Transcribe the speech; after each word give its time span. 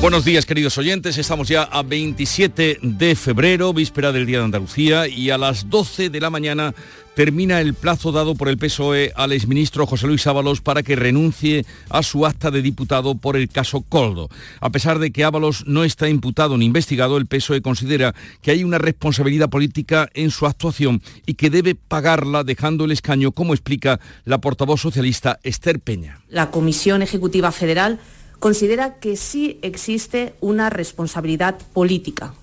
Buenos 0.00 0.24
días 0.24 0.46
queridos 0.46 0.78
oyentes, 0.78 1.18
estamos 1.18 1.46
ya 1.48 1.64
a 1.64 1.82
27 1.82 2.78
de 2.80 3.14
febrero, 3.14 3.74
víspera 3.74 4.12
del 4.12 4.24
Día 4.24 4.38
de 4.38 4.44
Andalucía 4.44 5.06
y 5.06 5.28
a 5.28 5.36
las 5.36 5.68
12 5.68 6.08
de 6.08 6.20
la 6.20 6.30
mañana 6.30 6.74
termina 7.14 7.60
el 7.60 7.74
plazo 7.74 8.10
dado 8.10 8.34
por 8.34 8.48
el 8.48 8.56
PSOE 8.56 9.12
al 9.14 9.32
exministro 9.32 9.84
José 9.84 10.06
Luis 10.06 10.26
Ábalos 10.26 10.62
para 10.62 10.82
que 10.82 10.96
renuncie 10.96 11.66
a 11.90 12.02
su 12.02 12.24
acta 12.24 12.50
de 12.50 12.62
diputado 12.62 13.14
por 13.14 13.36
el 13.36 13.50
caso 13.50 13.82
Coldo. 13.82 14.30
A 14.62 14.70
pesar 14.70 15.00
de 15.00 15.10
que 15.10 15.22
Ábalos 15.22 15.66
no 15.66 15.84
está 15.84 16.08
imputado 16.08 16.56
ni 16.56 16.64
investigado, 16.64 17.18
el 17.18 17.26
PSOE 17.26 17.60
considera 17.60 18.14
que 18.40 18.52
hay 18.52 18.64
una 18.64 18.78
responsabilidad 18.78 19.50
política 19.50 20.08
en 20.14 20.30
su 20.30 20.46
actuación 20.46 21.02
y 21.26 21.34
que 21.34 21.50
debe 21.50 21.74
pagarla 21.74 22.42
dejando 22.42 22.86
el 22.86 22.92
escaño, 22.92 23.32
como 23.32 23.52
explica 23.52 24.00
la 24.24 24.40
portavoz 24.40 24.80
socialista 24.80 25.38
Esther 25.42 25.78
Peña. 25.78 26.22
La 26.30 26.50
Comisión 26.50 27.02
Ejecutiva 27.02 27.52
Federal 27.52 28.00
considera 28.40 28.94
que 28.94 29.16
sí 29.16 29.60
existe 29.62 30.34
una 30.40 30.70
responsabilidad 30.70 31.56
política. 31.72 32.34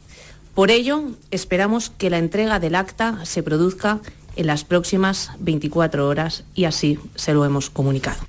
Por 0.56 0.72
ello, 0.72 1.12
esperamos 1.30 1.90
que 1.90 2.10
la 2.10 2.20
entrega 2.20 2.60
del 2.60 2.76
acta 2.76 3.26
se 3.26 3.44
produzca 3.44 4.00
en 4.38 4.48
las 4.48 4.64
próximas 4.64 5.32
24 5.40 6.08
horas 6.08 6.46
y 6.56 6.64
así 6.66 6.98
se 7.16 7.34
lo 7.34 7.44
hemos 7.44 7.70
comunicado. 7.70 8.20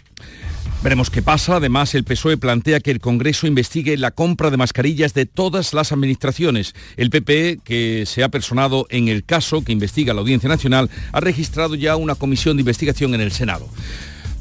Veremos 0.82 1.10
qué 1.10 1.22
pasa. 1.22 1.56
Además, 1.56 1.94
el 1.94 2.04
PSOE 2.04 2.36
plantea 2.36 2.78
que 2.78 2.92
el 2.92 3.00
Congreso 3.00 3.48
investigue 3.48 3.96
la 3.96 4.12
compra 4.12 4.50
de 4.50 4.56
mascarillas 4.56 5.12
de 5.12 5.26
todas 5.26 5.74
las 5.74 5.90
administraciones. 5.90 6.74
El 6.96 7.10
PP, 7.10 7.60
que 7.64 8.04
se 8.06 8.22
ha 8.22 8.28
personado 8.28 8.86
en 8.88 9.08
el 9.08 9.24
caso 9.24 9.64
que 9.64 9.72
investiga 9.72 10.14
la 10.14 10.20
Audiencia 10.20 10.48
Nacional, 10.48 10.88
ha 11.12 11.20
registrado 11.20 11.74
ya 11.74 11.96
una 11.96 12.14
comisión 12.14 12.56
de 12.56 12.60
investigación 12.60 13.12
en 13.14 13.20
el 13.20 13.32
Senado. 13.32 13.68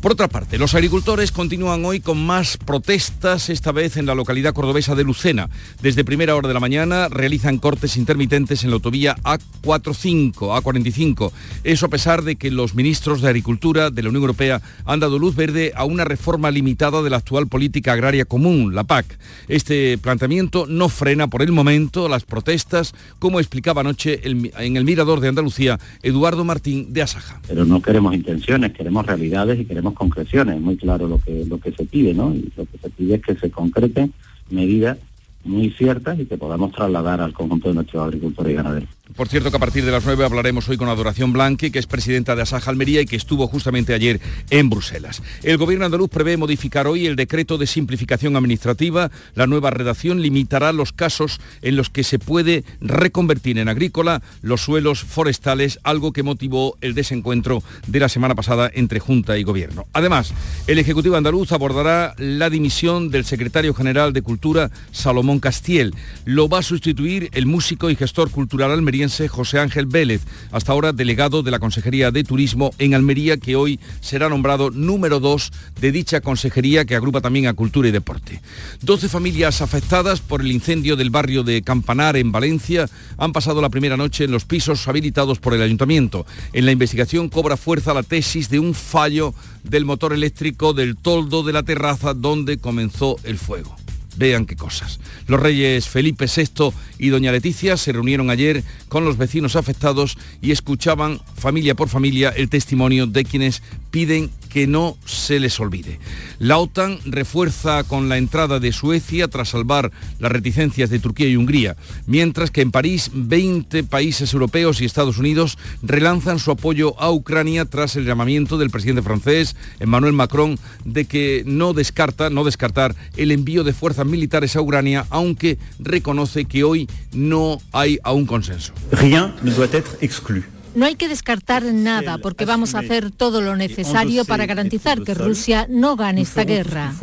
Por 0.01 0.11
otra 0.11 0.27
parte, 0.27 0.59
los 0.59 0.75
agricultores 0.75 1.31
continúan 1.31 1.83
hoy 1.83 1.99
con 1.99 2.23
más 2.23 2.57
protestas, 2.57 3.49
esta 3.49 3.71
vez 3.71 3.97
en 3.97 4.05
la 4.05 4.13
localidad 4.13 4.53
cordobesa 4.53 4.93
de 4.93 5.03
Lucena. 5.03 5.49
Desde 5.81 6.05
primera 6.05 6.35
hora 6.35 6.47
de 6.47 6.53
la 6.53 6.59
mañana 6.59 7.09
realizan 7.09 7.57
cortes 7.57 7.97
intermitentes 7.97 8.63
en 8.63 8.69
la 8.69 8.75
autovía 8.75 9.15
A45, 9.23 10.33
A45. 10.33 11.31
Eso 11.63 11.87
a 11.87 11.89
pesar 11.89 12.21
de 12.21 12.35
que 12.35 12.51
los 12.51 12.75
ministros 12.75 13.21
de 13.21 13.29
Agricultura 13.29 13.89
de 13.89 14.03
la 14.03 14.09
Unión 14.09 14.21
Europea 14.21 14.61
han 14.85 14.99
dado 14.99 15.17
luz 15.17 15.35
verde 15.35 15.73
a 15.75 15.83
una 15.83 16.05
reforma 16.05 16.51
limitada 16.51 17.01
de 17.01 17.09
la 17.09 17.17
actual 17.17 17.47
política 17.47 17.93
agraria 17.93 18.25
común, 18.25 18.75
la 18.75 18.83
PAC. 18.83 19.17
Este 19.47 19.97
planteamiento 19.97 20.67
no 20.67 20.89
frena 20.89 21.27
por 21.27 21.41
el 21.41 21.51
momento 21.51 22.07
las 22.07 22.23
protestas, 22.23 22.93
como 23.17 23.39
explicaba 23.39 23.81
anoche 23.81 24.21
en 24.23 24.77
el 24.77 24.85
Mirador 24.85 25.21
de 25.21 25.29
Andalucía 25.29 25.79
Eduardo 26.03 26.45
Martín 26.45 26.93
de 26.93 27.01
Asaja. 27.01 27.41
Pero 27.47 27.65
no 27.65 27.81
queremos 27.81 28.13
intenciones, 28.13 28.73
queremos 28.73 29.03
realidades 29.03 29.59
y 29.59 29.65
queremos 29.65 29.86
concreciones, 29.93 30.59
muy 30.59 30.77
claro 30.77 31.07
lo 31.07 31.19
que, 31.19 31.45
lo 31.45 31.59
que 31.59 31.71
se 31.71 31.85
pide, 31.85 32.13
¿no? 32.13 32.33
Y 32.33 32.51
lo 32.55 32.65
que 32.65 32.77
se 32.77 32.89
pide 32.89 33.15
es 33.15 33.21
que 33.21 33.35
se 33.35 33.51
concreten 33.51 34.13
medidas 34.49 34.97
muy 35.43 35.69
ciertas 35.71 36.19
y 36.19 36.25
que 36.25 36.37
podamos 36.37 36.71
trasladar 36.71 37.21
al 37.21 37.33
conjunto 37.33 37.69
de 37.69 37.75
nuestros 37.75 38.03
agricultores 38.03 38.53
y 38.53 38.55
ganaderos. 38.55 38.89
Por 39.15 39.29
cierto 39.29 39.49
que 39.49 39.57
a 39.57 39.59
partir 39.59 39.85
de 39.85 39.91
las 39.91 40.05
9 40.05 40.25
hablaremos 40.25 40.67
hoy 40.69 40.77
con 40.77 40.89
Adoración 40.89 41.33
Blanque, 41.33 41.71
que 41.71 41.79
es 41.79 41.87
presidenta 41.87 42.35
de 42.35 42.41
Asaja 42.41 42.69
Almería 42.69 43.01
y 43.01 43.05
que 43.05 43.15
estuvo 43.15 43.47
justamente 43.47 43.93
ayer 43.93 44.19
en 44.49 44.69
Bruselas. 44.69 45.23
El 45.43 45.57
gobierno 45.57 45.85
andaluz 45.85 46.09
prevé 46.09 46.35
modificar 46.35 46.87
hoy 46.87 47.07
el 47.07 47.15
decreto 47.15 47.57
de 47.57 47.67
simplificación 47.67 48.35
administrativa. 48.35 49.09
La 49.33 49.47
nueva 49.47 49.71
redacción 49.71 50.21
limitará 50.21 50.73
los 50.73 50.91
casos 50.91 51.39
en 51.61 51.77
los 51.77 51.89
que 51.89 52.03
se 52.03 52.19
puede 52.19 52.63
reconvertir 52.81 53.59
en 53.59 53.69
agrícola 53.69 54.21
los 54.41 54.61
suelos 54.61 55.03
forestales, 55.03 55.79
algo 55.83 56.11
que 56.11 56.23
motivó 56.23 56.77
el 56.81 56.93
desencuentro 56.93 57.63
de 57.87 57.99
la 57.99 58.09
semana 58.09 58.35
pasada 58.35 58.69
entre 58.73 58.99
Junta 58.99 59.37
y 59.37 59.43
Gobierno. 59.43 59.85
Además, 59.93 60.33
el 60.67 60.79
Ejecutivo 60.79 61.15
andaluz 61.15 61.51
abordará 61.53 62.13
la 62.17 62.49
dimisión 62.49 63.09
del 63.09 63.25
secretario 63.25 63.73
general 63.73 64.13
de 64.13 64.21
Cultura, 64.21 64.69
Salomón 64.91 65.39
Castiel. 65.39 65.95
Lo 66.25 66.49
va 66.49 66.59
a 66.59 66.63
sustituir 66.63 67.29
el 67.33 67.45
músico 67.45 67.89
y 67.89 67.95
gestor 67.95 68.31
cultural 68.31 68.71
almeriense 68.97 69.27
José 69.27 69.59
Ángel 69.59 69.85
Vélez, 69.85 70.23
hasta 70.51 70.71
ahora 70.71 70.91
delegado 70.91 71.43
de 71.43 71.51
la 71.51 71.59
Consejería 71.59 72.09
de 72.09 72.23
Turismo 72.23 72.71
en 72.79 72.95
Almería, 72.95 73.37
que 73.37 73.55
hoy 73.55 73.79
será 74.01 74.27
nombrado 74.27 74.71
número 74.71 75.19
dos 75.19 75.51
de 75.79 75.91
dicha 75.91 76.19
consejería 76.19 76.83
que 76.85 76.95
agrupa 76.95 77.21
también 77.21 77.45
a 77.45 77.53
Cultura 77.53 77.89
y 77.89 77.91
Deporte. 77.91 78.41
12 78.81 79.07
familias 79.07 79.61
afectadas 79.61 80.19
por 80.19 80.41
el 80.41 80.51
incendio 80.51 80.95
del 80.95 81.11
barrio 81.11 81.43
de 81.43 81.61
Campanar 81.61 82.17
en 82.17 82.31
Valencia 82.31 82.89
han 83.19 83.33
pasado 83.33 83.61
la 83.61 83.69
primera 83.69 83.97
noche 83.97 84.23
en 84.23 84.31
los 84.31 84.45
pisos 84.45 84.87
habilitados 84.87 85.37
por 85.37 85.53
el 85.53 85.61
ayuntamiento. 85.61 86.25
En 86.53 86.65
la 86.65 86.71
investigación 86.71 87.29
cobra 87.29 87.55
fuerza 87.55 87.93
la 87.93 88.01
tesis 88.01 88.49
de 88.49 88.57
un 88.57 88.73
fallo 88.73 89.35
del 89.63 89.85
motor 89.85 90.11
eléctrico 90.11 90.73
del 90.73 90.97
toldo 90.97 91.43
de 91.43 91.53
la 91.53 91.61
terraza 91.61 92.15
donde 92.15 92.57
comenzó 92.57 93.17
el 93.23 93.37
fuego. 93.37 93.75
Vean 94.17 94.45
qué 94.45 94.55
cosas. 94.55 94.99
Los 95.27 95.39
reyes 95.39 95.87
Felipe 95.87 96.25
VI 96.25 96.73
y 96.97 97.09
doña 97.09 97.31
Leticia 97.31 97.77
se 97.77 97.91
reunieron 97.91 98.29
ayer 98.29 98.63
con 98.89 99.05
los 99.05 99.17
vecinos 99.17 99.55
afectados 99.55 100.17
y 100.41 100.51
escuchaban 100.51 101.21
familia 101.35 101.75
por 101.75 101.87
familia 101.87 102.29
el 102.29 102.49
testimonio 102.49 103.07
de 103.07 103.23
quienes 103.23 103.61
piden 103.97 104.29
que 104.51 104.67
no 104.67 104.95
se 105.05 105.39
les 105.39 105.59
olvide. 105.59 105.99
La 106.37 106.59
OTAN 106.59 106.99
refuerza 107.05 107.83
con 107.83 108.09
la 108.09 108.19
entrada 108.19 108.59
de 108.59 108.71
Suecia 108.71 109.27
tras 109.27 109.49
salvar 109.49 109.91
las 110.19 110.31
reticencias 110.31 110.91
de 110.91 110.99
Turquía 110.99 111.27
y 111.27 111.35
Hungría, 111.35 111.75
mientras 112.05 112.51
que 112.51 112.61
en 112.61 112.69
París 112.69 113.09
20 113.11 113.83
países 113.85 114.31
europeos 114.33 114.81
y 114.81 114.85
Estados 114.85 115.17
Unidos 115.17 115.57
relanzan 115.81 116.37
su 116.37 116.51
apoyo 116.51 116.93
a 117.01 117.11
Ucrania 117.11 117.65
tras 117.65 117.95
el 117.95 118.05
llamamiento 118.05 118.59
del 118.59 118.69
presidente 118.69 119.01
francés 119.01 119.55
Emmanuel 119.79 120.13
Macron 120.13 120.59
de 120.85 121.05
que 121.05 121.41
no 121.47 121.73
descarta, 121.73 122.29
no 122.29 122.43
descartar 122.43 122.95
el 123.15 123.31
envío 123.31 123.63
de 123.63 123.73
fuerzas 123.73 124.05
militares 124.05 124.55
a 124.55 124.61
Ucrania, 124.61 125.07
aunque 125.09 125.57
reconoce 125.79 126.45
que 126.45 126.63
hoy 126.63 126.87
no 127.13 127.57
hay 127.71 127.97
aún 128.03 128.27
consenso. 128.27 128.73
Rien 128.91 129.33
ne 129.41 129.49
doit 129.49 129.73
être 129.73 129.97
exclu. 130.01 130.43
No 130.77 130.85
hay 130.85 130.93
que 130.93 131.07
descartar 131.07 131.63
nada 131.63 132.19
porque 132.19 132.45
vamos 132.45 132.75
a 132.75 132.79
hacer 132.79 133.09
todo 133.09 133.41
lo 133.41 133.55
necesario 133.55 134.25
para 134.25 134.45
garantizar 134.45 135.01
que 135.01 135.15
Rusia 135.15 135.65
no 135.71 135.95
gane 135.95 136.21
esta 136.21 136.43
guerra. 136.43 136.93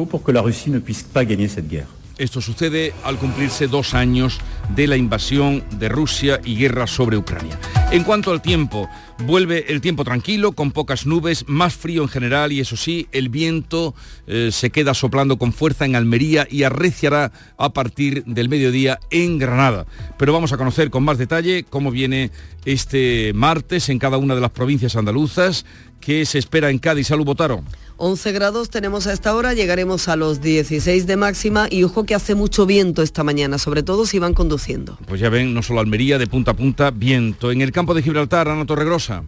Esto 2.17 2.41
sucede 2.41 2.93
al 3.03 3.19
cumplirse 3.19 3.67
dos 3.67 3.93
años 3.95 4.39
de 4.75 4.87
la 4.87 4.97
invasión 4.97 5.65
de 5.79 5.89
Rusia 5.89 6.41
y 6.45 6.57
guerra 6.57 6.87
sobre 6.87 7.17
Ucrania. 7.17 7.59
En 7.91 8.05
cuanto 8.05 8.31
al 8.31 8.41
tiempo, 8.41 8.89
vuelve 9.27 9.73
el 9.73 9.81
tiempo 9.81 10.05
tranquilo, 10.05 10.53
con 10.53 10.71
pocas 10.71 11.07
nubes, 11.07 11.45
más 11.49 11.75
frío 11.75 12.03
en 12.03 12.09
general 12.09 12.53
y 12.53 12.61
eso 12.61 12.77
sí, 12.77 13.09
el 13.13 13.29
viento 13.29 13.95
eh, 14.27 14.51
se 14.53 14.71
queda 14.71 14.95
soplando 14.95 15.39
con 15.39 15.53
fuerza 15.53 15.85
en 15.85 15.97
Almería 15.97 16.47
y 16.51 16.63
arreciará 16.63 17.33
a 17.57 17.73
partir 17.73 18.25
del 18.25 18.49
mediodía 18.49 19.01
en 19.11 19.39
Granada. 19.39 19.87
Pero 20.17 20.33
vamos 20.33 20.53
a 20.53 20.57
conocer 20.57 20.91
con 20.91 21.05
más 21.05 21.19
detalle 21.19 21.65
cómo 21.69 21.91
viene 21.91 22.31
este 22.65 23.33
martes 23.35 23.89
en 23.89 23.99
cada 23.99 24.19
una 24.19 24.35
de 24.35 24.41
las 24.41 24.51
provincias 24.51 24.97
andaluzas, 24.97 25.65
que 26.01 26.27
se 26.27 26.39
espera 26.39 26.71
en 26.71 26.79
Cádiz. 26.79 27.07
Salud, 27.07 27.25
Botaro. 27.25 27.63
11 27.97 28.33
grados 28.33 28.71
tenemos 28.71 29.07
a 29.07 29.13
esta 29.13 29.35
hora, 29.37 29.55
llegaremos 29.55 30.09
a 30.09 30.17
los 30.17 30.41
16 30.41 31.07
de 31.07 31.17
máxima 31.17 31.69
y 31.71 31.85
ojo 31.85 32.05
que 32.05 32.15
hace 32.15 32.35
mucho 32.35 32.67
viento 32.67 33.03
esta 33.03 33.23
mañana, 33.23 33.59
sobre 33.59 33.85
todo 33.85 34.05
si 34.05 34.19
van 34.19 34.35
conduciendo. 34.35 34.99
Pues 35.07 35.21
ya 35.21 35.29
ven, 35.29 35.55
no 35.55 35.63
solo 35.63 35.81
Almería, 35.81 36.19
de 36.19 36.27
punta 36.27 36.51
a 36.51 36.55
punta, 36.55 36.91
viento. 36.91 37.53
En 37.53 37.61
el 37.61 37.71
campo 37.71 37.95
de 37.95 38.03
Gibraltar, 38.03 38.49
Ana 38.49 38.67
Torregrosa. 38.67 39.25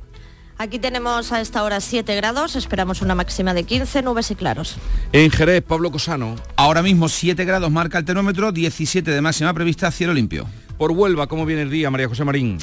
Aquí 0.59 0.78
tenemos 0.78 1.32
a 1.32 1.41
esta 1.41 1.62
hora 1.62 1.81
7 1.81 2.16
grados, 2.16 2.56
esperamos 2.56 3.03
una 3.03 3.15
máxima 3.15 3.54
de 3.54 3.65
15, 3.65 4.03
nubes 4.03 4.30
y 4.30 4.34
claros. 4.34 4.77
En 5.12 5.30
Jerez, 5.30 5.62
Pablo 5.62 5.92
Cosano. 5.92 6.34
Ahora 6.57 6.83
mismo 6.83 7.09
7 7.09 7.45
grados 7.45 7.71
marca 7.71 7.98
el 7.98 8.04
termómetro, 8.04 8.53
17 8.53 9.10
de 9.10 9.21
máxima 9.21 9.53
prevista, 9.53 9.91
cielo 9.91 10.15
limpio. 10.15 10.47
Por 10.78 10.92
Huelva, 10.92 11.27
¿cómo 11.27 11.47
viene 11.47 11.62
el 11.62 11.71
día, 11.71 11.91
María 11.91 12.09
José 12.09 12.24
Marín? 12.24 12.59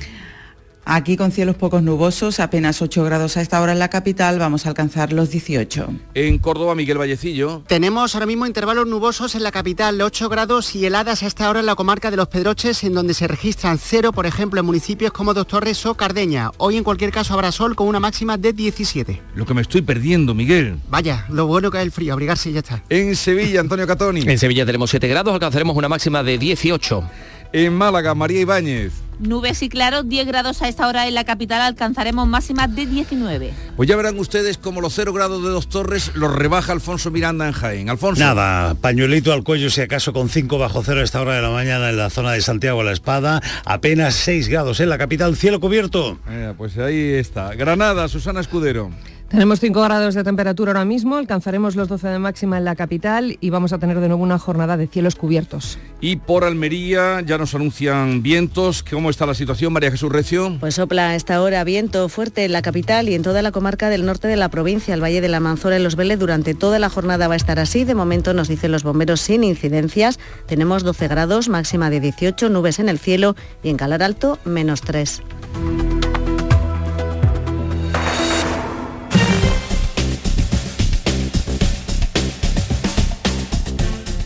Aquí 0.86 1.16
con 1.16 1.32
cielos 1.32 1.56
pocos 1.56 1.82
nubosos, 1.82 2.42
apenas 2.42 2.82
8 2.82 3.06
grados 3.06 3.38
a 3.38 3.42
esta 3.42 3.62
hora 3.62 3.72
en 3.72 3.80
la 3.80 3.90
capital, 3.90 4.38
vamos 4.38 4.66
a 4.66 4.70
alcanzar 4.70 5.14
los 5.14 5.30
18. 5.30 5.88
En 6.14 6.40
Córdoba, 6.40 6.76
Miguel 6.76 6.98
Vallecillo. 6.98 7.64
Tenemos 7.68 8.16
ahora 8.16 8.26
mismo 8.26 8.46
intervalos 8.46 8.86
nubosos 8.86 9.36
en 9.36 9.44
la 9.44 9.52
capital, 9.52 10.02
8 10.02 10.28
grados 10.28 10.76
y 10.76 10.86
heladas 10.86 11.24
a 11.24 11.28
esta 11.28 11.50
hora 11.50 11.62
en 11.62 11.68
la 11.68 11.76
comarca 11.76 12.12
de 12.12 12.18
Los 12.18 12.28
Pedroches, 12.28 12.84
en 12.84 12.94
donde 12.94 13.14
se 13.14 13.28
registran 13.28 13.78
cero, 13.78 14.12
por 14.12 14.26
ejemplo, 14.26 14.60
en 14.60 14.66
municipios 14.66 15.14
como 15.14 15.34
Doctores 15.34 15.86
o 15.86 15.96
Cardeña. 15.96 16.52
Hoy 16.58 16.76
en 16.76 16.84
cualquier 16.84 17.12
caso 17.12 17.34
habrá 17.34 17.54
sol 17.54 17.76
con 17.76 17.88
una 17.88 18.02
máxima 18.02 18.38
de 18.38 18.52
17. 18.52 19.22
Lo 19.36 19.46
que 19.46 19.54
me 19.54 19.62
estoy 19.62 19.84
perdiendo, 19.84 20.34
Miguel. 20.34 20.80
Vaya, 20.90 21.26
lo 21.30 21.48
bueno 21.48 21.72
que 21.72 21.78
es 21.78 21.84
el 21.84 21.92
frío, 21.92 22.12
abrigarse 22.12 22.50
y 22.50 22.54
ya 22.54 22.60
está. 22.60 22.84
En 22.90 23.16
Sevilla, 23.16 23.62
Antonio 23.62 23.88
Catoni. 23.88 24.22
En 24.22 24.38
Sevilla 24.38 24.66
tenemos 24.66 24.90
7 24.90 25.08
grados, 25.08 25.34
alcanzaremos 25.34 25.78
una 25.78 25.88
máxima 25.88 26.24
de 26.24 26.38
18. 26.38 27.04
En 27.54 27.72
Málaga, 27.74 28.16
María 28.16 28.42
Ibáñez. 28.42 28.94
Nubes 29.20 29.62
y 29.62 29.70
claros, 29.70 30.10
10 30.10 30.26
grados 30.26 30.64
a 30.64 30.68
esta 30.68 30.88
hora 30.88 31.08
en 31.08 31.14
la 31.14 31.24
capital, 31.24 31.62
alcanzaremos 31.62 32.28
máximas 32.28 32.76
de 32.76 32.88
19. 32.88 33.54
Pues 33.78 33.88
ya 33.88 33.96
verán 33.96 34.18
ustedes 34.18 34.58
como 34.58 34.82
los 34.82 34.96
0 34.96 35.14
grados 35.14 35.44
de 35.44 35.50
Dos 35.50 35.70
Torres 35.70 36.12
los 36.16 36.34
rebaja 36.34 36.72
Alfonso 36.72 37.12
Miranda 37.12 37.48
en 37.48 37.54
Jaén. 37.54 37.90
Alfonso. 37.92 38.24
Nada, 38.24 38.74
pañuelito 38.74 39.32
al 39.32 39.44
cuello 39.44 39.70
si 39.70 39.82
acaso 39.82 40.14
con 40.14 40.30
5 40.30 40.58
bajo 40.58 40.84
cero 40.84 41.02
a 41.02 41.04
esta 41.04 41.22
hora 41.22 41.36
de 41.36 41.44
la 41.44 41.52
mañana 41.52 41.92
en 41.92 41.98
la 41.98 42.10
zona 42.10 42.32
de 42.32 42.42
Santiago 42.42 42.82
la 42.82 42.92
Espada, 42.92 43.40
apenas 43.66 44.16
6 44.16 44.48
grados 44.48 44.80
en 44.80 44.90
la 44.90 44.98
capital, 44.98 45.36
cielo 45.36 45.60
cubierto. 45.60 46.18
Eh, 46.28 46.54
pues 46.58 46.78
ahí 46.80 47.14
está. 47.14 47.54
Granada, 47.54 48.08
Susana 48.08 48.42
Escudero. 48.42 48.90
Tenemos 49.34 49.60
5 49.60 49.82
grados 49.82 50.14
de 50.14 50.24
temperatura 50.24 50.74
ahora 50.74 50.86
mismo, 50.86 51.16
alcanzaremos 51.16 51.76
los 51.76 51.88
12 51.88 52.08
de 52.08 52.20
máxima 52.20 52.60
en 52.60 52.66
la 52.66 52.76
capital 52.76 53.36
y 53.42 53.50
vamos 53.50 53.74
a 53.74 53.80
tener 53.80 54.00
de 54.00 54.08
nuevo 54.08 54.22
una 54.22 54.38
jornada 54.38 54.78
de 54.78 54.86
cielos 54.86 55.16
cubiertos. 55.16 55.80
Y 56.02 56.18
por 56.18 56.44
Almería 56.44 57.20
ya 57.22 57.40
nos 57.40 57.56
anuncian 57.56 58.22
vientos. 58.22 58.84
¿Cómo 58.84 59.10
está 59.10 59.26
la 59.26 59.34
situación, 59.34 59.74
María 59.74 59.90
Jesús 59.90 60.12
Recio? 60.12 60.56
Pues 60.60 60.76
sopla 60.76 61.10
a 61.10 61.16
esta 61.16 61.42
hora 61.42 61.64
viento 61.64 62.10
fuerte 62.10 62.46
en 62.46 62.52
la 62.52 62.62
capital 62.62 63.10
y 63.10 63.16
en 63.16 63.24
toda 63.24 63.42
la 63.42 63.52
comarca 63.52 63.90
del 63.90 64.06
norte 64.06 64.28
de 64.28 64.36
la 64.36 64.50
provincia, 64.50 64.94
el 64.94 65.02
Valle 65.02 65.20
de 65.20 65.30
la 65.30 65.40
Manzora 65.40 65.80
y 65.80 65.82
Los 65.82 65.96
Vélez. 65.96 66.20
Durante 66.20 66.54
toda 66.54 66.78
la 66.78 66.90
jornada 66.90 67.28
va 67.28 67.34
a 67.34 67.38
estar 67.38 67.58
así. 67.58 67.86
De 67.86 67.96
momento 67.96 68.36
nos 68.36 68.50
dicen 68.50 68.72
los 68.72 68.84
bomberos 68.84 69.20
sin 69.20 69.44
incidencias. 69.44 70.20
Tenemos 70.46 70.84
12 70.84 71.08
grados, 71.08 71.50
máxima 71.50 71.90
de 71.90 72.02
18, 72.02 72.50
nubes 72.50 72.78
en 72.78 72.88
el 72.88 73.00
cielo 73.00 73.36
y 73.64 73.70
en 73.70 73.78
Calar 73.78 74.04
Alto 74.04 74.38
menos 74.46 74.82
3. 74.82 75.24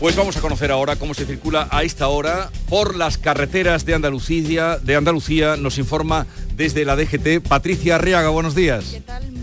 Pues 0.00 0.14
vamos 0.14 0.36
a 0.36 0.40
conocer 0.40 0.70
ahora 0.70 0.94
cómo 0.94 1.12
se 1.12 1.26
circula 1.26 1.66
a 1.72 1.82
esta 1.82 2.06
hora 2.06 2.50
por 2.68 2.94
las 2.94 3.18
carreteras 3.18 3.84
de 3.84 3.94
Andalucía. 3.94 4.78
De 4.78 4.94
Andalucía 4.94 5.56
nos 5.56 5.76
informa 5.76 6.24
desde 6.54 6.84
la 6.84 6.94
DGT 6.94 7.40
Patricia 7.48 7.96
Arriaga. 7.96 8.28
Buenos 8.28 8.54
días. 8.54 8.90
¿Qué 8.92 9.00
tal? 9.00 9.37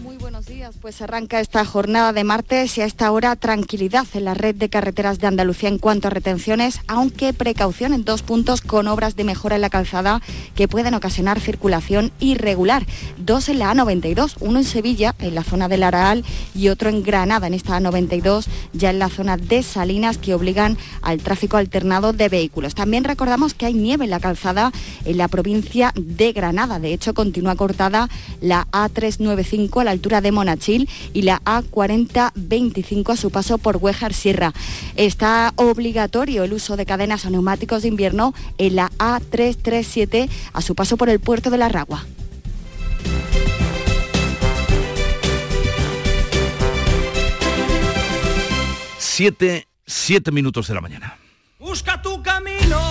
Pues 0.85 1.01
arranca 1.01 1.39
esta 1.39 1.65
jornada 1.65 2.13
de 2.13 2.23
martes 2.23 2.77
y 2.77 2.81
a 2.81 2.85
esta 2.85 3.09
hora 3.09 3.35
tranquilidad 3.35 4.05
en 4.13 4.23
la 4.23 4.35
red 4.35 4.53
de 4.53 4.69
carreteras 4.69 5.17
de 5.17 5.25
Andalucía 5.25 5.67
en 5.67 5.79
cuanto 5.79 6.09
a 6.09 6.11
retenciones, 6.11 6.79
aunque 6.85 7.33
precaución 7.33 7.91
en 7.91 8.05
dos 8.05 8.21
puntos 8.21 8.61
con 8.61 8.87
obras 8.87 9.15
de 9.15 9.23
mejora 9.23 9.55
en 9.55 9.63
la 9.63 9.71
calzada 9.71 10.21
que 10.53 10.67
pueden 10.67 10.93
ocasionar 10.93 11.39
circulación 11.39 12.11
irregular. 12.19 12.85
Dos 13.17 13.49
en 13.49 13.57
la 13.57 13.73
A92, 13.73 14.35
uno 14.41 14.59
en 14.59 14.63
Sevilla, 14.63 15.15
en 15.17 15.33
la 15.33 15.43
zona 15.43 15.67
del 15.67 15.81
Araal, 15.81 16.23
y 16.53 16.67
otro 16.67 16.91
en 16.91 17.01
Granada, 17.01 17.47
en 17.47 17.55
esta 17.55 17.79
A92, 17.79 18.45
ya 18.73 18.91
en 18.91 18.99
la 18.99 19.09
zona 19.09 19.37
de 19.37 19.63
Salinas, 19.63 20.19
que 20.19 20.35
obligan 20.35 20.77
al 21.01 21.19
tráfico 21.19 21.57
alternado 21.57 22.13
de 22.13 22.29
vehículos. 22.29 22.75
También 22.75 23.05
recordamos 23.05 23.55
que 23.55 23.65
hay 23.65 23.73
nieve 23.73 24.03
en 24.03 24.11
la 24.11 24.19
calzada 24.19 24.71
en 25.03 25.17
la 25.17 25.29
provincia 25.29 25.93
de 25.95 26.31
Granada. 26.31 26.77
De 26.77 26.93
hecho, 26.93 27.15
continúa 27.15 27.55
cortada 27.55 28.07
la 28.39 28.67
A395 28.67 29.81
a 29.81 29.85
la 29.85 29.89
altura 29.91 30.21
de 30.21 30.31
Y 31.13 31.21
la 31.21 31.41
A4025 31.43 33.13
a 33.13 33.17
su 33.17 33.31
paso 33.31 33.57
por 33.57 33.77
Huejar 33.77 34.13
Sierra. 34.13 34.53
Está 34.95 35.53
obligatorio 35.55 36.43
el 36.43 36.53
uso 36.53 36.77
de 36.77 36.85
cadenas 36.85 37.25
o 37.25 37.29
neumáticos 37.29 37.81
de 37.81 37.89
invierno 37.89 38.33
en 38.57 38.75
la 38.75 38.91
A337 38.97 40.29
a 40.53 40.61
su 40.61 40.75
paso 40.75 40.97
por 40.97 41.09
el 41.09 41.19
puerto 41.19 41.49
de 41.49 41.57
la 41.57 41.69
Ragua. 41.69 42.05
Siete, 48.97 49.67
siete 49.85 50.31
minutos 50.31 50.67
de 50.67 50.73
la 50.73 50.81
mañana. 50.81 51.17
Busca 51.57 52.01
tu 52.01 52.21
camino, 52.21 52.81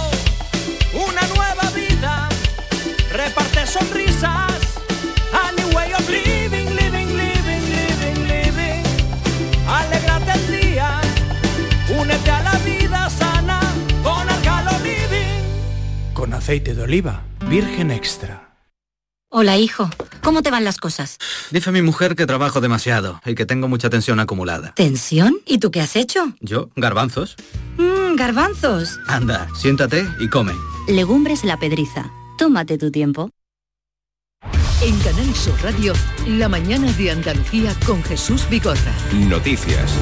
aceite 16.44 16.74
de 16.74 16.82
oliva, 16.82 17.22
virgen 17.48 17.90
extra. 17.90 18.54
Hola, 19.30 19.56
hijo. 19.56 19.88
¿Cómo 20.22 20.42
te 20.42 20.50
van 20.50 20.62
las 20.62 20.76
cosas? 20.76 21.16
Dice 21.50 21.72
mi 21.72 21.80
mujer 21.80 22.16
que 22.16 22.26
trabajo 22.26 22.60
demasiado 22.60 23.18
y 23.24 23.34
que 23.34 23.46
tengo 23.46 23.66
mucha 23.66 23.88
tensión 23.88 24.20
acumulada. 24.20 24.74
¿Tensión? 24.74 25.38
¿Y 25.46 25.56
tú 25.56 25.70
qué 25.70 25.80
has 25.80 25.96
hecho? 25.96 26.34
¿Yo? 26.40 26.68
¿Garbanzos? 26.76 27.36
Mmm, 27.78 28.16
garbanzos. 28.16 29.00
Anda, 29.06 29.48
siéntate 29.56 30.06
y 30.20 30.28
come. 30.28 30.52
Legumbres 30.86 31.44
la 31.44 31.58
pedriza. 31.58 32.12
Tómate 32.36 32.76
tu 32.76 32.90
tiempo. 32.90 33.30
En 34.82 34.98
Canal 34.98 35.34
Sur 35.34 35.58
Radio, 35.62 35.94
la 36.28 36.50
mañana 36.50 36.92
de 36.92 37.10
Andalucía 37.10 37.74
con 37.86 38.02
Jesús 38.02 38.46
Bigorra. 38.50 38.92
Noticias. 39.14 39.94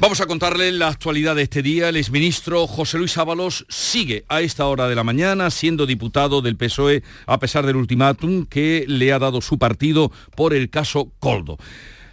Vamos 0.00 0.20
a 0.20 0.26
contarle 0.26 0.70
la 0.70 0.86
actualidad 0.86 1.34
de 1.34 1.42
este 1.42 1.60
día. 1.60 1.88
El 1.88 1.96
exministro 1.96 2.68
José 2.68 2.98
Luis 2.98 3.18
Ábalos 3.18 3.66
sigue 3.68 4.24
a 4.28 4.42
esta 4.42 4.64
hora 4.66 4.86
de 4.86 4.94
la 4.94 5.02
mañana 5.02 5.50
siendo 5.50 5.86
diputado 5.86 6.40
del 6.40 6.56
PSOE 6.56 7.02
a 7.26 7.40
pesar 7.40 7.66
del 7.66 7.74
ultimátum 7.74 8.46
que 8.46 8.84
le 8.86 9.12
ha 9.12 9.18
dado 9.18 9.40
su 9.40 9.58
partido 9.58 10.12
por 10.36 10.54
el 10.54 10.70
caso 10.70 11.10
Coldo 11.18 11.58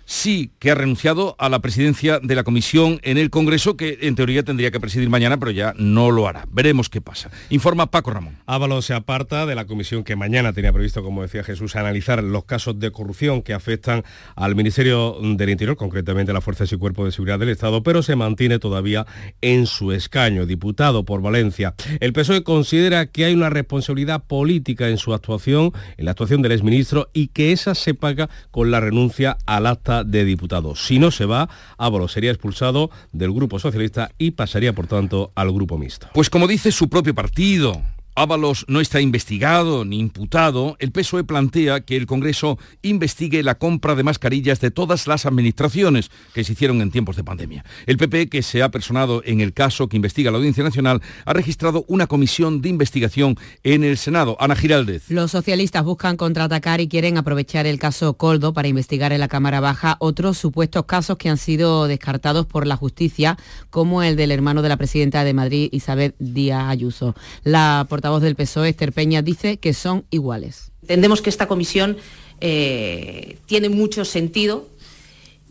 sí 0.05 0.51
que 0.59 0.71
ha 0.71 0.75
renunciado 0.75 1.35
a 1.39 1.49
la 1.49 1.59
presidencia 1.59 2.19
de 2.19 2.35
la 2.35 2.43
comisión 2.43 2.99
en 3.03 3.17
el 3.17 3.29
Congreso, 3.29 3.75
que 3.75 3.97
en 4.01 4.15
teoría 4.15 4.43
tendría 4.43 4.71
que 4.71 4.79
presidir 4.79 5.09
mañana, 5.09 5.37
pero 5.37 5.51
ya 5.51 5.73
no 5.77 6.11
lo 6.11 6.27
hará. 6.27 6.45
Veremos 6.51 6.89
qué 6.89 7.01
pasa. 7.01 7.29
Informa 7.49 7.91
Paco 7.91 8.11
Ramón. 8.11 8.37
Ábalos 8.45 8.85
se 8.85 8.93
aparta 8.93 9.45
de 9.45 9.55
la 9.55 9.65
comisión 9.65 10.03
que 10.03 10.15
mañana 10.15 10.53
tenía 10.53 10.71
previsto, 10.71 11.03
como 11.03 11.21
decía 11.21 11.43
Jesús, 11.43 11.75
analizar 11.75 12.23
los 12.23 12.45
casos 12.45 12.79
de 12.79 12.91
corrupción 12.91 13.41
que 13.41 13.53
afectan 13.53 14.03
al 14.35 14.55
Ministerio 14.55 15.17
del 15.21 15.49
Interior, 15.49 15.75
concretamente 15.75 16.31
a 16.31 16.33
las 16.33 16.43
Fuerzas 16.43 16.71
y 16.71 16.77
Cuerpos 16.77 17.05
de 17.05 17.11
Seguridad 17.11 17.39
del 17.39 17.49
Estado, 17.49 17.83
pero 17.83 18.03
se 18.03 18.15
mantiene 18.15 18.59
todavía 18.59 19.05
en 19.41 19.65
su 19.65 19.91
escaño, 19.91 20.45
diputado 20.45 21.05
por 21.05 21.21
Valencia. 21.21 21.73
El 21.99 22.13
PSOE 22.13 22.43
considera 22.43 23.07
que 23.07 23.25
hay 23.25 23.33
una 23.33 23.49
responsabilidad 23.49 24.23
política 24.23 24.89
en 24.89 24.97
su 24.97 25.13
actuación, 25.13 25.71
en 25.97 26.05
la 26.05 26.11
actuación 26.11 26.41
del 26.41 26.51
exministro, 26.51 27.09
y 27.13 27.27
que 27.27 27.51
esa 27.51 27.75
se 27.75 27.93
paga 27.93 28.29
con 28.51 28.71
la 28.71 28.79
renuncia 28.79 29.37
al 29.45 29.65
acta 29.65 29.94
de 30.03 30.25
diputados. 30.25 30.85
Si 30.85 30.99
no 30.99 31.11
se 31.11 31.25
va, 31.25 31.49
Ábalos 31.77 32.11
sería 32.11 32.31
expulsado 32.31 32.89
del 33.11 33.31
Grupo 33.31 33.59
Socialista 33.59 34.11
y 34.17 34.31
pasaría, 34.31 34.73
por 34.73 34.87
tanto, 34.87 35.31
al 35.35 35.51
Grupo 35.51 35.77
Mixto. 35.77 36.09
Pues 36.13 36.29
como 36.29 36.47
dice 36.47 36.71
su 36.71 36.89
propio 36.89 37.15
partido, 37.15 37.81
Ábalos 38.17 38.63
no 38.69 38.79
está 38.79 39.01
investigado 39.01 39.83
ni 39.83 39.99
imputado, 39.99 40.77
el 40.79 40.93
PSOE 40.93 41.25
plantea 41.25 41.81
que 41.81 41.97
el 41.97 42.05
Congreso 42.05 42.57
investigue 42.81 43.43
la 43.43 43.55
compra 43.55 43.93
de 43.93 44.03
mascarillas 44.03 44.61
de 44.61 44.71
todas 44.71 45.05
las 45.05 45.25
administraciones 45.25 46.09
que 46.33 46.45
se 46.45 46.53
hicieron 46.53 46.81
en 46.81 46.91
tiempos 46.91 47.17
de 47.17 47.25
pandemia. 47.25 47.65
El 47.85 47.97
PP, 47.97 48.29
que 48.29 48.41
se 48.41 48.63
ha 48.63 48.71
personado 48.71 49.21
en 49.25 49.41
el 49.41 49.51
caso 49.51 49.89
que 49.89 49.97
investiga 49.97 50.31
la 50.31 50.37
Audiencia 50.37 50.63
Nacional, 50.63 51.01
ha 51.25 51.33
registrado 51.33 51.83
una 51.89 52.07
comisión 52.07 52.61
de 52.61 52.69
investigación 52.69 53.37
en 53.63 53.83
el 53.83 53.97
Senado. 53.97 54.37
Ana 54.39 54.55
Giraldez. 54.55 55.09
Los 55.09 55.31
socialistas 55.31 55.83
buscan 55.83 56.15
contraatacar 56.15 56.79
y 56.79 56.87
quieren 56.87 57.17
aprovechar 57.17 57.65
el 57.65 57.79
caso 57.79 58.13
Coldo 58.13 58.53
para 58.53 58.69
investigar 58.69 59.11
en 59.11 59.19
la 59.19 59.27
Cámara 59.27 59.59
Baja 59.59 59.97
otros 59.99 60.37
supuestos 60.37 60.85
casos 60.85 61.17
que 61.17 61.27
han 61.27 61.37
sido 61.37 61.87
descartados 61.87 62.45
por 62.45 62.65
la 62.65 62.77
justicia, 62.77 63.37
como 63.69 64.03
el 64.03 64.15
del 64.15 64.31
hermano 64.31 64.61
de 64.61 64.69
la 64.69 64.77
presidenta 64.77 65.25
de 65.25 65.33
Madrid, 65.33 65.67
Isabel 65.73 66.15
Díaz 66.17 66.69
Ayuso. 66.69 67.13
La 67.43 67.85
voz 68.09 68.21
del 68.21 68.35
PSOE, 68.35 68.69
Esther 68.69 68.93
Peña, 68.93 69.21
dice 69.21 69.57
que 69.57 69.73
son 69.73 70.05
iguales. 70.09 70.71
Entendemos 70.81 71.21
que 71.21 71.29
esta 71.29 71.47
comisión 71.47 71.97
eh, 72.41 73.37
tiene 73.45 73.69
mucho 73.69 74.05
sentido. 74.05 74.67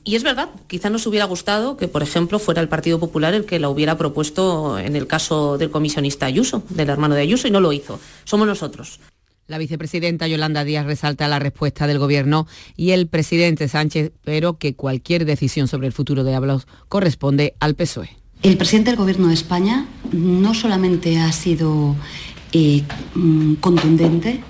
Y 0.07 0.17
es 0.17 0.23
verdad, 0.23 0.51
quizá 0.67 0.91
nos 0.91 1.07
hubiera 1.07 1.25
gustado 1.25 1.79
que, 1.79 1.89
por 1.89 2.03
ejemplo, 2.03 2.39
fuera 2.39 2.61
el 2.61 2.69
Partido 2.69 3.01
Popular 3.01 3.33
el 3.33 3.47
que 3.47 3.59
la 3.59 3.71
hubiera 3.71 3.97
propuesto 3.97 4.79
en 4.79 4.97
el 4.97 5.07
caso 5.07 5.57
del 5.57 5.71
comisionista 5.71 6.27
Ayuso, 6.27 6.63
del 6.69 6.91
hermano 6.91 7.15
de 7.15 7.23
Ayuso, 7.23 7.49
y 7.49 7.51
no 7.51 7.61
lo 7.61 7.73
hizo. 7.73 7.99
Somos 8.25 8.47
nosotros. 8.47 9.01
La 9.47 9.59
vicepresidenta 9.59 10.27
Yolanda 10.27 10.65
Díaz 10.65 10.87
resalta 10.87 11.29
la 11.29 11.39
respuesta 11.39 11.87
del 11.87 11.99
Gobierno 11.99 12.47
y 12.77 12.91
el 12.91 13.09
presidente 13.09 13.69
Sánchez, 13.69 14.13
pero 14.25 14.59
que 14.59 14.75
cualquier 14.75 15.27
decisión 15.27 15.69
sobre 15.69 15.87
el 15.87 15.93
futuro 15.93 16.25
de 16.25 16.35
Ábalos 16.35 16.67
corresponde 16.89 17.55
al 17.61 17.75
PSOE. 17.75 18.11
El 18.43 18.59
presidente 18.59 18.91
del 18.91 18.99
Gobierno 18.99 19.29
de 19.29 19.35
España 19.35 19.87
no 20.13 20.55
solamente 20.55 21.19
ha 21.19 21.33
sido 21.33 21.97
eh, 22.55 22.83
mm, 23.15 23.55
contundente 23.55 24.41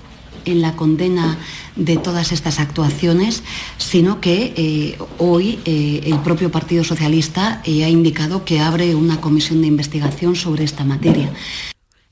en 0.45 0.61
la 0.61 0.75
condena 0.75 1.39
de 1.75 1.97
todas 1.97 2.31
estas 2.31 2.59
actuaciones, 2.59 3.41
sino 3.79 4.21
que 4.21 4.53
eh, 4.55 4.97
hoy 5.17 5.59
eh, 5.65 6.01
el 6.05 6.19
propio 6.19 6.51
Partido 6.51 6.83
Socialista 6.83 7.63
ha 7.65 7.89
indicado 7.89 8.45
que 8.45 8.59
abre 8.59 8.93
una 8.93 9.19
comisión 9.19 9.61
de 9.61 9.67
investigación 9.67 10.35
sobre 10.35 10.63
esta 10.63 10.83
materia. 10.83 11.31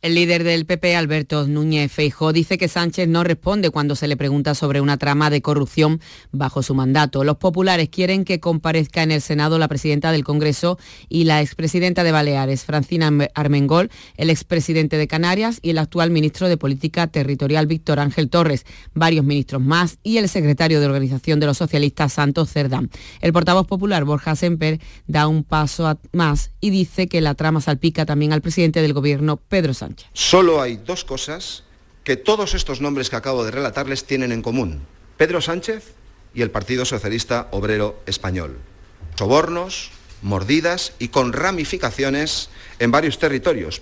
El 0.03 0.15
líder 0.15 0.43
del 0.43 0.65
PP, 0.65 0.97
Alberto 0.97 1.47
Núñez 1.47 1.89
Feijó, 1.89 2.33
dice 2.33 2.57
que 2.57 2.67
Sánchez 2.67 3.07
no 3.07 3.23
responde 3.23 3.69
cuando 3.69 3.95
se 3.95 4.09
le 4.09 4.17
pregunta 4.17 4.53
sobre 4.53 4.81
una 4.81 4.97
trama 4.97 5.29
de 5.29 5.41
corrupción 5.41 6.01
bajo 6.33 6.61
su 6.61 6.75
mandato. 6.75 7.23
Los 7.23 7.37
populares 7.37 7.87
quieren 7.87 8.25
que 8.25 8.41
comparezca 8.41 9.01
en 9.01 9.11
el 9.11 9.21
Senado 9.21 9.57
la 9.57 9.69
presidenta 9.69 10.11
del 10.11 10.25
Congreso 10.25 10.77
y 11.07 11.23
la 11.23 11.41
expresidenta 11.41 12.03
de 12.03 12.11
Baleares, 12.11 12.65
Francina 12.65 13.13
Armengol, 13.33 13.91
el 14.17 14.29
expresidente 14.29 14.97
de 14.97 15.07
Canarias 15.07 15.59
y 15.61 15.69
el 15.69 15.77
actual 15.77 16.11
ministro 16.11 16.49
de 16.49 16.57
Política 16.57 17.07
Territorial, 17.07 17.65
Víctor 17.65 18.01
Ángel 18.01 18.29
Torres, 18.29 18.65
varios 18.93 19.23
ministros 19.23 19.61
más 19.61 19.99
y 20.03 20.17
el 20.17 20.27
secretario 20.27 20.81
de 20.81 20.85
Organización 20.87 21.39
de 21.39 21.45
los 21.45 21.59
Socialistas, 21.59 22.11
Santos 22.11 22.51
Cerdán. 22.51 22.89
El 23.21 23.31
portavoz 23.31 23.67
popular, 23.67 24.03
Borja 24.03 24.35
Semper, 24.35 24.81
da 25.07 25.29
un 25.29 25.45
paso 25.45 25.97
más 26.11 26.51
y 26.59 26.71
dice 26.71 27.07
que 27.07 27.21
la 27.21 27.35
trama 27.35 27.61
salpica 27.61 28.05
también 28.05 28.33
al 28.33 28.41
presidente 28.41 28.81
del 28.81 28.91
Gobierno, 28.91 29.37
Pedro 29.37 29.73
Sánchez. 29.73 29.92
Solo 30.13 30.61
hay 30.61 30.77
dos 30.77 31.03
cosas 31.03 31.63
que 32.03 32.17
todos 32.17 32.53
estos 32.53 32.81
nombres 32.81 33.09
que 33.09 33.15
acabo 33.15 33.43
de 33.43 33.51
relatarles 33.51 34.05
tienen 34.05 34.31
en 34.31 34.41
común. 34.41 34.85
Pedro 35.17 35.41
Sánchez 35.41 35.93
y 36.33 36.41
el 36.41 36.51
Partido 36.51 36.85
Socialista 36.85 37.47
Obrero 37.51 38.01
Español. 38.05 38.57
Sobornos, 39.15 39.91
mordidas 40.21 40.93
y 40.99 41.09
con 41.09 41.33
ramificaciones 41.33 42.49
en 42.79 42.91
varios 42.91 43.19
territorios. 43.19 43.81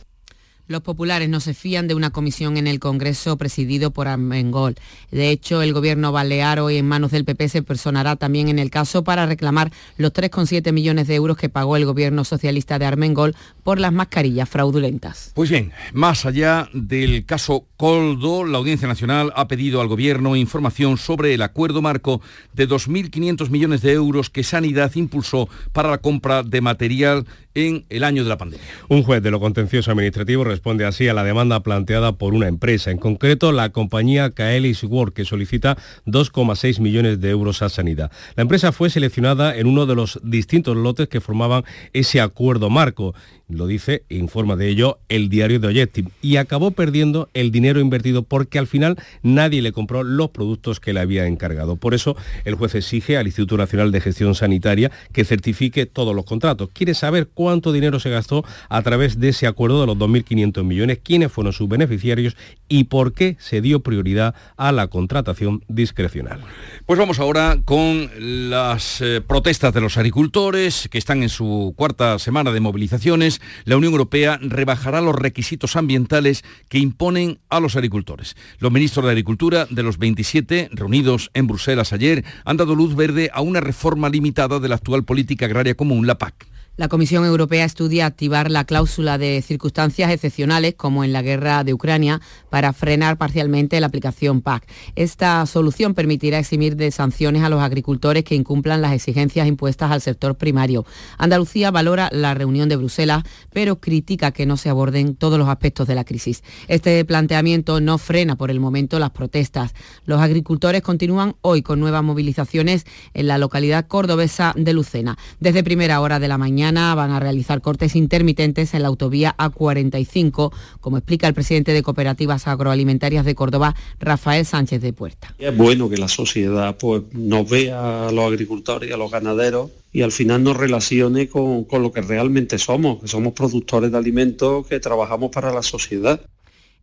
Los 0.71 0.81
populares 0.83 1.27
no 1.27 1.41
se 1.41 1.53
fían 1.53 1.89
de 1.89 1.95
una 1.95 2.11
comisión 2.11 2.55
en 2.55 2.65
el 2.65 2.79
Congreso 2.79 3.37
presidido 3.37 3.91
por 3.91 4.07
Armengol. 4.07 4.75
De 5.11 5.29
hecho, 5.29 5.61
el 5.61 5.73
gobierno 5.73 6.13
balear 6.13 6.61
hoy 6.61 6.77
en 6.77 6.87
manos 6.87 7.11
del 7.11 7.25
PP 7.25 7.49
se 7.49 7.61
personará 7.61 8.15
también 8.15 8.47
en 8.47 8.57
el 8.57 8.69
caso 8.69 9.03
para 9.03 9.25
reclamar 9.25 9.69
los 9.97 10.13
3,7 10.13 10.71
millones 10.71 11.07
de 11.07 11.15
euros 11.15 11.35
que 11.35 11.49
pagó 11.49 11.75
el 11.75 11.83
gobierno 11.83 12.23
socialista 12.23 12.79
de 12.79 12.85
Armengol 12.85 13.35
por 13.65 13.81
las 13.81 13.91
mascarillas 13.91 14.47
fraudulentas. 14.47 15.33
Pues 15.35 15.49
bien, 15.49 15.73
más 15.91 16.25
allá 16.25 16.69
del 16.71 17.25
caso 17.25 17.65
Coldo, 17.75 18.45
la 18.45 18.59
Audiencia 18.59 18.87
Nacional 18.87 19.33
ha 19.35 19.49
pedido 19.49 19.81
al 19.81 19.89
gobierno 19.89 20.37
información 20.37 20.97
sobre 20.97 21.33
el 21.33 21.41
acuerdo 21.41 21.81
marco 21.81 22.21
de 22.53 22.69
2.500 22.69 23.49
millones 23.49 23.81
de 23.81 23.91
euros 23.91 24.29
que 24.29 24.43
Sanidad 24.43 24.95
impulsó 24.95 25.49
para 25.73 25.89
la 25.89 25.97
compra 25.97 26.43
de 26.43 26.61
material 26.61 27.25
en 27.55 27.85
el 27.89 28.03
año 28.03 28.23
de 28.23 28.29
la 28.29 28.37
pandemia. 28.37 28.65
Un 28.87 29.03
juez 29.03 29.21
de 29.21 29.31
lo 29.31 29.39
contencioso 29.39 29.91
administrativo 29.91 30.43
responde 30.61 30.85
así 30.85 31.07
a 31.07 31.15
la 31.15 31.23
demanda 31.23 31.63
planteada 31.63 32.11
por 32.11 32.35
una 32.35 32.47
empresa, 32.47 32.91
en 32.91 32.99
concreto 32.99 33.51
la 33.51 33.71
compañía 33.71 34.29
Kaelis 34.29 34.83
Work, 34.83 35.15
que 35.15 35.25
solicita 35.25 35.75
2,6 36.05 36.79
millones 36.79 37.19
de 37.19 37.31
euros 37.31 37.63
a 37.63 37.69
Sanidad. 37.69 38.11
La 38.35 38.43
empresa 38.43 38.71
fue 38.71 38.91
seleccionada 38.91 39.57
en 39.57 39.65
uno 39.65 39.87
de 39.87 39.95
los 39.95 40.19
distintos 40.23 40.77
lotes 40.77 41.07
que 41.07 41.19
formaban 41.19 41.63
ese 41.93 42.21
acuerdo 42.21 42.69
marco 42.69 43.15
lo 43.51 43.67
dice 43.67 44.03
e 44.09 44.17
informa 44.17 44.55
de 44.55 44.69
ello 44.69 44.99
el 45.09 45.29
diario 45.29 45.59
de 45.59 45.67
Objective, 45.67 46.09
y 46.21 46.37
acabó 46.37 46.71
perdiendo 46.71 47.29
el 47.33 47.51
dinero 47.51 47.79
invertido 47.79 48.23
porque 48.23 48.59
al 48.59 48.67
final 48.67 48.97
nadie 49.23 49.61
le 49.61 49.71
compró 49.71 50.03
los 50.03 50.29
productos 50.29 50.79
que 50.79 50.93
le 50.93 50.99
había 50.99 51.25
encargado. 51.25 51.75
Por 51.75 51.93
eso 51.93 52.15
el 52.45 52.55
juez 52.55 52.75
exige 52.75 53.17
al 53.17 53.27
Instituto 53.27 53.57
Nacional 53.57 53.91
de 53.91 54.01
Gestión 54.01 54.35
Sanitaria 54.35 54.91
que 55.13 55.25
certifique 55.25 55.85
todos 55.85 56.15
los 56.15 56.25
contratos. 56.25 56.69
Quiere 56.73 56.93
saber 56.93 57.29
cuánto 57.33 57.71
dinero 57.71 57.99
se 57.99 58.09
gastó 58.09 58.43
a 58.69 58.81
través 58.81 59.19
de 59.19 59.29
ese 59.29 59.47
acuerdo 59.47 59.81
de 59.81 59.87
los 59.87 59.97
2.500 59.97 60.63
millones, 60.63 60.99
quiénes 61.03 61.31
fueron 61.31 61.53
sus 61.53 61.67
beneficiarios 61.67 62.35
y 62.67 62.85
por 62.85 63.13
qué 63.13 63.37
se 63.39 63.61
dio 63.61 63.81
prioridad 63.81 64.35
a 64.57 64.71
la 64.71 64.87
contratación 64.87 65.63
discrecional. 65.67 66.41
Pues 66.85 66.99
vamos 66.99 67.19
ahora 67.19 67.59
con 67.65 68.09
las 68.49 69.01
eh, 69.01 69.21
protestas 69.25 69.73
de 69.73 69.81
los 69.81 69.97
agricultores 69.97 70.87
que 70.89 70.97
están 70.97 71.23
en 71.23 71.29
su 71.29 71.73
cuarta 71.75 72.19
semana 72.19 72.51
de 72.51 72.59
movilizaciones 72.59 73.40
la 73.65 73.77
Unión 73.77 73.93
Europea 73.93 74.39
rebajará 74.41 75.01
los 75.01 75.15
requisitos 75.15 75.75
ambientales 75.75 76.43
que 76.69 76.79
imponen 76.79 77.39
a 77.49 77.59
los 77.59 77.75
agricultores. 77.75 78.35
Los 78.59 78.71
ministros 78.71 79.05
de 79.05 79.11
Agricultura 79.11 79.67
de 79.69 79.83
los 79.83 79.97
27 79.97 80.69
reunidos 80.71 81.31
en 81.33 81.47
Bruselas 81.47 81.93
ayer 81.93 82.23
han 82.45 82.57
dado 82.57 82.75
luz 82.75 82.95
verde 82.95 83.29
a 83.33 83.41
una 83.41 83.61
reforma 83.61 84.09
limitada 84.09 84.59
de 84.59 84.69
la 84.69 84.75
actual 84.75 85.03
política 85.03 85.45
agraria 85.45 85.75
común, 85.75 86.07
la 86.07 86.17
PAC. 86.17 86.50
La 86.77 86.87
Comisión 86.87 87.25
Europea 87.25 87.65
estudia 87.65 88.05
activar 88.05 88.49
la 88.49 88.63
cláusula 88.63 89.17
de 89.17 89.41
circunstancias 89.41 90.09
excepcionales, 90.09 90.73
como 90.73 91.03
en 91.03 91.11
la 91.11 91.21
guerra 91.21 91.65
de 91.65 91.73
Ucrania, 91.73 92.21
para 92.49 92.71
frenar 92.71 93.17
parcialmente 93.17 93.77
la 93.81 93.87
aplicación 93.87 94.39
PAC. 94.39 94.65
Esta 94.95 95.45
solución 95.47 95.93
permitirá 95.93 96.39
eximir 96.39 96.77
de 96.77 96.89
sanciones 96.91 97.43
a 97.43 97.49
los 97.49 97.61
agricultores 97.61 98.23
que 98.23 98.35
incumplan 98.35 98.81
las 98.81 98.93
exigencias 98.93 99.47
impuestas 99.47 99.91
al 99.91 99.99
sector 99.99 100.35
primario. 100.35 100.85
Andalucía 101.17 101.71
valora 101.71 102.09
la 102.13 102.33
reunión 102.35 102.69
de 102.69 102.77
Bruselas, 102.77 103.23
pero 103.51 103.81
critica 103.81 104.31
que 104.31 104.45
no 104.45 104.55
se 104.55 104.69
aborden 104.69 105.15
todos 105.15 105.37
los 105.37 105.49
aspectos 105.49 105.89
de 105.89 105.95
la 105.95 106.05
crisis. 106.05 106.41
Este 106.69 107.03
planteamiento 107.03 107.81
no 107.81 107.97
frena 107.97 108.37
por 108.37 108.49
el 108.49 108.61
momento 108.61 108.97
las 108.97 109.11
protestas. 109.11 109.73
Los 110.05 110.21
agricultores 110.21 110.81
continúan 110.83 111.35
hoy 111.41 111.63
con 111.63 111.81
nuevas 111.81 112.01
movilizaciones 112.01 112.85
en 113.13 113.27
la 113.27 113.37
localidad 113.37 113.87
cordobesa 113.87 114.53
de 114.55 114.71
Lucena. 114.71 115.17
Desde 115.41 115.65
primera 115.65 115.99
hora 115.99 116.17
de 116.17 116.29
la 116.29 116.37
mañana 116.37 116.60
van 116.71 117.11
a 117.11 117.19
realizar 117.19 117.61
cortes 117.61 117.95
intermitentes 117.95 118.73
en 118.73 118.83
la 118.83 118.89
autovía 118.89 119.35
A45, 119.37 120.53
como 120.79 120.97
explica 120.97 121.27
el 121.27 121.33
presidente 121.33 121.73
de 121.73 121.81
Cooperativas 121.81 122.47
Agroalimentarias 122.47 123.25
de 123.25 123.35
Córdoba, 123.35 123.75
Rafael 123.99 124.45
Sánchez 124.45 124.81
de 124.81 124.93
Puerta. 124.93 125.33
Es 125.39 125.55
bueno 125.55 125.89
que 125.89 125.97
la 125.97 126.07
sociedad 126.07 126.77
pues, 126.77 127.03
nos 127.13 127.49
vea 127.49 128.07
a 128.07 128.11
los 128.11 128.25
agricultores 128.25 128.89
y 128.89 128.93
a 128.93 128.97
los 128.97 129.11
ganaderos 129.11 129.71
y 129.91 130.03
al 130.03 130.11
final 130.11 130.43
nos 130.43 130.55
relacione 130.55 131.27
con, 131.27 131.65
con 131.65 131.81
lo 131.81 131.91
que 131.91 132.01
realmente 132.01 132.57
somos, 132.57 133.01
que 133.01 133.07
somos 133.07 133.33
productores 133.33 133.91
de 133.91 133.97
alimentos 133.97 134.67
que 134.67 134.79
trabajamos 134.79 135.31
para 135.31 135.53
la 135.53 135.63
sociedad. 135.63 136.21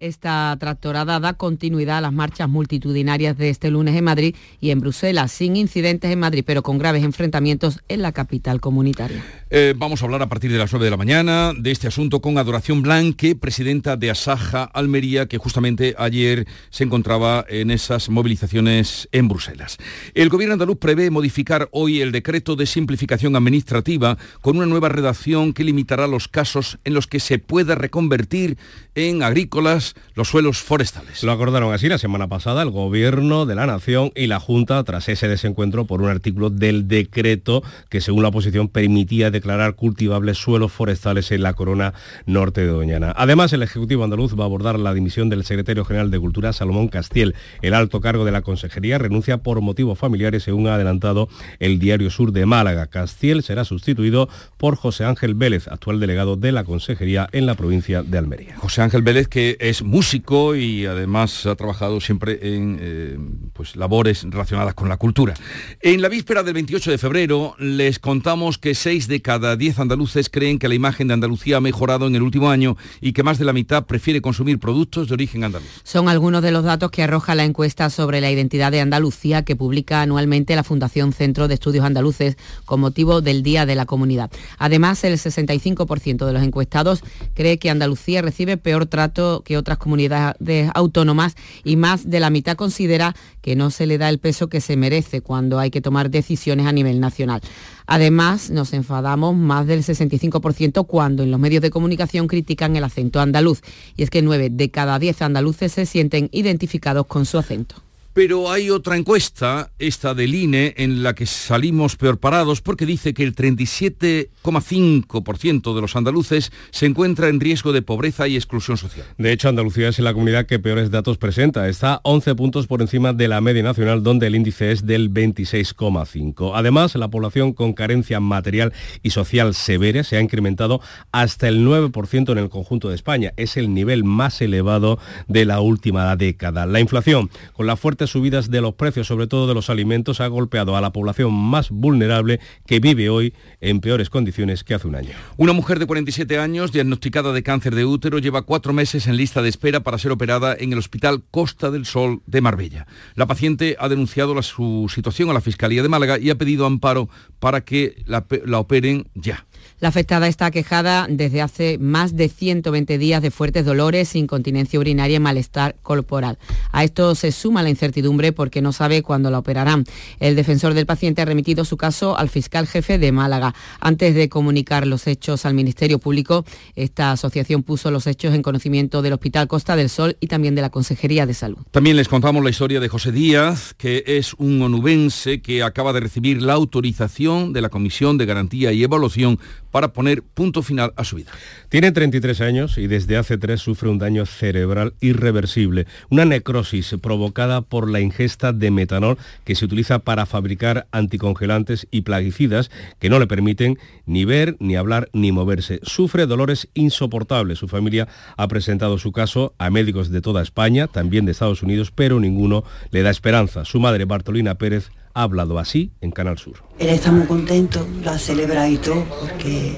Esta 0.01 0.57
tractorada 0.61 1.19
da 1.19 1.35
continuidad 1.35 1.99
a 1.99 2.01
las 2.01 2.13
marchas 2.13 2.49
multitudinarias 2.49 3.37
de 3.37 3.51
este 3.51 3.69
lunes 3.69 3.97
en 3.97 4.05
Madrid 4.05 4.37
y 4.61 4.71
en 4.71 4.79
Bruselas, 4.79 5.33
sin 5.33 5.57
incidentes 5.57 6.13
en 6.13 6.21
Madrid, 6.21 6.45
pero 6.47 6.63
con 6.63 6.79
graves 6.79 7.03
enfrentamientos 7.03 7.81
en 7.89 8.03
la 8.03 8.13
capital 8.13 8.61
comunitaria. 8.61 9.25
Eh, 9.51 9.75
vamos 9.77 10.01
a 10.01 10.05
hablar 10.05 10.23
a 10.23 10.29
partir 10.29 10.53
de 10.53 10.59
las 10.59 10.71
9 10.71 10.85
de 10.85 10.91
la 10.91 10.97
mañana 10.97 11.53
de 11.59 11.73
este 11.73 11.89
asunto 11.89 12.21
con 12.21 12.39
Adoración 12.39 12.83
Blanque, 12.83 13.35
presidenta 13.35 13.97
de 13.97 14.11
Asaja 14.11 14.65
Almería, 14.65 15.27
que 15.27 15.39
justamente 15.39 15.97
ayer 15.99 16.47
se 16.71 16.85
encontraba 16.85 17.45
en 17.49 17.73
esas 17.73 18.09
movilizaciones 18.09 19.09
en 19.11 19.27
Bruselas. 19.27 19.79
El 20.15 20.29
gobierno 20.29 20.53
andaluz 20.53 20.79
prevé 20.79 21.11
modificar 21.11 21.69
hoy 21.73 22.03
el 22.03 22.13
decreto 22.13 22.55
de 22.55 22.67
simplificación 22.67 23.35
administrativa 23.35 24.17
con 24.43 24.59
una 24.59 24.67
nueva 24.67 24.91
redacción 24.91 25.53
que 25.53 25.65
limitará 25.65 26.07
los 26.07 26.29
casos 26.29 26.79
en 26.85 26.95
los 26.95 27.09
que 27.09 27.19
se 27.19 27.41
pueda 27.41 27.75
reconvertir 27.75 28.59
en 28.95 29.25
agrícolas 29.25 29.88
los 30.15 30.29
suelos 30.29 30.59
forestales. 30.59 31.23
Lo 31.23 31.33
acordaron 31.33 31.73
así 31.73 31.89
la 31.89 31.99
semana 31.99 32.29
pasada 32.29 32.63
el 32.63 32.71
Gobierno 32.71 33.47
de 33.47 33.55
la 33.55 33.67
Nación 33.67 34.13
y 34.15 34.27
la 34.27 34.41
Junta 34.41 34.83
tras 34.85 35.09
ese 35.09 35.29
desencuentro 35.29 35.87
por 35.87 36.03
un 36.03 36.09
artículo 36.09 36.51
del 36.51 36.89
decreto 36.89 37.63
que 37.89 38.01
según 38.01 38.23
la 38.23 38.29
oposición 38.29 38.69
permitía 38.69 39.31
declarar 39.31 39.75
cultivables 39.75 40.39
suelos 40.39 40.73
forestales 40.73 41.31
en 41.33 41.43
la 41.43 41.55
corona 41.55 41.95
norte 42.27 42.63
de 42.63 42.69
Doñana. 42.69 43.13
Además, 43.17 43.53
el 43.53 43.63
Ejecutivo 43.63 44.05
andaluz 44.05 44.39
va 44.39 44.45
a 44.45 44.47
abordar 44.47 44.79
la 44.79 44.95
dimisión 44.95 45.29
del 45.29 45.45
secretario 45.45 45.85
general 45.85 46.11
de 46.11 46.19
Cultura, 46.19 46.53
Salomón 46.53 46.89
Castiel. 46.89 47.35
El 47.63 47.75
alto 47.75 48.01
cargo 48.01 48.25
de 48.25 48.33
la 48.33 48.43
Consejería 48.43 48.99
renuncia 48.99 49.39
por 49.39 49.61
motivos 49.61 49.99
familiares, 49.99 50.43
según 50.43 50.69
ha 50.69 50.75
adelantado 50.75 51.29
el 51.59 51.79
Diario 51.79 52.11
Sur 52.11 52.33
de 52.33 52.47
Málaga. 52.47 52.87
Castiel 52.87 53.43
será 53.43 53.65
sustituido 53.65 54.29
por 54.57 54.77
José 54.77 55.05
Ángel 55.05 55.35
Vélez, 55.35 55.69
actual 55.69 56.01
delegado 56.01 56.37
de 56.37 56.53
la 56.53 56.65
Consejería 56.65 57.29
en 57.33 57.47
la 57.47 57.55
provincia 57.55 58.03
de 58.03 58.19
Almería. 58.19 58.57
José 58.57 58.83
Ángel 58.83 59.03
Vélez, 59.03 59.29
que 59.29 59.57
es 59.61 59.78
músico 59.83 60.55
y 60.57 60.87
además 60.87 61.47
ha 61.47 61.55
trabajado 61.57 62.01
siempre 62.01 62.55
en 62.55 62.79
eh, 62.81 63.19
pues, 63.53 63.77
labores 63.77 64.25
relacionadas 64.29 64.75
con 64.75 64.89
la 64.89 64.97
cultura. 64.97 65.35
En 65.81 66.03
la 66.03 66.09
víspera 66.09 66.43
del 66.43 66.55
28 66.55 66.91
de 66.91 66.99
febrero 66.99 67.55
les 67.59 67.99
contamos 67.99 68.59
que 68.59 68.75
6 68.75 69.09
de 69.09 69.23
cada 69.23 69.57
10 69.57 69.79
andaluces 69.79 70.31
creen 70.31 70.59
que 70.59 70.69
la 70.69 70.75
imagen 70.75 71.09
de 71.09 71.15
Andalucía 71.15 71.59
ha 71.59 71.61
mejorado 71.61 72.07
en 72.07 72.15
el 72.15 72.23
último 72.23 72.51
año 72.51 72.77
y 73.01 73.13
que 73.13 73.23
más 73.23 73.39
de 73.39 73.45
la 73.45 73.53
mitad 73.53 73.87
prefiere 73.87 74.21
consumir 74.21 74.59
productos 74.59 75.09
de 75.09 75.15
origen 75.15 75.45
andaluz. 75.45 75.69
Son 75.85 76.09
algunos 76.09 76.43
de 76.43 76.53
los 76.53 76.65
datos 76.65 76.91
que 76.91 77.03
arroja 77.03 77.35
la 77.35 77.45
encuesta 77.45 77.91
sobre 77.91 78.21
la 78.21 78.31
identidad 78.31 78.73
de 78.73 78.81
Andalucía 78.81 79.45
que 79.45 79.57
publica 79.57 80.03
anualmente 80.03 80.57
la 80.57 80.65
Fundación 80.65 81.13
Centro 81.13 81.49
de 81.49 81.55
Estudios 81.55 81.85
Andaluces 81.85 82.37
con 82.65 82.81
motivo 82.81 83.21
del 83.21 83.43
Día 83.43 83.67
de 83.67 83.75
la 83.75 83.85
Comunidad. 83.85 84.31
Además, 84.59 85.05
el 85.05 85.15
65% 85.15 86.25
de 86.25 86.33
los 86.33 86.43
encuestados 86.43 87.03
cree 87.35 87.59
que 87.59 87.71
Andalucía 87.71 88.23
recibe 88.23 88.57
peor 88.57 88.87
trato 88.87 89.43
que 89.45 89.59
otras 89.59 89.68
comunidades 89.77 90.71
autónomas 90.73 91.37
y 91.65 91.77
más 91.77 92.09
de 92.09 92.21
la 92.21 92.31
mitad 92.31 92.57
considera 92.57 93.15
que 93.43 93.57
no 93.57 93.71
se 93.71 93.87
le 93.87 93.99
da 93.99 94.09
el 94.09 94.19
peso 94.19 94.49
que 94.49 94.63
se 94.63 94.79
merece 94.79 95.21
cuando 95.21 95.59
hay 95.59 95.71
que 95.71 95.83
tomar 95.83 96.09
decisiones 96.09 96.67
a 96.67 96.73
nivel 96.73 97.01
nacional. 97.01 97.43
Además, 97.87 98.49
nos 98.49 98.73
enfadamos 98.73 99.37
más 99.37 99.67
del 99.67 99.83
65% 99.83 100.87
cuando 100.87 101.23
en 101.23 101.31
los 101.31 101.41
medios 101.41 101.61
de 101.61 101.71
comunicación 101.71 102.29
critican 102.29 102.77
el 102.77 102.85
acento 102.85 103.21
andaluz. 103.21 103.61
Y 103.97 104.03
es 104.05 104.11
que 104.11 104.23
9 104.23 104.49
de 104.51 104.71
cada 104.71 104.99
10 104.99 105.21
andaluces 105.23 105.73
se 105.73 105.85
sienten 105.85 106.29
identificados 106.33 107.07
con 107.07 107.27
su 107.27 107.39
acento. 107.39 107.88
Pero 108.19 108.51
hay 108.51 108.69
otra 108.69 108.97
encuesta, 108.97 109.71
esta 109.79 110.13
del 110.13 110.35
INE, 110.35 110.75
en 110.77 111.05
la 111.05 111.15
que 111.15 111.25
salimos 111.25 111.95
peor 111.95 112.19
parados 112.19 112.61
porque 112.61 112.85
dice 112.85 113.15
que 113.15 113.23
el 113.23 113.33
37,5% 113.33 115.73
de 115.73 115.81
los 115.81 115.95
andaluces 115.95 116.51
se 116.73 116.87
encuentra 116.87 117.29
en 117.29 117.39
riesgo 117.39 117.73
de 117.73 117.81
pobreza 117.81 118.27
y 118.27 118.35
exclusión 118.35 118.77
social. 118.77 119.07
De 119.19 119.31
hecho, 119.31 119.49
Andalucía 119.49 119.91
es 119.91 120.01
la 120.01 120.13
comunidad 120.13 120.47
que 120.47 120.59
peores 120.59 120.91
datos 120.91 121.17
presenta. 121.17 121.69
Está 121.69 122.01
11 122.03 122.35
puntos 122.35 122.67
por 122.67 122.83
encima 122.83 123.13
de 123.13 123.29
la 123.29 123.41
media 123.41 123.63
nacional, 123.63 124.03
donde 124.03 124.27
el 124.27 124.35
índice 124.35 124.73
es 124.73 124.85
del 124.85 125.15
26,5. 125.15 126.55
Además, 126.57 126.97
la 126.97 127.07
población 127.07 127.53
con 127.53 127.73
carencia 127.73 128.19
material 128.19 128.73
y 129.05 129.11
social 129.11 129.55
severa 129.55 130.03
se 130.03 130.17
ha 130.17 130.21
incrementado 130.21 130.81
hasta 131.13 131.47
el 131.47 131.65
9% 131.65 132.33
en 132.33 132.39
el 132.39 132.49
conjunto 132.49 132.89
de 132.89 132.97
España. 132.97 133.33
Es 133.37 133.57
el 133.57 133.73
nivel 133.73 134.03
más 134.03 134.43
elevado 134.43 134.99
de 135.29 135.45
la 135.45 135.61
última 135.61 136.17
década. 136.17 136.67
La 136.67 136.81
inflación, 136.81 137.31
con 137.53 137.69
la 137.69 137.77
fuerte 137.77 138.08
subidas 138.11 138.51
de 138.51 138.61
los 138.61 138.75
precios, 138.75 139.07
sobre 139.07 139.27
todo 139.27 139.47
de 139.47 139.55
los 139.55 139.71
alimentos, 139.71 140.21
ha 140.21 140.27
golpeado 140.29 140.77
a 140.77 140.81
la 140.81 140.93
población 140.93 141.33
más 141.35 141.71
vulnerable 141.71 142.41
que 142.67 142.81
vive 142.81 143.11
hoy 143.11 143.35
en 143.61 143.81
peores 143.81 144.11
condiciones 144.11 144.65
que 144.65 144.75
hace 144.75 144.89
un 144.89 144.95
año. 144.95 145.11
Una 145.37 145.53
mujer 145.53 145.79
de 145.79 145.87
47 145.87 146.39
años 146.39 146.73
diagnosticada 146.73 147.33
de 147.33 147.43
cáncer 147.43 147.75
de 147.75 147.85
útero 147.85 148.19
lleva 148.19 148.43
cuatro 148.43 148.73
meses 148.73 149.07
en 149.07 149.17
lista 149.17 149.43
de 149.43 149.49
espera 149.49 149.81
para 149.81 149.99
ser 149.99 150.13
operada 150.13 150.57
en 150.59 150.73
el 150.73 150.79
Hospital 150.79 151.23
Costa 151.31 151.71
del 151.71 151.87
Sol 151.87 152.23
de 152.27 152.41
Marbella. 152.41 152.87
La 153.15 153.27
paciente 153.27 153.77
ha 153.79 153.89
denunciado 153.89 154.41
su 154.43 154.91
situación 154.93 155.31
a 155.31 155.33
la 155.33 155.41
Fiscalía 155.41 155.83
de 155.83 155.89
Málaga 155.89 156.19
y 156.19 156.31
ha 156.31 156.39
pedido 156.39 156.67
amparo 156.67 157.09
para 157.39 157.63
que 157.63 158.03
la 158.07 158.59
operen 158.59 159.09
ya. 159.15 159.47
La 159.81 159.91
afectada 159.91 160.27
está 160.27 160.51
quejada 160.51 161.07
desde 161.09 161.41
hace 161.41 161.79
más 161.79 162.17
de 162.17 162.29
120 162.29 162.99
días 162.99 163.23
de 163.23 163.31
fuertes 163.31 163.65
dolores, 163.65 164.17
incontinencia 164.17 164.81
urinaria 164.81 165.19
y 165.19 165.21
malestar 165.21 165.77
corporal. 165.85 166.37
A 166.73 166.83
esto 166.83 167.15
se 167.15 167.31
suma 167.31 167.63
la 167.63 167.71
incertidumbre 167.71 168.33
porque 168.33 168.61
no 168.61 168.73
sabe 168.73 169.03
cuándo 169.03 169.31
la 169.31 169.39
operarán. 169.39 169.85
El 170.19 170.35
defensor 170.35 170.75
del 170.75 170.85
paciente 170.85 171.23
ha 171.23 171.27
remitido 171.27 171.65
su 171.65 171.77
caso 171.77 172.19
al 172.19 172.29
fiscal 172.29 172.67
jefe 172.67 172.99
de 172.99 173.13
Málaga. 173.13 173.55
Antes 173.79 174.17
de 174.17 174.29
comunicar 174.29 174.85
los 174.85 175.07
hechos 175.07 175.47
al 175.47 175.55
Ministerio 175.55 176.01
Público, 176.01 176.45
esta 176.75 177.13
asociación 177.13 177.63
puso 177.63 177.93
los 177.93 178.09
hechos 178.09 178.35
en 178.35 178.43
conocimiento 178.43 179.01
del 179.01 179.13
Hospital 179.13 179.47
Costa 179.47 179.77
del 179.77 179.91
Sol 179.91 180.17
y 180.19 180.27
también 180.27 180.57
de 180.57 180.63
la 180.63 180.71
Consejería 180.71 181.25
de 181.25 181.35
Salud. 181.35 181.59
También 181.71 181.97
les 181.97 182.09
contamos 182.09 182.43
la 182.43 182.51
historia 182.51 182.81
de 182.81 182.89
José 182.89 183.13
Díaz, 183.13 183.75
que 183.75 184.03
es 184.09 184.35
un 184.39 184.61
onubense 184.61 185.41
que 185.41 185.63
acaba 185.63 185.93
de 185.93 186.01
recibir 186.01 186.43
la 186.43 186.55
autorización 186.55 187.53
de 187.53 187.61
la 187.61 187.69
Comisión 187.69 188.19
de 188.19 188.27
Garantía 188.27 188.73
y 188.73 188.83
Evaluación 188.83 189.39
para 189.79 189.93
poner 189.93 190.25
punto 190.25 190.65
final 190.65 190.93
a 190.97 191.05
su 191.05 191.15
vida. 191.15 191.31
Tiene 191.69 191.93
33 191.93 192.41
años 192.41 192.79
y 192.79 192.89
desde 192.89 193.17
hace 193.17 193.39
tres 193.39 193.61
sufre 193.61 193.89
un 193.89 194.01
daño 194.01 194.27
cerebral 194.27 194.95
irreversible, 195.01 195.87
una 196.11 196.25
necrosis 196.25 196.97
provocada 197.01 197.61
por 197.61 197.89
la 197.89 198.01
ingesta 198.01 198.53
de 198.53 198.73
metanol 198.73 199.19
que 199.45 199.55
se 199.55 199.67
utiliza 199.67 200.01
para 200.01 200.27
fabricar 200.27 200.89
anticongelantes 200.91 201.87
y 201.93 202.01
plaguicidas 202.01 202.73
que 202.99 203.09
no 203.09 203.21
le 203.21 203.29
permiten 203.29 203.79
ni 204.05 204.25
ver, 204.25 204.57
ni 204.59 204.75
hablar, 204.75 205.11
ni 205.13 205.31
moverse. 205.31 205.79
Sufre 205.85 206.27
dolores 206.27 206.67
insoportables. 206.75 207.61
Su 207.61 207.69
familia 207.69 208.09
ha 208.37 208.49
presentado 208.49 208.99
su 208.99 209.13
caso 209.13 209.55
a 209.59 209.71
médicos 209.71 210.11
de 210.11 210.21
toda 210.21 210.43
España, 210.43 210.89
también 210.89 211.25
de 211.25 211.31
Estados 211.31 211.63
Unidos, 211.63 211.93
pero 211.95 212.19
ninguno 212.19 212.65
le 212.91 213.03
da 213.03 213.11
esperanza. 213.11 213.65
Su 213.65 213.79
madre, 213.79 214.07
Bartolina 214.07 214.57
Pérez, 214.57 214.91
ha 215.19 215.23
hablado 215.23 215.59
así 215.59 215.91
en 216.01 216.13
Canal 216.13 216.39
Sur. 216.39 216.63
Él 216.79 216.91
está 216.91 217.11
muy 217.11 217.27
contento, 217.27 217.85
lo 218.05 218.11
ha 218.13 218.19
celebrado 218.19 218.69
y 218.71 218.77
todo, 218.77 219.05
porque 219.21 219.77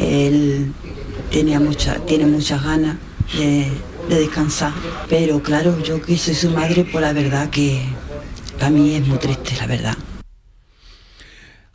él 0.00 0.72
tenía 1.30 1.60
mucha, 1.60 1.94
tiene 2.06 2.26
muchas 2.26 2.60
ganas 2.64 2.96
de, 3.38 3.68
de 4.08 4.20
descansar. 4.20 4.72
Pero 5.08 5.40
claro, 5.44 5.80
yo 5.84 6.02
que 6.02 6.18
soy 6.18 6.34
su 6.34 6.50
madre, 6.50 6.84
pues 6.90 7.02
la 7.02 7.12
verdad 7.12 7.50
que 7.50 7.82
para 8.58 8.70
mí 8.70 8.96
es 8.96 9.06
muy 9.06 9.18
triste, 9.18 9.54
la 9.60 9.68
verdad. 9.68 9.96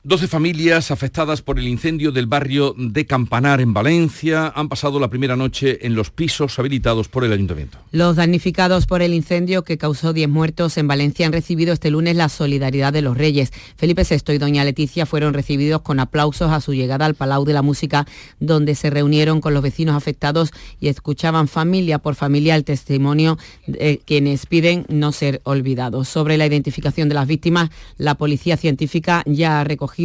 12 0.07 0.29
familias 0.29 0.89
afectadas 0.89 1.41
por 1.41 1.59
el 1.59 1.67
incendio 1.67 2.13
del 2.13 2.27
barrio 2.27 2.73
de 2.77 3.05
Campanar 3.05 3.59
en 3.59 3.73
Valencia 3.73 4.53
han 4.55 4.69
pasado 4.69 5.01
la 5.01 5.09
primera 5.09 5.35
noche 5.35 5.85
en 5.85 5.95
los 5.95 6.11
pisos 6.11 6.57
habilitados 6.57 7.09
por 7.09 7.25
el 7.25 7.33
ayuntamiento. 7.33 7.77
Los 7.91 8.15
damnificados 8.15 8.85
por 8.85 9.01
el 9.01 9.13
incendio 9.13 9.65
que 9.65 9.77
causó 9.77 10.13
10 10.13 10.29
muertos 10.29 10.77
en 10.77 10.87
Valencia 10.87 11.25
han 11.25 11.33
recibido 11.33 11.73
este 11.73 11.91
lunes 11.91 12.15
la 12.15 12.29
solidaridad 12.29 12.93
de 12.93 13.01
los 13.01 13.17
reyes. 13.17 13.51
Felipe 13.75 14.03
VI 14.09 14.35
y 14.35 14.37
doña 14.37 14.63
Leticia 14.63 15.05
fueron 15.05 15.33
recibidos 15.33 15.81
con 15.81 15.99
aplausos 15.99 16.53
a 16.53 16.61
su 16.61 16.73
llegada 16.73 17.05
al 17.05 17.15
Palau 17.15 17.43
de 17.43 17.51
la 17.51 17.61
Música, 17.61 18.07
donde 18.39 18.75
se 18.75 18.89
reunieron 18.89 19.41
con 19.41 19.53
los 19.53 19.61
vecinos 19.61 19.97
afectados 19.97 20.51
y 20.79 20.87
escuchaban 20.87 21.49
familia 21.49 21.99
por 21.99 22.15
familia 22.15 22.55
el 22.55 22.63
testimonio 22.63 23.37
de 23.65 23.99
quienes 24.05 24.45
piden 24.45 24.85
no 24.87 25.11
ser 25.11 25.41
olvidados. 25.43 26.07
Sobre 26.07 26.37
la 26.37 26.45
identificación 26.45 27.09
de 27.09 27.15
las 27.15 27.27
víctimas, 27.27 27.71
la 27.97 28.15
policía 28.15 28.55
científica 28.55 29.21
ya 29.25 29.59
ha 29.59 29.63
recogido 29.65 29.96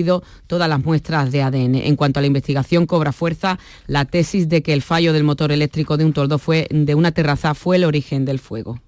todas 0.46 0.68
las 0.68 0.84
muestras 0.84 1.30
de 1.30 1.42
ADN. 1.42 1.76
En 1.76 1.96
cuanto 1.96 2.18
a 2.18 2.22
la 2.22 2.26
investigación, 2.26 2.86
cobra 2.86 3.12
fuerza 3.12 3.58
la 3.86 4.04
tesis 4.04 4.48
de 4.48 4.62
que 4.62 4.72
el 4.72 4.82
fallo 4.82 5.12
del 5.12 5.24
motor 5.24 5.52
eléctrico 5.52 5.96
de 5.96 6.04
un 6.04 6.12
toldo 6.12 6.38
fue, 6.38 6.68
de 6.70 6.94
una 6.94 7.12
terraza 7.12 7.54
fue 7.54 7.76
el 7.76 7.84
origen 7.84 8.24
del 8.24 8.38
fuego. 8.38 8.80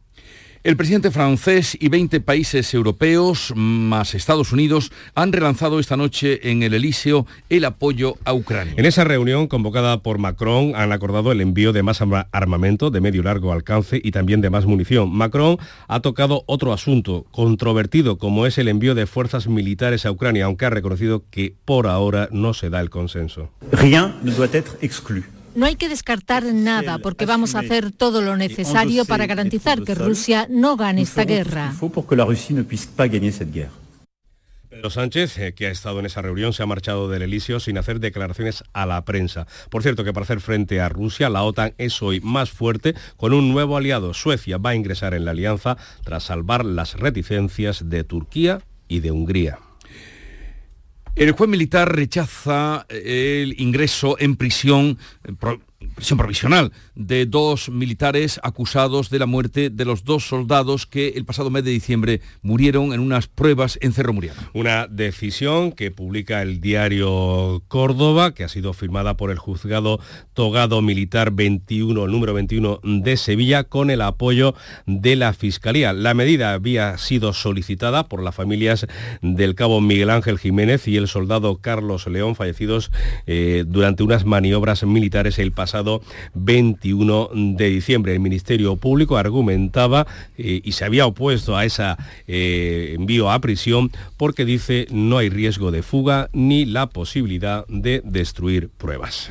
El 0.65 0.79
presidente 0.79 1.11
francés 1.11 1.77
y 1.79 1.91
20 1.91 2.23
países 2.23 2.73
europeos, 2.73 3.53
más 3.55 4.15
Estados 4.15 4.51
Unidos, 4.51 4.93
han 5.15 5.31
relanzado 5.31 5.79
esta 5.79 5.99
noche 5.99 6.51
en 6.51 6.63
el 6.63 6.73
Elíseo 6.73 7.27
el 7.51 7.67
apoyo 7.67 8.15
a 8.25 8.33
Ucrania. 8.33 8.73
En 8.79 8.87
esa 8.87 9.05
reunión 9.05 9.47
convocada 9.47 10.03
por 10.03 10.17
Macron 10.17 10.73
han 10.75 10.91
acordado 10.93 11.33
el 11.33 11.43
envío 11.43 11.75
de 11.75 11.83
más 11.83 12.01
armamento 12.01 12.91
de 12.91 13.03
medio 13.03 13.21
y 13.21 13.25
largo 13.25 13.53
alcance 13.53 14.01
y 14.03 14.11
también 14.11 14.41
de 14.41 14.49
más 14.49 14.65
munición. 14.65 15.15
Macron 15.15 15.59
ha 15.87 16.01
tocado 16.01 16.45
otro 16.47 16.73
asunto 16.73 17.27
controvertido 17.31 18.17
como 18.17 18.47
es 18.47 18.57
el 18.57 18.69
envío 18.69 18.95
de 18.95 19.07
fuerzas 19.07 19.47
militares 19.49 20.07
a 20.07 20.13
Ucrania, 20.13 20.47
aunque 20.47 20.65
ha 20.65 20.71
reconocido 20.71 21.25
que 21.31 21.55
por 21.67 21.87
ahora 21.87 22.31
no 22.33 22.55
se 22.55 22.71
da 22.71 22.81
el 22.81 22.89
consenso. 22.89 23.51
Rien 23.71 24.15
ne 24.23 24.33
doit 24.33 24.55
être 24.55 24.79
exclu. 24.81 25.25
No 25.55 25.67
hay 25.67 25.77
que 25.77 25.89
descartar 25.89 26.45
nada 26.45 26.99
porque 26.99 27.27
vamos 27.27 27.55
a 27.55 27.61
hacer 27.61 27.93
todo 27.93 28.23
lo 28.23 28.37
necesario 28.37 29.05
para 29.05 29.27
garantizar 29.27 29.83
que 29.83 29.95
Rusia 29.95 30.47
no 30.51 30.77
gane 30.77 31.03
esta 31.03 31.25
guerra. 31.25 31.73
Pedro 34.75 34.91
Sánchez, 34.91 35.39
eh, 35.39 35.55
que 35.55 35.69
ha 35.69 35.71
estado 35.71 36.01
en 36.01 36.07
esa 36.07 36.21
reunión, 36.21 36.53
se 36.53 36.65
ha 36.65 36.67
marchado 36.67 37.09
del 37.09 37.23
Elíseo 37.23 37.61
sin 37.61 37.79
hacer 37.79 38.01
declaraciones 38.01 38.65
a 38.73 38.87
la 38.87 39.05
prensa. 39.05 39.47
Por 39.71 39.85
cierto, 39.85 40.03
que 40.03 40.13
para 40.13 40.25
hacer 40.25 40.41
frente 40.41 40.81
a 40.81 40.89
Rusia, 40.89 41.31
la 41.31 41.45
OTAN 41.45 41.75
es 41.79 42.03
hoy 42.03 42.21
más 42.21 42.51
fuerte 42.51 42.95
con 43.17 43.33
un 43.33 43.53
nuevo 43.53 43.77
aliado. 43.77 44.15
Suecia 44.15 44.59
va 44.59 44.71
a 44.71 44.75
ingresar 44.75 45.15
en 45.15 45.25
la 45.25 45.31
alianza 45.31 45.77
tras 46.03 46.25
salvar 46.25 46.65
las 46.65 46.95
reticencias 46.95 47.89
de 47.89 48.03
Turquía 48.03 48.63
y 48.89 48.99
de 48.99 49.13
Hungría. 49.13 49.59
El 51.17 51.31
juez 51.31 51.49
militar 51.49 51.95
rechaza 51.95 52.87
el 52.89 53.61
ingreso 53.61 54.17
en 54.19 54.35
prisión, 54.35 54.99
prisión 55.95 56.19
provisional 56.19 56.73
de 56.95 57.27
dos 57.27 57.69
militares 57.69 58.41
acusados 58.43 59.11
de 59.11 59.19
la 59.19 59.27
muerte 59.27 59.71
de 59.71 59.85
los 59.85 60.05
dos 60.05 60.27
soldados 60.27 60.87
que 60.87 61.09
el 61.09 61.25
pasado 61.25 61.51
mes 61.51 61.65
de 61.65 61.71
diciembre 61.71 62.21
murieron 62.43 62.93
en 62.93 63.01
unas 63.01 63.27
pruebas 63.27 63.79
en 63.83 63.93
Cerro 63.93 64.13
Muriano. 64.13 64.41
Una 64.55 64.87
decisión 64.87 65.73
que 65.73 65.91
publica 65.91 66.43
el 66.43 66.61
diario 66.61 67.63
Córdoba, 67.69 68.35
que 68.35 68.45
ha 68.45 68.49
sido 68.49 68.73
firmada 68.73 69.17
por 69.17 69.31
el 69.31 69.39
juzgado 69.39 70.01
Togado 70.33 70.81
Militar 70.83 71.33
21, 71.33 72.05
el 72.05 72.11
número 72.11 72.35
21 72.35 72.81
de 72.83 73.17
Sevilla, 73.17 73.65
con 73.65 73.91
el 73.91 74.01
apoyo 74.01 74.55
de 74.87 75.17
la 75.17 75.33
Fiscalía. 75.33 75.93
La 75.93 76.15
medida 76.15 76.53
había 76.53 76.97
sido 76.99 77.33
solicitada 77.33 78.09
por 78.09 78.23
las 78.23 78.35
familias 78.35 78.87
del 79.21 79.55
cabo 79.55 79.81
Miguel 79.81 80.11
Ángel 80.11 80.39
Jiménez 80.39 80.89
y 80.89 80.97
el 80.97 81.09
soldado 81.09 81.59
Carlos 81.59 82.07
León, 82.07 82.37
fallecidos 82.37 82.91
eh, 83.27 83.65
durante 83.67 84.03
unas 84.03 84.25
maniobras 84.25 84.85
militares 84.85 85.39
el 85.39 85.53
pasado 85.53 85.74
21 86.35 87.31
de 87.35 87.69
diciembre. 87.69 88.13
El 88.13 88.21
Ministerio 88.21 88.77
Público 88.77 89.17
argumentaba 89.17 90.07
eh, 90.37 90.61
y 90.63 90.73
se 90.73 90.85
había 90.85 91.07
opuesto 91.07 91.57
a 91.57 91.65
ese 91.65 91.95
eh, 92.27 92.93
envío 92.95 93.31
a 93.31 93.41
prisión 93.41 93.91
porque 94.17 94.45
dice 94.45 94.87
no 94.91 95.19
hay 95.19 95.29
riesgo 95.29 95.71
de 95.71 95.83
fuga 95.83 96.29
ni 96.33 96.65
la 96.65 96.89
posibilidad 96.89 97.67
de 97.69 98.03
destruir 98.05 98.69
pruebas. 98.69 99.31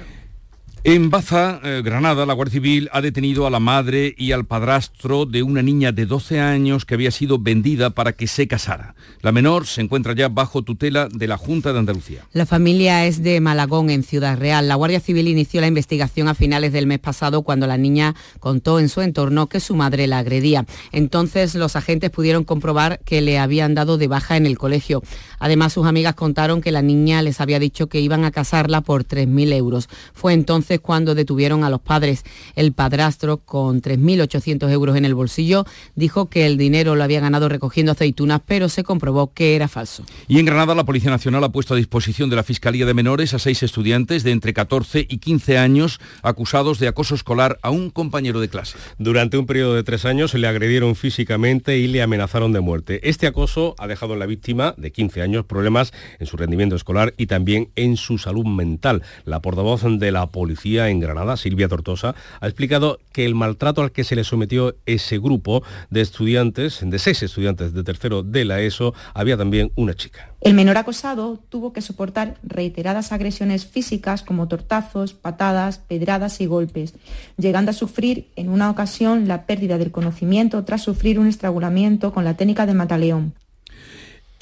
En 0.85 1.09
Baza, 1.09 1.61
eh, 1.63 1.81
Granada, 1.81 2.25
la 2.25 2.33
Guardia 2.33 2.55
Civil 2.55 2.89
ha 2.91 2.99
detenido 2.99 3.47
a 3.47 3.49
la 3.49 3.61
madre 3.61 4.13
y 4.17 4.33
al 4.33 4.43
padrastro 4.43 5.25
de 5.25 5.41
una 5.41 5.61
niña 5.61 5.93
de 5.93 6.05
12 6.05 6.41
años 6.41 6.83
que 6.83 6.95
había 6.95 7.09
sido 7.09 7.39
vendida 7.39 7.91
para 7.91 8.11
que 8.11 8.27
se 8.27 8.49
casara. 8.49 8.93
La 9.21 9.31
menor 9.31 9.65
se 9.65 9.79
encuentra 9.79 10.13
ya 10.13 10.27
bajo 10.27 10.61
tutela 10.61 11.07
de 11.07 11.25
la 11.27 11.37
Junta 11.37 11.71
de 11.71 11.79
Andalucía. 11.79 12.27
La 12.33 12.45
familia 12.45 13.05
es 13.05 13.23
de 13.23 13.39
Malagón, 13.39 13.91
en 13.91 14.03
Ciudad 14.03 14.37
Real. 14.37 14.67
La 14.67 14.75
Guardia 14.75 14.99
Civil 14.99 15.29
inició 15.29 15.61
la 15.61 15.67
investigación 15.67 16.27
a 16.27 16.35
finales 16.35 16.73
del 16.73 16.85
mes 16.85 16.99
pasado 16.99 17.43
cuando 17.43 17.65
la 17.65 17.77
niña 17.77 18.13
contó 18.41 18.77
en 18.81 18.89
su 18.89 18.99
entorno 18.99 19.47
que 19.47 19.61
su 19.61 19.77
madre 19.77 20.07
la 20.07 20.17
agredía. 20.17 20.65
Entonces 20.91 21.55
los 21.55 21.77
agentes 21.77 22.09
pudieron 22.09 22.43
comprobar 22.43 22.99
que 23.05 23.21
le 23.21 23.39
habían 23.39 23.73
dado 23.73 23.97
de 23.97 24.09
baja 24.09 24.35
en 24.35 24.45
el 24.45 24.57
colegio. 24.57 25.01
Además, 25.39 25.71
sus 25.71 25.87
amigas 25.87 26.15
contaron 26.15 26.59
que 26.59 26.73
la 26.73 26.81
niña 26.81 27.21
les 27.21 27.39
había 27.39 27.59
dicho 27.59 27.87
que 27.87 28.01
iban 28.01 28.25
a 28.25 28.31
casarla 28.31 28.81
por 28.81 29.05
3.000 29.05 29.53
euros. 29.53 29.87
Fue 30.13 30.33
entonces 30.33 30.72
entonces 30.73 30.81
cuando 30.81 31.15
detuvieron 31.15 31.63
a 31.63 31.69
los 31.69 31.81
padres. 31.81 32.23
El 32.55 32.73
padrastro, 32.73 33.37
con 33.37 33.81
3.800 33.81 34.71
euros 34.71 34.95
en 34.95 35.05
el 35.05 35.13
bolsillo, 35.13 35.65
dijo 35.95 36.29
que 36.29 36.45
el 36.45 36.57
dinero 36.57 36.95
lo 36.95 37.03
había 37.03 37.19
ganado 37.19 37.49
recogiendo 37.49 37.91
aceitunas, 37.91 38.41
pero 38.45 38.69
se 38.69 38.83
comprobó 38.83 39.33
que 39.33 39.55
era 39.55 39.67
falso. 39.67 40.03
Y 40.27 40.39
en 40.39 40.45
Granada 40.45 40.75
la 40.75 40.83
Policía 40.83 41.11
Nacional 41.11 41.43
ha 41.43 41.49
puesto 41.49 41.73
a 41.73 41.77
disposición 41.77 42.29
de 42.29 42.35
la 42.35 42.43
Fiscalía 42.43 42.85
de 42.85 42.93
Menores 42.93 43.33
a 43.33 43.39
seis 43.39 43.61
estudiantes 43.63 44.23
de 44.23 44.31
entre 44.31 44.53
14 44.53 45.05
y 45.07 45.17
15 45.17 45.57
años 45.57 45.99
acusados 46.21 46.79
de 46.79 46.87
acoso 46.87 47.15
escolar 47.15 47.59
a 47.61 47.69
un 47.69 47.89
compañero 47.89 48.39
de 48.39 48.49
clase. 48.49 48.77
Durante 48.97 49.37
un 49.37 49.45
periodo 49.45 49.75
de 49.75 49.83
tres 49.83 50.05
años 50.05 50.31
se 50.31 50.39
le 50.39 50.47
agredieron 50.47 50.95
físicamente 50.95 51.77
y 51.77 51.87
le 51.87 52.01
amenazaron 52.01 52.51
de 52.51 52.61
muerte. 52.61 52.99
Este 53.07 53.27
acoso 53.27 53.75
ha 53.77 53.87
dejado 53.87 54.13
en 54.13 54.19
la 54.19 54.25
víctima 54.25 54.73
de 54.77 54.91
15 54.91 55.21
años 55.21 55.45
problemas 55.45 55.93
en 56.19 56.27
su 56.27 56.37
rendimiento 56.37 56.75
escolar 56.75 57.13
y 57.17 57.27
también 57.27 57.69
en 57.75 57.97
su 57.97 58.17
salud 58.17 58.45
mental. 58.45 59.03
La 59.25 59.41
portavoz 59.41 59.83
de 59.83 60.11
la 60.11 60.21
en 60.65 60.99
Granada, 60.99 61.37
Silvia 61.37 61.67
Tortosa, 61.67 62.15
ha 62.39 62.47
explicado 62.47 62.99
que 63.11 63.25
el 63.25 63.35
maltrato 63.35 63.81
al 63.81 63.91
que 63.91 64.03
se 64.03 64.15
le 64.15 64.23
sometió 64.23 64.75
ese 64.85 65.19
grupo 65.19 65.63
de 65.89 66.01
estudiantes, 66.01 66.79
de 66.83 66.99
seis 66.99 67.21
estudiantes 67.21 67.73
de 67.73 67.83
tercero 67.83 68.23
de 68.23 68.45
la 68.45 68.61
ESO, 68.61 68.93
había 69.13 69.37
también 69.37 69.71
una 69.75 69.93
chica. 69.93 70.29
El 70.41 70.53
menor 70.53 70.77
acosado 70.77 71.39
tuvo 71.49 71.73
que 71.73 71.81
soportar 71.81 72.35
reiteradas 72.43 73.11
agresiones 73.11 73.65
físicas 73.65 74.23
como 74.23 74.47
tortazos, 74.47 75.13
patadas, 75.13 75.77
pedradas 75.79 76.41
y 76.41 76.45
golpes, 76.45 76.95
llegando 77.37 77.71
a 77.71 77.73
sufrir 77.73 78.27
en 78.35 78.49
una 78.49 78.69
ocasión 78.69 79.27
la 79.27 79.45
pérdida 79.45 79.77
del 79.77 79.91
conocimiento 79.91 80.63
tras 80.63 80.81
sufrir 80.81 81.19
un 81.19 81.27
estrangulamiento 81.27 82.13
con 82.13 82.23
la 82.23 82.35
técnica 82.35 82.65
de 82.65 82.73
mataleón. 82.73 83.33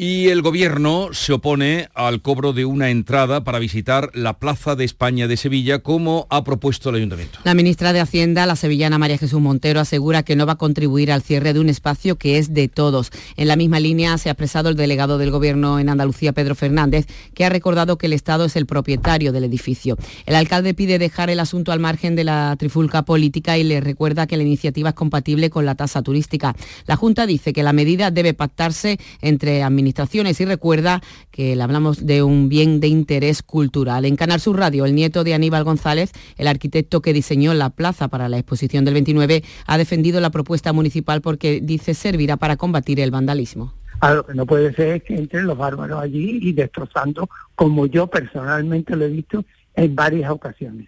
Y 0.03 0.29
el 0.29 0.41
gobierno 0.41 1.09
se 1.11 1.31
opone 1.31 1.87
al 1.93 2.23
cobro 2.23 2.53
de 2.53 2.65
una 2.65 2.89
entrada 2.89 3.43
para 3.43 3.59
visitar 3.59 4.09
la 4.15 4.39
Plaza 4.39 4.75
de 4.75 4.83
España 4.83 5.27
de 5.27 5.37
Sevilla, 5.37 5.83
como 5.83 6.25
ha 6.31 6.43
propuesto 6.43 6.89
el 6.89 6.95
ayuntamiento. 6.95 7.37
La 7.43 7.53
ministra 7.53 7.93
de 7.93 7.99
Hacienda, 7.99 8.47
la 8.47 8.55
sevillana 8.55 8.97
María 8.97 9.19
Jesús 9.19 9.39
Montero, 9.39 9.79
asegura 9.79 10.23
que 10.23 10.35
no 10.35 10.47
va 10.47 10.53
a 10.53 10.57
contribuir 10.57 11.11
al 11.11 11.21
cierre 11.21 11.53
de 11.53 11.59
un 11.59 11.69
espacio 11.69 12.15
que 12.15 12.39
es 12.39 12.51
de 12.51 12.67
todos. 12.67 13.11
En 13.37 13.47
la 13.47 13.55
misma 13.55 13.79
línea 13.79 14.17
se 14.17 14.29
ha 14.29 14.31
expresado 14.31 14.69
el 14.69 14.75
delegado 14.75 15.19
del 15.19 15.29
gobierno 15.29 15.77
en 15.77 15.87
Andalucía, 15.87 16.33
Pedro 16.33 16.55
Fernández, 16.55 17.05
que 17.35 17.45
ha 17.45 17.49
recordado 17.49 17.99
que 17.99 18.07
el 18.07 18.13
Estado 18.13 18.45
es 18.45 18.55
el 18.55 18.65
propietario 18.65 19.31
del 19.31 19.43
edificio. 19.43 19.99
El 20.25 20.33
alcalde 20.33 20.73
pide 20.73 20.97
dejar 20.97 21.29
el 21.29 21.39
asunto 21.39 21.71
al 21.71 21.79
margen 21.79 22.15
de 22.15 22.23
la 22.23 22.55
trifulca 22.57 23.03
política 23.03 23.59
y 23.59 23.63
le 23.63 23.79
recuerda 23.81 24.25
que 24.25 24.37
la 24.37 24.41
iniciativa 24.41 24.89
es 24.89 24.95
compatible 24.95 25.51
con 25.51 25.67
la 25.67 25.75
tasa 25.75 26.01
turística. 26.01 26.55
La 26.87 26.95
Junta 26.95 27.27
dice 27.27 27.53
que 27.53 27.61
la 27.61 27.71
medida 27.71 28.09
debe 28.09 28.33
pactarse 28.33 28.97
entre 29.21 29.61
administraciones 29.61 29.90
y 30.39 30.45
recuerda 30.45 31.01
que 31.31 31.55
le 31.55 31.63
hablamos 31.63 32.05
de 32.05 32.23
un 32.23 32.49
bien 32.49 32.79
de 32.79 32.87
interés 32.87 33.41
cultural. 33.41 34.05
En 34.05 34.15
Canal 34.15 34.39
Sur 34.39 34.57
Radio, 34.57 34.85
el 34.85 34.95
nieto 34.95 35.23
de 35.23 35.33
Aníbal 35.33 35.63
González, 35.63 36.11
el 36.37 36.47
arquitecto 36.47 37.01
que 37.01 37.13
diseñó 37.13 37.53
la 37.53 37.69
plaza 37.69 38.07
para 38.07 38.29
la 38.29 38.37
exposición 38.37 38.85
del 38.85 38.95
29, 38.95 39.43
ha 39.65 39.77
defendido 39.77 40.19
la 40.21 40.29
propuesta 40.29 40.73
municipal 40.73 41.21
porque 41.21 41.59
dice 41.61 41.93
servirá 41.93 42.37
para 42.37 42.57
combatir 42.57 42.99
el 42.99 43.11
vandalismo. 43.11 43.73
A 43.99 44.13
lo 44.13 44.25
que 44.25 44.33
no 44.33 44.45
puede 44.45 44.73
ser 44.73 44.95
es 44.95 45.03
que 45.03 45.15
entren 45.15 45.45
los 45.45 45.57
bárbaros 45.57 46.01
allí 46.01 46.39
y 46.41 46.53
destrozando, 46.53 47.29
como 47.55 47.85
yo 47.85 48.07
personalmente 48.07 48.95
lo 48.95 49.05
he 49.05 49.09
visto 49.09 49.45
en 49.75 49.95
varias 49.95 50.31
ocasiones. 50.31 50.87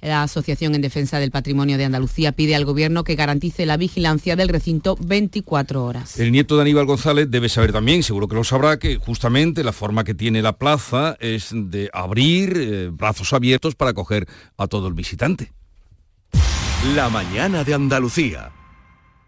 La 0.00 0.22
Asociación 0.22 0.74
en 0.74 0.80
Defensa 0.80 1.18
del 1.18 1.30
Patrimonio 1.30 1.76
de 1.78 1.84
Andalucía 1.84 2.32
pide 2.32 2.54
al 2.54 2.64
Gobierno 2.64 3.04
que 3.04 3.16
garantice 3.16 3.66
la 3.66 3.76
vigilancia 3.76 4.36
del 4.36 4.48
recinto 4.48 4.96
24 5.00 5.84
horas. 5.84 6.18
El 6.18 6.32
nieto 6.32 6.56
de 6.56 6.62
Aníbal 6.62 6.86
González 6.86 7.30
debe 7.30 7.48
saber 7.48 7.72
también, 7.72 8.02
seguro 8.02 8.28
que 8.28 8.36
lo 8.36 8.44
sabrá, 8.44 8.78
que 8.78 8.96
justamente 8.96 9.64
la 9.64 9.72
forma 9.72 10.04
que 10.04 10.14
tiene 10.14 10.42
la 10.42 10.56
plaza 10.56 11.16
es 11.20 11.50
de 11.52 11.90
abrir 11.92 12.56
eh, 12.56 12.90
brazos 12.92 13.32
abiertos 13.32 13.74
para 13.74 13.90
acoger 13.90 14.26
a 14.56 14.66
todo 14.66 14.88
el 14.88 14.94
visitante. 14.94 15.52
La 16.94 17.10
mañana 17.10 17.62
de 17.62 17.74
Andalucía. 17.74 18.52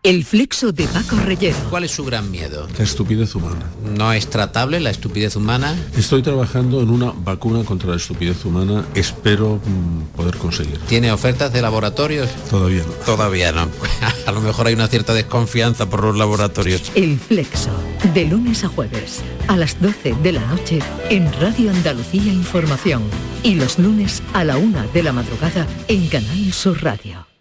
El 0.04 0.24
flexo 0.24 0.72
de 0.72 0.88
Paco 0.88 1.14
Reyero. 1.14 1.56
¿Cuál 1.70 1.84
es 1.84 1.92
su 1.92 2.04
gran 2.04 2.28
miedo? 2.28 2.66
La 2.76 2.82
estupidez 2.82 3.36
humana. 3.36 3.70
¿No 3.96 4.12
es 4.12 4.28
tratable 4.28 4.80
la 4.80 4.90
estupidez 4.90 5.36
humana? 5.36 5.76
Estoy 5.96 6.22
trabajando 6.22 6.80
en 6.80 6.90
una 6.90 7.12
vacuna 7.12 7.62
contra 7.62 7.90
la 7.90 7.98
estupidez 7.98 8.44
humana. 8.44 8.84
Espero 8.96 9.60
mm, 9.64 10.16
poder 10.16 10.38
conseguir. 10.38 10.80
¿Tiene 10.88 11.12
ofertas 11.12 11.52
de 11.52 11.62
laboratorios? 11.62 12.28
Todavía 12.50 12.82
no. 12.82 12.92
Todavía 13.06 13.52
no. 13.52 13.68
a 14.26 14.32
lo 14.32 14.40
mejor 14.40 14.66
hay 14.66 14.74
una 14.74 14.88
cierta 14.88 15.14
desconfianza 15.14 15.88
por 15.88 16.02
los 16.02 16.16
laboratorios. 16.16 16.90
El 16.96 17.20
flexo. 17.20 17.70
De 18.12 18.24
lunes 18.24 18.64
a 18.64 18.68
jueves. 18.70 19.22
A 19.46 19.56
las 19.56 19.80
12 19.80 20.16
de 20.20 20.32
la 20.32 20.44
noche. 20.46 20.80
En 21.10 21.32
Radio 21.34 21.70
Andalucía 21.70 22.32
Información. 22.32 23.04
Y 23.44 23.54
los 23.54 23.78
lunes 23.78 24.20
a 24.32 24.42
la 24.42 24.56
una 24.56 24.84
de 24.88 25.04
la 25.04 25.12
madrugada. 25.12 25.64
En 25.86 26.08
Canal 26.08 26.52
Sur 26.52 26.82
Radio. 26.82 27.31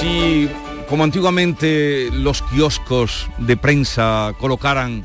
Si, 0.00 0.48
como 0.88 1.04
antiguamente 1.04 2.08
los 2.12 2.42
kioscos 2.42 3.26
de 3.38 3.56
prensa 3.56 4.32
colocaran 4.38 5.04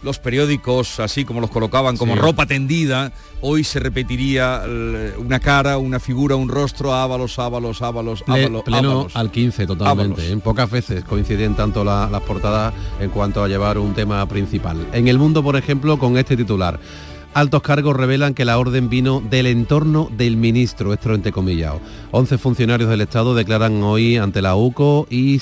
los 0.00 0.20
periódicos 0.20 1.00
así 1.00 1.24
como 1.24 1.40
los 1.40 1.50
colocaban 1.50 1.96
como 1.96 2.14
Sí. 2.14 2.20
ropa 2.20 2.46
tendida, 2.46 3.10
hoy 3.40 3.64
se 3.64 3.80
repetiría 3.80 4.62
eh, 4.64 5.14
una 5.18 5.40
cara, 5.40 5.76
una 5.78 5.98
figura, 5.98 6.36
un 6.36 6.48
rostro, 6.48 6.94
Ábalos, 6.94 7.38
Ábalos, 7.40 7.82
Ábalos, 7.82 8.22
Ple- 8.24 8.42
Ábalos, 8.44 8.62
pleno 8.62 8.90
Ábalos. 8.92 9.16
al 9.16 9.30
15 9.32 9.66
totalmente. 9.66 10.30
En 10.30 10.40
pocas 10.40 10.70
veces 10.70 11.02
coinciden 11.04 11.54
tanto 11.56 11.82
la- 11.82 12.08
las 12.08 12.22
portadas 12.22 12.72
en 13.00 13.10
cuanto 13.10 13.42
a 13.42 13.48
llevar 13.48 13.76
un 13.78 13.92
tema 13.92 14.24
principal. 14.28 14.86
En 14.92 15.08
el 15.08 15.18
mundo, 15.18 15.42
por 15.42 15.56
ejemplo, 15.56 15.98
con 15.98 16.16
este 16.16 16.36
titular. 16.36 16.78
Altos 17.34 17.62
cargos 17.62 17.94
revelan 17.94 18.34
que 18.34 18.44
la 18.44 18.58
orden 18.58 18.88
vino 18.88 19.20
del 19.20 19.46
entorno 19.46 20.10
del 20.16 20.36
ministro, 20.36 20.92
esto 20.92 21.14
entrecomillado. 21.14 21.80
11 22.10 22.38
funcionarios 22.38 22.90
del 22.90 23.02
Estado 23.02 23.34
declaran 23.34 23.82
hoy 23.82 24.16
ante 24.16 24.42
la 24.42 24.56
UCO 24.56 25.06
y 25.08 25.38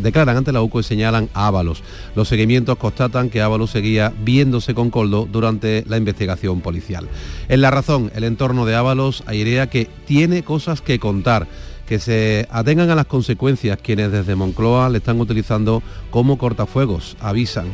declaran 0.00 0.36
ante 0.36 0.52
la 0.52 0.62
UCO 0.62 0.80
y 0.80 0.84
señalan 0.84 1.28
a 1.34 1.48
Ábalos. 1.48 1.82
Los 2.14 2.28
seguimientos 2.28 2.78
constatan 2.78 3.30
que 3.30 3.42
Ábalos 3.42 3.70
seguía 3.70 4.12
viéndose 4.22 4.74
con 4.74 4.90
Coldo 4.90 5.26
durante 5.30 5.82
la 5.88 5.96
investigación 5.96 6.60
policial. 6.60 7.08
En 7.48 7.62
la 7.62 7.70
razón, 7.70 8.12
el 8.14 8.24
entorno 8.24 8.64
de 8.64 8.76
Ábalos 8.76 9.24
airea 9.26 9.68
que 9.68 9.88
tiene 10.06 10.44
cosas 10.44 10.82
que 10.82 10.98
contar 10.98 11.48
que 11.88 11.98
se 11.98 12.46
atengan 12.50 12.90
a 12.90 12.94
las 12.94 13.06
consecuencias 13.06 13.78
quienes 13.82 14.12
desde 14.12 14.36
Moncloa 14.36 14.90
le 14.90 14.98
están 14.98 15.18
utilizando 15.18 15.82
como 16.10 16.36
cortafuegos, 16.36 17.16
avisan. 17.18 17.66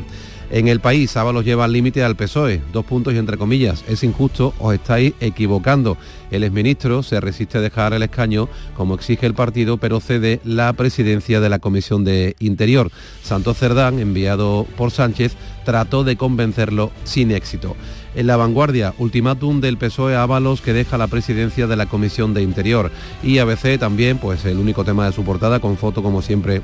En 0.55 0.69
el 0.69 0.79
país, 0.79 1.17
Ábalos 1.17 1.45
lleva 1.45 1.65
al 1.65 1.73
límite 1.73 2.05
al 2.05 2.15
PSOE, 2.15 2.63
dos 2.73 2.85
puntos 2.85 3.13
y 3.13 3.19
entre 3.19 3.37
comillas, 3.37 3.85
es 3.89 4.05
injusto, 4.05 4.55
os 4.61 4.73
estáis 4.73 5.13
equivocando. 5.19 5.97
El 6.31 6.45
exministro 6.45 7.03
se 7.03 7.21
resiste 7.21 7.59
a 7.59 7.61
dejar 7.61 7.93
el 7.93 8.05
escaño, 8.05 8.49
como 8.77 8.95
exige 8.95 9.27
el 9.27 9.35
partido, 9.35 9.79
pero 9.79 9.99
cede 9.99 10.39
la 10.45 10.73
presidencia 10.75 11.41
de 11.41 11.49
la 11.49 11.59
Comisión 11.59 12.05
de 12.05 12.37
Interior. 12.39 12.93
Santos 13.25 13.59
Cerdán, 13.59 13.99
enviado 13.99 14.65
por 14.77 14.93
Sánchez, 14.93 15.35
trató 15.65 16.05
de 16.05 16.15
convencerlo 16.15 16.93
sin 17.03 17.33
éxito. 17.33 17.75
En 18.15 18.29
la 18.29 18.37
vanguardia, 18.37 18.95
ultimátum 18.99 19.61
del 19.61 19.77
PSOE 19.77 20.15
a 20.15 20.23
Ábalos 20.23 20.61
que 20.61 20.73
deja 20.73 20.97
la 20.99 21.09
presidencia 21.09 21.67
de 21.67 21.75
la 21.75 21.87
Comisión 21.87 22.33
de 22.33 22.43
Interior. 22.43 22.93
Y 23.25 23.39
ABC 23.39 23.77
también, 23.77 24.19
pues 24.19 24.45
el 24.45 24.59
único 24.59 24.85
tema 24.85 25.05
de 25.05 25.13
su 25.13 25.25
portada, 25.25 25.59
con 25.59 25.77
foto 25.77 26.01
como 26.01 26.23
siempre 26.23 26.63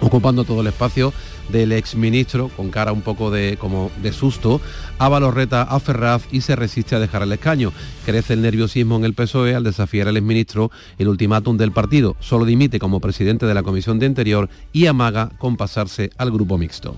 ocupando 0.00 0.44
todo 0.44 0.60
el 0.60 0.66
espacio 0.66 1.12
del 1.48 1.72
exministro 1.72 2.48
con 2.48 2.70
cara 2.70 2.92
un 2.92 3.02
poco 3.02 3.30
de 3.30 3.56
como 3.58 3.90
de 4.02 4.12
susto. 4.12 4.60
Ábalos 4.98 5.34
reta 5.34 5.62
a 5.62 5.80
Ferraz 5.80 6.24
y 6.30 6.40
se 6.40 6.56
resiste 6.56 6.94
a 6.94 7.00
dejar 7.00 7.22
el 7.22 7.32
escaño. 7.32 7.72
Crece 8.04 8.34
el 8.34 8.42
nerviosismo 8.42 8.96
en 8.96 9.04
el 9.04 9.14
PSOE 9.14 9.54
al 9.54 9.64
desafiar 9.64 10.08
al 10.08 10.16
exministro 10.16 10.70
el 10.98 11.08
ultimátum 11.08 11.56
del 11.56 11.72
partido. 11.72 12.16
Solo 12.20 12.44
dimite 12.44 12.78
como 12.78 13.00
presidente 13.00 13.46
de 13.46 13.54
la 13.54 13.62
Comisión 13.62 13.98
de 13.98 14.06
Interior 14.06 14.48
y 14.72 14.86
amaga 14.86 15.30
con 15.38 15.56
pasarse 15.56 16.10
al 16.16 16.30
grupo 16.30 16.58
mixto. 16.58 16.96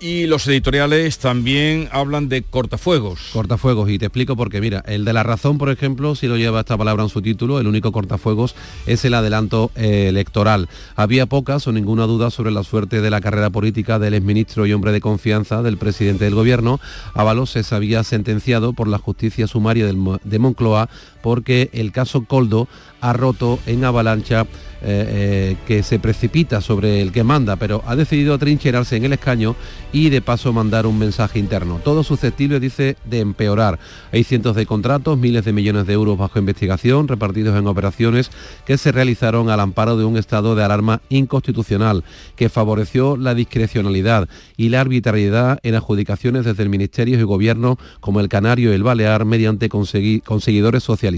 Y 0.00 0.26
los 0.26 0.46
editoriales 0.46 1.18
también 1.18 1.88
hablan 1.90 2.28
de 2.28 2.42
cortafuegos. 2.42 3.30
Cortafuegos, 3.32 3.90
y 3.90 3.98
te 3.98 4.06
explico 4.06 4.36
por 4.36 4.48
qué. 4.48 4.60
Mira, 4.60 4.84
el 4.86 5.04
de 5.04 5.12
la 5.12 5.24
razón, 5.24 5.58
por 5.58 5.70
ejemplo, 5.70 6.14
si 6.14 6.28
lo 6.28 6.36
lleva 6.36 6.60
esta 6.60 6.78
palabra 6.78 7.02
en 7.02 7.08
su 7.08 7.20
título, 7.20 7.58
el 7.58 7.66
único 7.66 7.90
cortafuegos 7.90 8.54
es 8.86 9.04
el 9.04 9.14
adelanto 9.14 9.72
eh, 9.74 10.06
electoral. 10.08 10.68
Había 10.94 11.26
pocas 11.26 11.66
o 11.66 11.72
ninguna 11.72 12.04
duda 12.04 12.30
sobre 12.30 12.52
la 12.52 12.62
suerte 12.62 13.00
de 13.00 13.10
la 13.10 13.20
carrera 13.20 13.50
política 13.50 13.98
del 13.98 14.14
exministro 14.14 14.66
y 14.66 14.72
hombre 14.72 14.92
de 14.92 15.00
confianza 15.00 15.62
del 15.62 15.78
presidente 15.78 16.26
del 16.26 16.36
gobierno. 16.36 16.78
Ábalos 17.14 17.50
se 17.50 17.74
había 17.74 18.04
sentenciado 18.04 18.74
por 18.74 18.86
la 18.86 18.98
justicia 18.98 19.48
sumaria 19.48 19.84
de 19.86 20.38
Moncloa 20.38 20.88
porque 21.28 21.68
el 21.74 21.92
caso 21.92 22.24
Coldo 22.24 22.68
ha 23.02 23.12
roto 23.12 23.58
en 23.66 23.84
avalancha 23.84 24.46
eh, 24.80 24.86
eh, 25.08 25.56
que 25.66 25.82
se 25.82 25.98
precipita 25.98 26.60
sobre 26.60 27.02
el 27.02 27.12
que 27.12 27.22
manda, 27.22 27.56
pero 27.56 27.82
ha 27.84 27.96
decidido 27.96 28.32
atrincherarse 28.32 28.96
en 28.96 29.04
el 29.04 29.12
escaño 29.12 29.56
y 29.92 30.08
de 30.08 30.22
paso 30.22 30.52
mandar 30.52 30.86
un 30.86 30.98
mensaje 30.98 31.38
interno. 31.38 31.80
Todo 31.84 32.02
susceptible, 32.02 32.60
dice, 32.60 32.96
de 33.04 33.20
empeorar. 33.20 33.78
Hay 34.10 34.24
cientos 34.24 34.56
de 34.56 34.64
contratos, 34.64 35.18
miles 35.18 35.44
de 35.44 35.52
millones 35.52 35.86
de 35.86 35.92
euros 35.92 36.16
bajo 36.16 36.38
investigación, 36.38 37.08
repartidos 37.08 37.58
en 37.58 37.66
operaciones 37.66 38.30
que 38.64 38.78
se 38.78 38.90
realizaron 38.90 39.50
al 39.50 39.60
amparo 39.60 39.98
de 39.98 40.04
un 40.04 40.16
estado 40.16 40.54
de 40.54 40.64
alarma 40.64 41.02
inconstitucional 41.08 42.04
que 42.36 42.48
favoreció 42.48 43.16
la 43.16 43.34
discrecionalidad 43.34 44.28
y 44.56 44.70
la 44.70 44.80
arbitrariedad 44.80 45.58
en 45.62 45.74
adjudicaciones 45.74 46.46
desde 46.46 46.62
el 46.62 46.68
Ministerio 46.68 47.18
y 47.18 47.22
Gobierno 47.24 47.78
como 48.00 48.20
el 48.20 48.28
Canario 48.28 48.70
y 48.70 48.76
el 48.76 48.82
Balear 48.82 49.24
mediante 49.24 49.68
conseguidores 49.68 50.84
socialistas. 50.84 51.17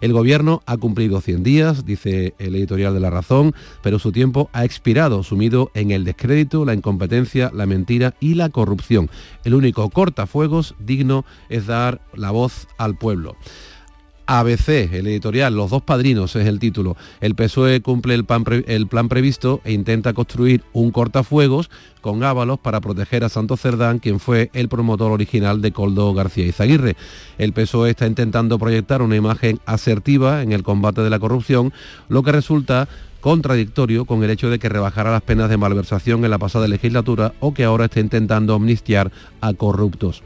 El 0.00 0.12
Gobierno 0.12 0.62
ha 0.66 0.76
cumplido 0.76 1.20
100 1.20 1.42
días, 1.42 1.84
dice 1.84 2.34
el 2.38 2.54
editorial 2.56 2.94
de 2.94 3.00
La 3.00 3.10
Razón, 3.10 3.54
pero 3.82 3.98
su 3.98 4.12
tiempo 4.12 4.48
ha 4.52 4.64
expirado, 4.64 5.22
sumido 5.22 5.70
en 5.74 5.90
el 5.90 6.04
descrédito, 6.04 6.64
la 6.64 6.74
incompetencia, 6.74 7.50
la 7.54 7.66
mentira 7.66 8.14
y 8.20 8.34
la 8.34 8.48
corrupción. 8.48 9.10
El 9.44 9.54
único 9.54 9.88
cortafuegos 9.90 10.74
digno 10.78 11.24
es 11.48 11.66
dar 11.66 12.00
la 12.14 12.30
voz 12.30 12.68
al 12.78 12.96
pueblo. 12.96 13.36
ABC, 14.26 14.92
el 14.92 15.06
editorial, 15.06 15.54
Los 15.54 15.70
dos 15.70 15.82
padrinos 15.82 16.34
es 16.36 16.46
el 16.46 16.58
título. 16.58 16.96
El 17.20 17.34
PSOE 17.34 17.80
cumple 17.80 18.14
el, 18.14 18.26
el, 18.66 18.86
plan 18.88 19.08
previsto 19.08 19.60
e 19.64 19.72
intenta 19.72 20.12
construir 20.12 20.64
un 20.72 20.90
cortafuegos 20.90 21.70
con 22.00 22.22
Ábalos 22.24 22.58
para 22.58 22.80
proteger 22.80 23.24
a 23.24 23.28
Santos 23.28 23.60
Cerdán, 23.60 23.98
quien 23.98 24.20
fue 24.20 24.50
el 24.52 24.68
promotor 24.68 25.12
original 25.12 25.62
de 25.62 25.72
Coldo 25.72 26.12
García 26.12 26.46
Izaguirre. 26.46 26.96
El 27.38 27.52
PSOE 27.52 27.90
está 27.90 28.06
intentando 28.06 28.58
proyectar 28.58 29.02
una 29.02 29.16
imagen 29.16 29.60
asertiva 29.64 30.42
en 30.42 30.52
el 30.52 30.62
combate 30.62 31.02
de 31.02 31.10
la 31.10 31.18
corrupción, 31.18 31.72
lo 32.08 32.22
que 32.22 32.32
resulta 32.32 32.88
contradictorio 33.20 34.04
con 34.04 34.22
el 34.22 34.30
hecho 34.30 34.50
de 34.50 34.58
que 34.58 34.68
rebajara 34.68 35.10
las 35.10 35.22
penas 35.22 35.48
de 35.48 35.56
malversación 35.56 36.24
en 36.24 36.30
la 36.30 36.38
pasada 36.38 36.68
legislatura 36.68 37.32
o 37.40 37.54
que 37.54 37.64
ahora 37.64 37.86
esté 37.86 38.00
intentando 38.00 38.54
amnistiar 38.54 39.10
a 39.40 39.52
corruptos. 39.52 40.22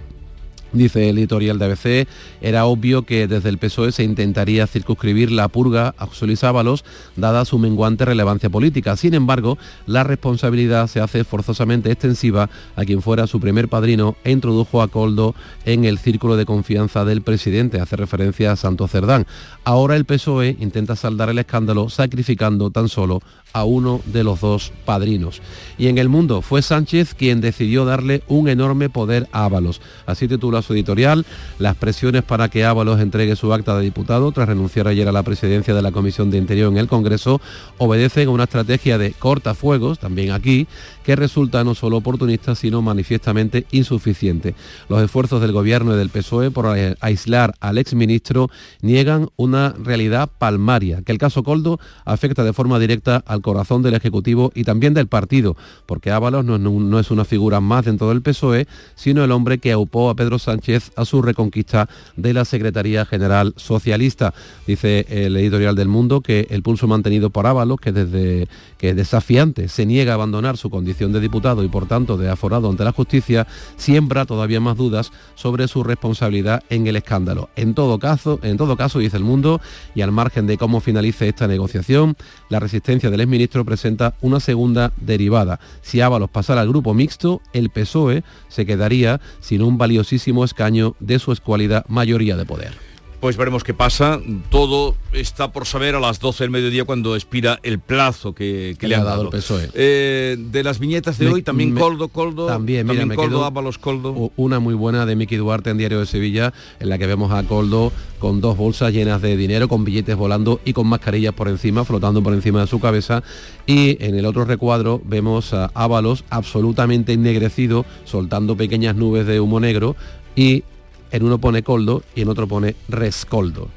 Dice 0.72 1.11
el 1.11 1.18
editorial 1.18 1.59
de 1.59 1.64
ABC, 1.64 2.09
era 2.40 2.66
obvio 2.66 3.02
que 3.02 3.26
desde 3.26 3.48
el 3.48 3.59
PSOE 3.59 3.90
se 3.90 4.04
intentaría 4.04 4.66
circunscribir 4.66 5.33
la 5.33 5.48
purga 5.48 5.94
a 5.98 6.06
José 6.06 6.26
Luis 6.26 6.44
Ábalos, 6.44 6.85
dada 7.16 7.44
su 7.44 7.59
menguante 7.59 8.04
relevancia 8.04 8.50
política. 8.50 8.96
Sin 8.96 9.14
embargo, 9.14 9.59
la 9.87 10.04
responsabilidad 10.04 10.87
se 10.87 11.00
hace 11.00 11.24
forzosamente 11.24 11.90
extensiva 11.90 12.48
a 12.76 12.85
quien 12.85 13.02
fuera 13.02 13.26
su 13.26 13.40
primer 13.40 13.68
padrino 13.68 14.16
e 14.22 14.30
introdujo 14.30 14.80
a 14.80 14.88
Coldo 14.88 15.35
en 15.64 15.85
el 15.85 15.98
círculo 15.98 16.37
de 16.37 16.46
confianza 16.46 17.04
del 17.04 17.22
presidente, 17.22 17.80
hace 17.80 17.96
referencia 17.96 18.52
a 18.52 18.56
Santos 18.56 18.92
Cerdán. 18.92 19.26
Ahora 19.64 19.96
el 19.96 20.04
PSOE 20.04 20.56
intenta 20.61 20.94
saldar 20.94 21.30
el 21.30 21.38
escándalo 21.38 21.88
sacrificando 21.88 22.70
tan 22.70 22.88
solo 22.88 23.22
a 23.52 23.64
uno 23.64 24.00
de 24.06 24.24
los 24.24 24.40
dos 24.40 24.72
padrinos. 24.84 25.42
Y 25.78 25.88
en 25.88 25.98
el 25.98 26.08
mundo 26.08 26.42
fue 26.42 26.62
Sánchez 26.62 27.14
quien 27.14 27.40
decidió 27.40 27.84
darle 27.84 28.22
un 28.28 28.48
enorme 28.48 28.90
poder 28.90 29.28
a 29.32 29.44
Ábalos. 29.44 29.80
Así 30.06 30.28
titula 30.28 30.62
su 30.62 30.74
editorial, 30.74 31.24
las 31.58 31.76
presiones 31.76 32.22
para 32.22 32.48
que 32.48 32.64
Ábalos 32.64 33.00
entregue 33.00 33.36
su 33.36 33.52
acta 33.52 33.76
de 33.76 33.84
diputado 33.84 34.32
tras 34.32 34.48
renunciar 34.48 34.88
ayer 34.88 35.08
a 35.08 35.12
la 35.12 35.22
presidencia 35.22 35.74
de 35.74 35.82
la 35.82 35.92
Comisión 35.92 36.30
de 36.30 36.38
Interior 36.38 36.70
en 36.70 36.78
el 36.78 36.88
Congreso 36.88 37.40
obedecen 37.78 38.28
a 38.28 38.32
una 38.32 38.44
estrategia 38.44 38.98
de 38.98 39.12
cortafuegos, 39.12 39.98
también 39.98 40.32
aquí, 40.32 40.66
que 41.11 41.16
resulta 41.16 41.64
no 41.64 41.75
solo 41.75 41.96
oportunista, 41.96 42.55
sino 42.55 42.83
manifiestamente 42.83 43.66
insuficiente. 43.73 44.55
Los 44.88 45.03
esfuerzos 45.03 45.40
del 45.40 45.51
Gobierno 45.51 45.92
y 45.92 45.99
del 45.99 46.09
PSOE 46.09 46.53
por 46.53 46.66
aislar 47.01 47.57
al 47.59 47.79
exministro 47.79 48.49
niegan 48.81 49.29
una 49.35 49.75
realidad 49.77 50.31
palmaria, 50.38 51.03
que 51.03 51.11
el 51.11 51.18
caso 51.18 51.42
Coldo 51.42 51.81
afecta 52.05 52.44
de 52.44 52.53
forma 52.53 52.79
directa 52.79 53.25
al 53.27 53.40
corazón 53.40 53.83
del 53.83 53.94
Ejecutivo 53.94 54.53
y 54.55 54.62
también 54.62 54.94
del 54.94 55.09
partido, 55.09 55.57
porque 55.85 56.12
Ábalos 56.12 56.44
no, 56.44 57.01
es 57.01 57.11
una 57.11 57.25
figura 57.25 57.59
más 57.59 57.87
dentro 57.87 58.09
del 58.11 58.23
PSOE, 58.23 58.68
sino 58.94 59.25
el 59.25 59.33
hombre 59.33 59.59
que 59.59 59.73
aupó 59.73 60.11
a 60.11 60.14
Pedro 60.14 60.38
Sánchez 60.38 60.92
a 60.94 61.05
su 61.05 61.23
reconquista 61.23 61.88
de 62.14 62.35
la 62.35 62.44
Secretaría 62.44 63.05
General 63.05 63.53
Socialista. 63.57 64.33
Dice 64.64 65.07
el 65.09 65.37
editorial 65.37 65.75
del 65.75 65.88
Mundo 65.88 66.20
que 66.20 66.46
el 66.51 66.62
pulso 66.62 66.87
mantenido 66.87 67.31
por 67.31 67.49
Ábalos, 67.49 67.81
que 67.81 67.90
desde 67.90 68.46
que 68.79 68.94
desafiante 68.94 69.66
se 69.66 69.87
niega 69.87 70.12
a 70.12 70.14
abandonar 70.14 70.57
su 70.57 70.70
condición 70.70 70.99
de 71.08 71.20
diputado 71.20 71.64
y 71.64 71.68
por 71.68 71.86
tanto 71.86 72.18
de 72.18 72.28
aforado 72.28 72.68
ante 72.68 72.84
la 72.84 72.92
justicia, 72.92 73.46
siembra 73.76 74.26
todavía 74.26 74.60
más 74.60 74.76
dudas 74.76 75.12
sobre 75.34 75.66
su 75.66 75.82
responsabilidad 75.82 76.62
en 76.68 76.86
el 76.86 76.96
escándalo. 76.96 77.48
En 77.56 77.74
todo 77.74 77.98
caso, 77.98 78.38
en 78.42 78.58
todo 78.58 78.76
caso, 78.76 78.98
dice 78.98 79.16
el 79.16 79.24
Mundo, 79.24 79.60
y 79.94 80.02
al 80.02 80.12
margen 80.12 80.46
de 80.46 80.58
cómo 80.58 80.80
finalice 80.80 81.28
esta 81.28 81.48
negociación, 81.48 82.16
la 82.50 82.60
resistencia 82.60 83.10
del 83.10 83.22
exministro 83.22 83.64
presenta 83.64 84.14
una 84.20 84.40
segunda 84.40 84.92
derivada. 85.00 85.58
Si 85.80 86.02
Ábalos 86.02 86.30
pasara 86.30 86.60
al 86.60 86.68
grupo 86.68 86.92
mixto, 86.92 87.40
el 87.54 87.70
PSOE 87.70 88.22
se 88.48 88.66
quedaría 88.66 89.20
sin 89.40 89.62
un 89.62 89.78
valiosísimo 89.78 90.44
escaño 90.44 90.94
de 91.00 91.18
su 91.18 91.32
escualidad 91.32 91.86
mayoría 91.88 92.36
de 92.36 92.44
poder. 92.44 92.89
Pues 93.20 93.37
veremos 93.37 93.64
qué 93.64 93.74
pasa. 93.74 94.18
Todo 94.48 94.96
está 95.12 95.52
por 95.52 95.66
saber 95.66 95.94
a 95.94 96.00
las 96.00 96.20
12 96.20 96.44
del 96.44 96.50
mediodía 96.50 96.85
cuando 96.85 97.14
expira 97.14 97.61
el 97.62 97.78
plazo 97.78 98.35
que, 98.35 98.74
le 98.80 98.94
ha 98.94 99.04
dado, 99.04 99.24
el 99.24 99.28
PSOE. 99.28 99.68
Eh, 99.74 100.37
de 100.38 100.62
las 100.64 100.78
viñetas 100.78 101.18
de 101.18 101.28
hoy, 101.28 101.42
también 101.42 101.74
Coldo, 101.74 102.09
Coldo, 102.09 102.46
también, 102.46 102.87
mira, 102.87 103.00
también 103.00 103.16
Coldo, 103.16 103.44
Ábalos, 103.44 103.76
Coldo. 103.76 104.33
Una 104.37 104.59
muy 104.59 104.72
buena 104.72 105.04
de 105.04 105.16
Miki 105.16 105.37
Duarte 105.37 105.68
en 105.68 105.76
Diario 105.76 106.00
de 106.00 106.06
Sevilla, 106.06 106.54
en 106.78 106.88
la 106.88 106.96
que 106.96 107.06
vemos 107.06 107.30
a 107.30 107.42
Coldo 107.42 107.92
con 108.18 108.40
dos 108.40 108.56
bolsas 108.56 108.92
llenas 108.92 109.20
de 109.20 109.37
dinero, 109.37 109.68
con 109.68 109.85
billetes 109.85 110.16
volando 110.16 110.61
y 110.64 110.72
con 110.72 110.87
mascarillas 110.87 111.35
por 111.35 111.48
encima, 111.48 111.85
flotando 111.85 112.22
por 112.22 112.33
encima 112.33 112.62
de 112.62 112.68
su 112.68 112.80
cabeza. 112.80 113.22
Y 113.66 114.02
en 114.02 114.14
el 114.14 114.24
otro 114.24 114.46
recuadro 114.46 115.00
vemos 115.04 115.52
a 115.52 115.70
Ábalos 115.74 116.24
absolutamente 116.30 117.12
ennegrecido, 117.12 117.85
soltando 118.04 118.56
pequeñas 118.56 118.96
nubes 118.96 119.26
de 119.26 119.40
humo 119.40 119.61
negro 119.61 119.94
y 120.35 120.64
en 121.11 121.23
uno 121.23 121.38
pone 121.38 121.62
coldo 121.62 122.03
y 122.14 122.23
en 122.23 122.29
otro 122.29 122.46
pone 122.46 122.77
rescoldo. 122.88 123.68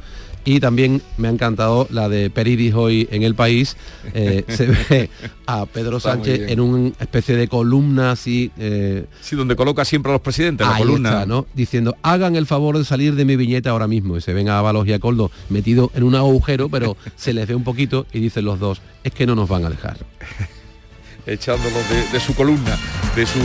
Y 0.45 0.59
también 0.59 1.01
me 1.17 1.29
ha 1.29 1.31
encantado 1.31 1.87
la 1.89 2.09
de 2.09 2.29
Peridis 2.29 2.73
hoy 2.73 3.07
en 3.11 3.23
el 3.23 3.33
país. 3.33 3.77
Eh, 4.13 4.43
se 4.49 4.67
ve 4.67 5.09
a 5.45 5.65
Pedro 5.65 5.99
Sánchez 6.01 6.51
en 6.51 6.59
una 6.59 6.91
especie 6.99 7.37
de 7.37 7.47
columna 7.47 8.11
así. 8.11 8.51
Eh, 8.57 9.05
sí, 9.21 9.37
donde 9.37 9.55
coloca 9.55 9.85
siempre 9.85 10.11
a 10.11 10.13
los 10.13 10.21
presidentes, 10.21 10.67
la 10.67 10.77
columna. 10.77 11.25
¿no? 11.25 11.45
Diciendo, 11.53 11.95
hagan 12.01 12.35
el 12.35 12.45
favor 12.45 12.77
de 12.77 12.83
salir 12.83 13.15
de 13.15 13.23
mi 13.23 13.37
viñeta 13.37 13.69
ahora 13.69 13.87
mismo. 13.87 14.17
Y 14.17 14.21
se 14.21 14.33
ven 14.33 14.49
a 14.49 14.59
Ábalos 14.59 14.85
y 14.85 14.91
a 14.91 14.99
Coldo 14.99 15.31
metidos 15.49 15.91
en 15.95 16.03
un 16.03 16.15
agujero, 16.15 16.67
pero 16.67 16.97
se 17.15 17.33
les 17.33 17.47
ve 17.47 17.55
un 17.55 17.63
poquito 17.63 18.05
y 18.11 18.19
dicen 18.19 18.43
los 18.43 18.59
dos, 18.59 18.81
es 19.03 19.13
que 19.13 19.25
no 19.25 19.35
nos 19.35 19.47
van 19.47 19.63
a 19.65 19.69
dejar. 19.69 19.97
echándolo 21.25 21.77
de, 22.11 22.19
su 22.19 22.33
columna, 22.35 22.77
de 23.15 23.25
su 23.25 23.39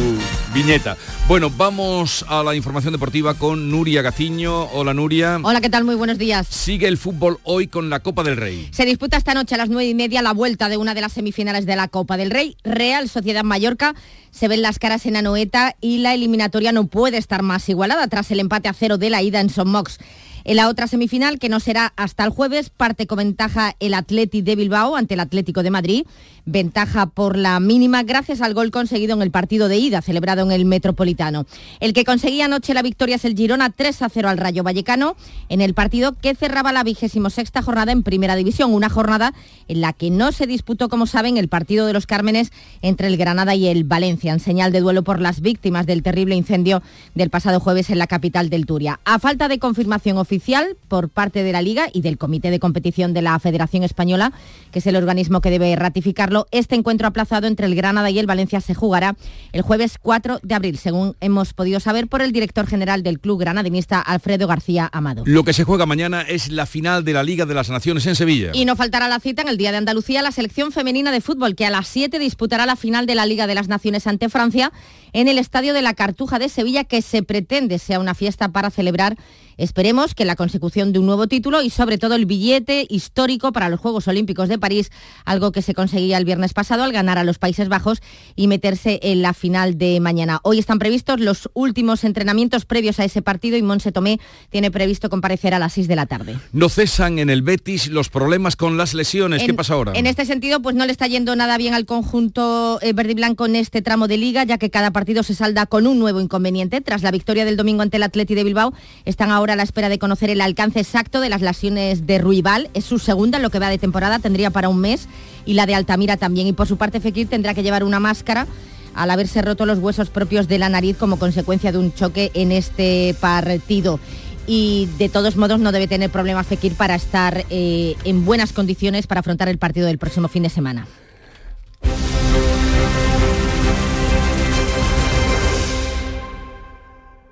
viñeta. 0.54 0.96
Bueno, 1.26 1.50
vamos 1.50 2.24
a 2.28 2.42
la 2.42 2.54
información 2.54 2.92
deportiva 2.92 3.34
con 3.34 3.70
Nuria 3.70 4.02
Gaciño. 4.02 4.64
Hola 4.72 4.94
Nuria. 4.94 5.38
Hola, 5.42 5.60
¿qué 5.60 5.70
tal? 5.70 5.84
Muy 5.84 5.94
buenos 5.94 6.18
días. 6.18 6.46
Sigue 6.48 6.88
el 6.88 6.96
fútbol 6.96 7.38
hoy 7.44 7.68
con 7.68 7.90
la 7.90 8.00
Copa 8.00 8.22
del 8.22 8.36
Rey. 8.36 8.68
Se 8.72 8.84
disputa 8.84 9.16
esta 9.16 9.34
noche 9.34 9.54
a 9.54 9.58
las 9.58 9.68
nueve 9.68 9.88
y 9.88 9.94
media 9.94 10.22
la 10.22 10.32
vuelta 10.32 10.68
de 10.68 10.76
una 10.76 10.94
de 10.94 11.00
las 11.00 11.12
semifinales 11.12 11.66
de 11.66 11.76
la 11.76 11.88
Copa 11.88 12.16
del 12.16 12.30
Rey. 12.30 12.56
Real 12.64 13.08
Sociedad 13.08 13.44
Mallorca. 13.44 13.94
Se 14.30 14.48
ven 14.48 14.62
las 14.62 14.78
caras 14.78 15.06
en 15.06 15.16
Anoeta 15.16 15.74
y 15.80 15.98
la 15.98 16.14
eliminatoria 16.14 16.72
no 16.72 16.86
puede 16.86 17.18
estar 17.18 17.42
más 17.42 17.68
igualada 17.68 18.06
tras 18.08 18.30
el 18.30 18.40
empate 18.40 18.68
a 18.68 18.72
cero 18.72 18.98
de 18.98 19.10
la 19.10 19.22
ida 19.22 19.40
en 19.40 19.50
Son 19.50 19.68
Mox. 19.68 19.98
En 20.44 20.56
la 20.56 20.68
otra 20.68 20.86
semifinal, 20.86 21.38
que 21.38 21.50
no 21.50 21.60
será 21.60 21.92
hasta 21.96 22.24
el 22.24 22.30
jueves, 22.30 22.70
parte 22.70 23.06
con 23.06 23.18
ventaja 23.18 23.76
el 23.80 23.92
Atleti 23.92 24.40
de 24.40 24.56
Bilbao 24.56 24.96
ante 24.96 25.12
el 25.12 25.20
Atlético 25.20 25.62
de 25.62 25.70
Madrid. 25.70 26.06
Ventaja 26.50 27.04
por 27.04 27.36
la 27.36 27.60
mínima 27.60 28.04
gracias 28.04 28.40
al 28.40 28.54
gol 28.54 28.70
conseguido 28.70 29.14
en 29.14 29.20
el 29.20 29.30
partido 29.30 29.68
de 29.68 29.76
ida 29.76 30.00
celebrado 30.00 30.40
en 30.40 30.50
el 30.50 30.64
Metropolitano. 30.64 31.44
El 31.78 31.92
que 31.92 32.06
conseguía 32.06 32.46
anoche 32.46 32.72
la 32.72 32.80
victoria 32.80 33.16
es 33.16 33.26
el 33.26 33.36
Girona 33.36 33.68
3 33.68 34.00
a 34.00 34.08
0 34.08 34.30
al 34.30 34.38
Rayo 34.38 34.62
Vallecano 34.62 35.14
en 35.50 35.60
el 35.60 35.74
partido 35.74 36.14
que 36.14 36.34
cerraba 36.34 36.72
la 36.72 36.84
vigésimo 36.84 37.28
sexta 37.28 37.60
jornada 37.60 37.92
en 37.92 38.02
Primera 38.02 38.34
División. 38.34 38.72
Una 38.72 38.88
jornada 38.88 39.34
en 39.68 39.82
la 39.82 39.92
que 39.92 40.08
no 40.08 40.32
se 40.32 40.46
disputó, 40.46 40.88
como 40.88 41.06
saben, 41.06 41.36
el 41.36 41.48
partido 41.48 41.84
de 41.84 41.92
los 41.92 42.06
Cármenes 42.06 42.50
entre 42.80 43.08
el 43.08 43.18
Granada 43.18 43.54
y 43.54 43.68
el 43.68 43.84
Valencia, 43.84 44.32
en 44.32 44.40
señal 44.40 44.72
de 44.72 44.80
duelo 44.80 45.04
por 45.04 45.20
las 45.20 45.42
víctimas 45.42 45.84
del 45.84 46.02
terrible 46.02 46.34
incendio 46.34 46.82
del 47.14 47.28
pasado 47.28 47.60
jueves 47.60 47.90
en 47.90 47.98
la 47.98 48.06
capital 48.06 48.48
del 48.48 48.64
Turia. 48.64 49.00
A 49.04 49.18
falta 49.18 49.48
de 49.48 49.58
confirmación 49.58 50.16
oficial, 50.16 50.78
por 50.88 51.10
parte 51.10 51.42
de 51.42 51.52
la 51.52 51.60
Liga 51.60 51.88
y 51.92 52.00
del 52.00 52.16
Comité 52.16 52.50
de 52.50 52.58
Competición 52.58 53.12
de 53.12 53.20
la 53.20 53.38
Federación 53.38 53.82
Española, 53.82 54.32
que 54.72 54.78
es 54.78 54.86
el 54.86 54.96
organismo 54.96 55.42
que 55.42 55.50
debe 55.50 55.76
ratificarlo. 55.76 56.37
Este 56.50 56.74
encuentro 56.74 57.06
aplazado 57.06 57.46
entre 57.46 57.66
el 57.66 57.74
Granada 57.74 58.10
y 58.10 58.18
el 58.18 58.26
Valencia 58.26 58.60
se 58.60 58.74
jugará 58.74 59.16
el 59.52 59.62
jueves 59.62 59.98
4 60.00 60.40
de 60.42 60.54
abril, 60.54 60.78
según 60.78 61.16
hemos 61.20 61.54
podido 61.54 61.80
saber 61.80 62.06
por 62.06 62.22
el 62.22 62.32
director 62.32 62.66
general 62.66 63.02
del 63.02 63.20
club 63.20 63.40
granadinista, 63.40 64.00
Alfredo 64.00 64.46
García 64.46 64.88
Amado. 64.92 65.22
Lo 65.26 65.44
que 65.44 65.52
se 65.52 65.64
juega 65.64 65.86
mañana 65.86 66.22
es 66.22 66.50
la 66.50 66.66
final 66.66 67.04
de 67.04 67.12
la 67.12 67.22
Liga 67.22 67.46
de 67.46 67.54
las 67.54 67.70
Naciones 67.70 68.06
en 68.06 68.14
Sevilla. 68.14 68.50
Y 68.52 68.64
no 68.64 68.76
faltará 68.76 69.08
la 69.08 69.20
cita 69.20 69.42
en 69.42 69.48
el 69.48 69.56
Día 69.56 69.72
de 69.72 69.78
Andalucía 69.78 70.22
la 70.22 70.32
selección 70.32 70.72
femenina 70.72 71.12
de 71.12 71.20
fútbol, 71.20 71.54
que 71.54 71.66
a 71.66 71.70
las 71.70 71.88
7 71.88 72.18
disputará 72.18 72.66
la 72.66 72.76
final 72.76 73.06
de 73.06 73.14
la 73.14 73.26
Liga 73.26 73.46
de 73.46 73.54
las 73.54 73.68
Naciones 73.68 74.06
ante 74.06 74.28
Francia 74.28 74.72
en 75.12 75.28
el 75.28 75.38
Estadio 75.38 75.74
de 75.74 75.82
la 75.82 75.94
Cartuja 75.94 76.38
de 76.38 76.48
Sevilla, 76.48 76.84
que 76.84 77.02
se 77.02 77.22
pretende 77.22 77.78
sea 77.78 78.00
una 78.00 78.14
fiesta 78.14 78.48
para 78.48 78.70
celebrar, 78.70 79.16
esperemos, 79.58 80.14
que 80.14 80.24
la 80.24 80.36
consecución 80.36 80.92
de 80.92 80.98
un 80.98 81.06
nuevo 81.06 81.26
título 81.26 81.62
y 81.62 81.70
sobre 81.70 81.98
todo 81.98 82.14
el 82.14 82.24
billete 82.24 82.86
histórico 82.88 83.52
para 83.52 83.68
los 83.68 83.80
Juegos 83.80 84.08
Olímpicos 84.08 84.48
de 84.48 84.58
París, 84.58 84.90
algo 85.24 85.52
que 85.52 85.60
se 85.60 85.74
conseguía 85.74 86.16
el 86.16 86.24
viernes 86.24 86.54
pasado 86.54 86.84
al 86.84 86.92
ganar 86.92 87.18
a 87.18 87.24
los 87.24 87.38
Países 87.38 87.68
Bajos 87.68 88.00
y 88.36 88.46
meterse 88.46 89.00
en 89.02 89.20
la 89.20 89.34
final 89.34 89.76
de 89.76 90.00
mañana. 90.00 90.40
Hoy 90.44 90.58
están 90.58 90.78
previstos 90.78 91.20
los 91.20 91.50
últimos 91.54 92.04
entrenamientos 92.04 92.64
previos 92.64 93.00
a 93.00 93.04
ese 93.04 93.20
partido 93.20 93.56
y 93.56 93.62
Monse 93.62 93.92
Tomé 93.92 94.20
tiene 94.50 94.70
previsto 94.70 95.10
comparecer 95.10 95.54
a 95.54 95.58
las 95.58 95.72
6 95.74 95.88
de 95.88 95.96
la 95.96 96.06
tarde. 96.06 96.36
No 96.52 96.68
cesan 96.68 97.18
en 97.18 97.30
el 97.30 97.42
Betis 97.42 97.88
los 97.88 98.08
problemas 98.08 98.56
con 98.56 98.76
las 98.76 98.94
lesiones. 98.94 99.42
¿Qué 99.42 99.54
pasa 99.54 99.74
ahora? 99.74 99.92
En 99.94 100.06
este 100.06 100.24
sentido, 100.24 100.62
pues 100.62 100.76
no 100.76 100.86
le 100.86 100.92
está 100.92 101.06
yendo 101.06 101.34
nada 101.36 101.58
bien 101.58 101.74
al 101.74 101.84
conjunto 101.84 102.78
eh, 102.82 102.92
verde 102.92 103.12
y 103.12 103.14
blanco 103.14 103.46
en 103.46 103.56
este 103.56 103.82
tramo 103.82 104.08
de 104.08 104.16
liga, 104.16 104.44
ya 104.44 104.58
que 104.58 104.70
cada 104.70 104.90
partido 104.92 105.22
se 105.22 105.34
salda 105.34 105.66
con 105.66 105.86
un 105.86 105.98
nuevo 105.98 106.20
inconveniente. 106.20 106.80
Tras 106.80 107.02
la 107.02 107.10
victoria 107.10 107.44
del 107.44 107.56
domingo 107.56 107.82
ante 107.82 107.96
el 107.96 108.02
Atleti 108.02 108.34
de 108.34 108.44
Bilbao, 108.44 108.72
están 109.04 109.30
ahora 109.30 109.47
a 109.50 109.56
la 109.56 109.62
espera 109.62 109.88
de 109.88 109.98
conocer 109.98 110.30
el 110.30 110.40
alcance 110.40 110.80
exacto 110.80 111.20
de 111.20 111.28
las 111.28 111.40
lesiones 111.40 112.06
de 112.06 112.18
Ruibal. 112.18 112.70
Es 112.74 112.84
su 112.84 112.98
segunda 112.98 113.38
en 113.38 113.42
lo 113.42 113.50
que 113.50 113.58
va 113.58 113.68
de 113.70 113.78
temporada, 113.78 114.18
tendría 114.18 114.50
para 114.50 114.68
un 114.68 114.80
mes, 114.80 115.08
y 115.44 115.54
la 115.54 115.66
de 115.66 115.74
Altamira 115.74 116.16
también. 116.16 116.46
Y 116.46 116.52
por 116.52 116.66
su 116.66 116.76
parte, 116.76 117.00
Fekir 117.00 117.28
tendrá 117.28 117.54
que 117.54 117.62
llevar 117.62 117.84
una 117.84 118.00
máscara 118.00 118.46
al 118.94 119.10
haberse 119.10 119.42
roto 119.42 119.66
los 119.66 119.78
huesos 119.78 120.10
propios 120.10 120.48
de 120.48 120.58
la 120.58 120.68
nariz 120.68 120.96
como 120.96 121.18
consecuencia 121.18 121.72
de 121.72 121.78
un 121.78 121.94
choque 121.94 122.30
en 122.34 122.52
este 122.52 123.14
partido. 123.20 124.00
Y 124.46 124.88
de 124.98 125.08
todos 125.08 125.36
modos 125.36 125.60
no 125.60 125.72
debe 125.72 125.86
tener 125.86 126.10
problema 126.10 126.42
Fekir 126.42 126.74
para 126.74 126.94
estar 126.94 127.44
eh, 127.50 127.96
en 128.04 128.24
buenas 128.24 128.52
condiciones 128.52 129.06
para 129.06 129.20
afrontar 129.20 129.48
el 129.48 129.58
partido 129.58 129.86
del 129.86 129.98
próximo 129.98 130.28
fin 130.28 130.42
de 130.42 130.50
semana. 130.50 130.86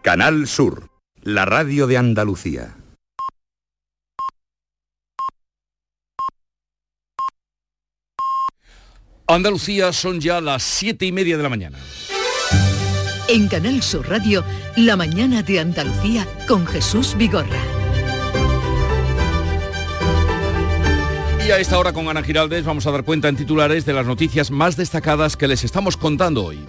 Canal 0.06 0.46
Sur, 0.46 0.88
la 1.26 1.44
radio 1.44 1.88
de 1.88 1.96
Andalucía. 1.96 2.76
Andalucía 9.26 9.92
son 9.92 10.20
ya 10.20 10.40
las 10.40 10.62
siete 10.62 11.04
y 11.04 11.10
media 11.10 11.36
de 11.36 11.42
la 11.42 11.48
mañana. 11.48 11.78
En 13.28 13.48
Canal 13.48 13.82
Sur 13.82 14.08
Radio, 14.08 14.44
La 14.76 14.94
mañana 14.94 15.42
de 15.42 15.58
Andalucía 15.58 16.28
con 16.46 16.64
Jesús 16.64 17.16
Vigorra. 17.18 17.60
Y 21.44 21.50
a 21.50 21.58
esta 21.58 21.76
hora 21.76 21.92
con 21.92 22.08
Ana 22.08 22.22
Giraldez 22.22 22.64
vamos 22.64 22.86
a 22.86 22.92
dar 22.92 23.02
cuenta 23.02 23.28
en 23.28 23.34
titulares 23.34 23.84
de 23.84 23.94
las 23.94 24.06
noticias 24.06 24.52
más 24.52 24.76
destacadas 24.76 25.36
que 25.36 25.48
les 25.48 25.64
estamos 25.64 25.96
contando 25.96 26.44
hoy. 26.44 26.64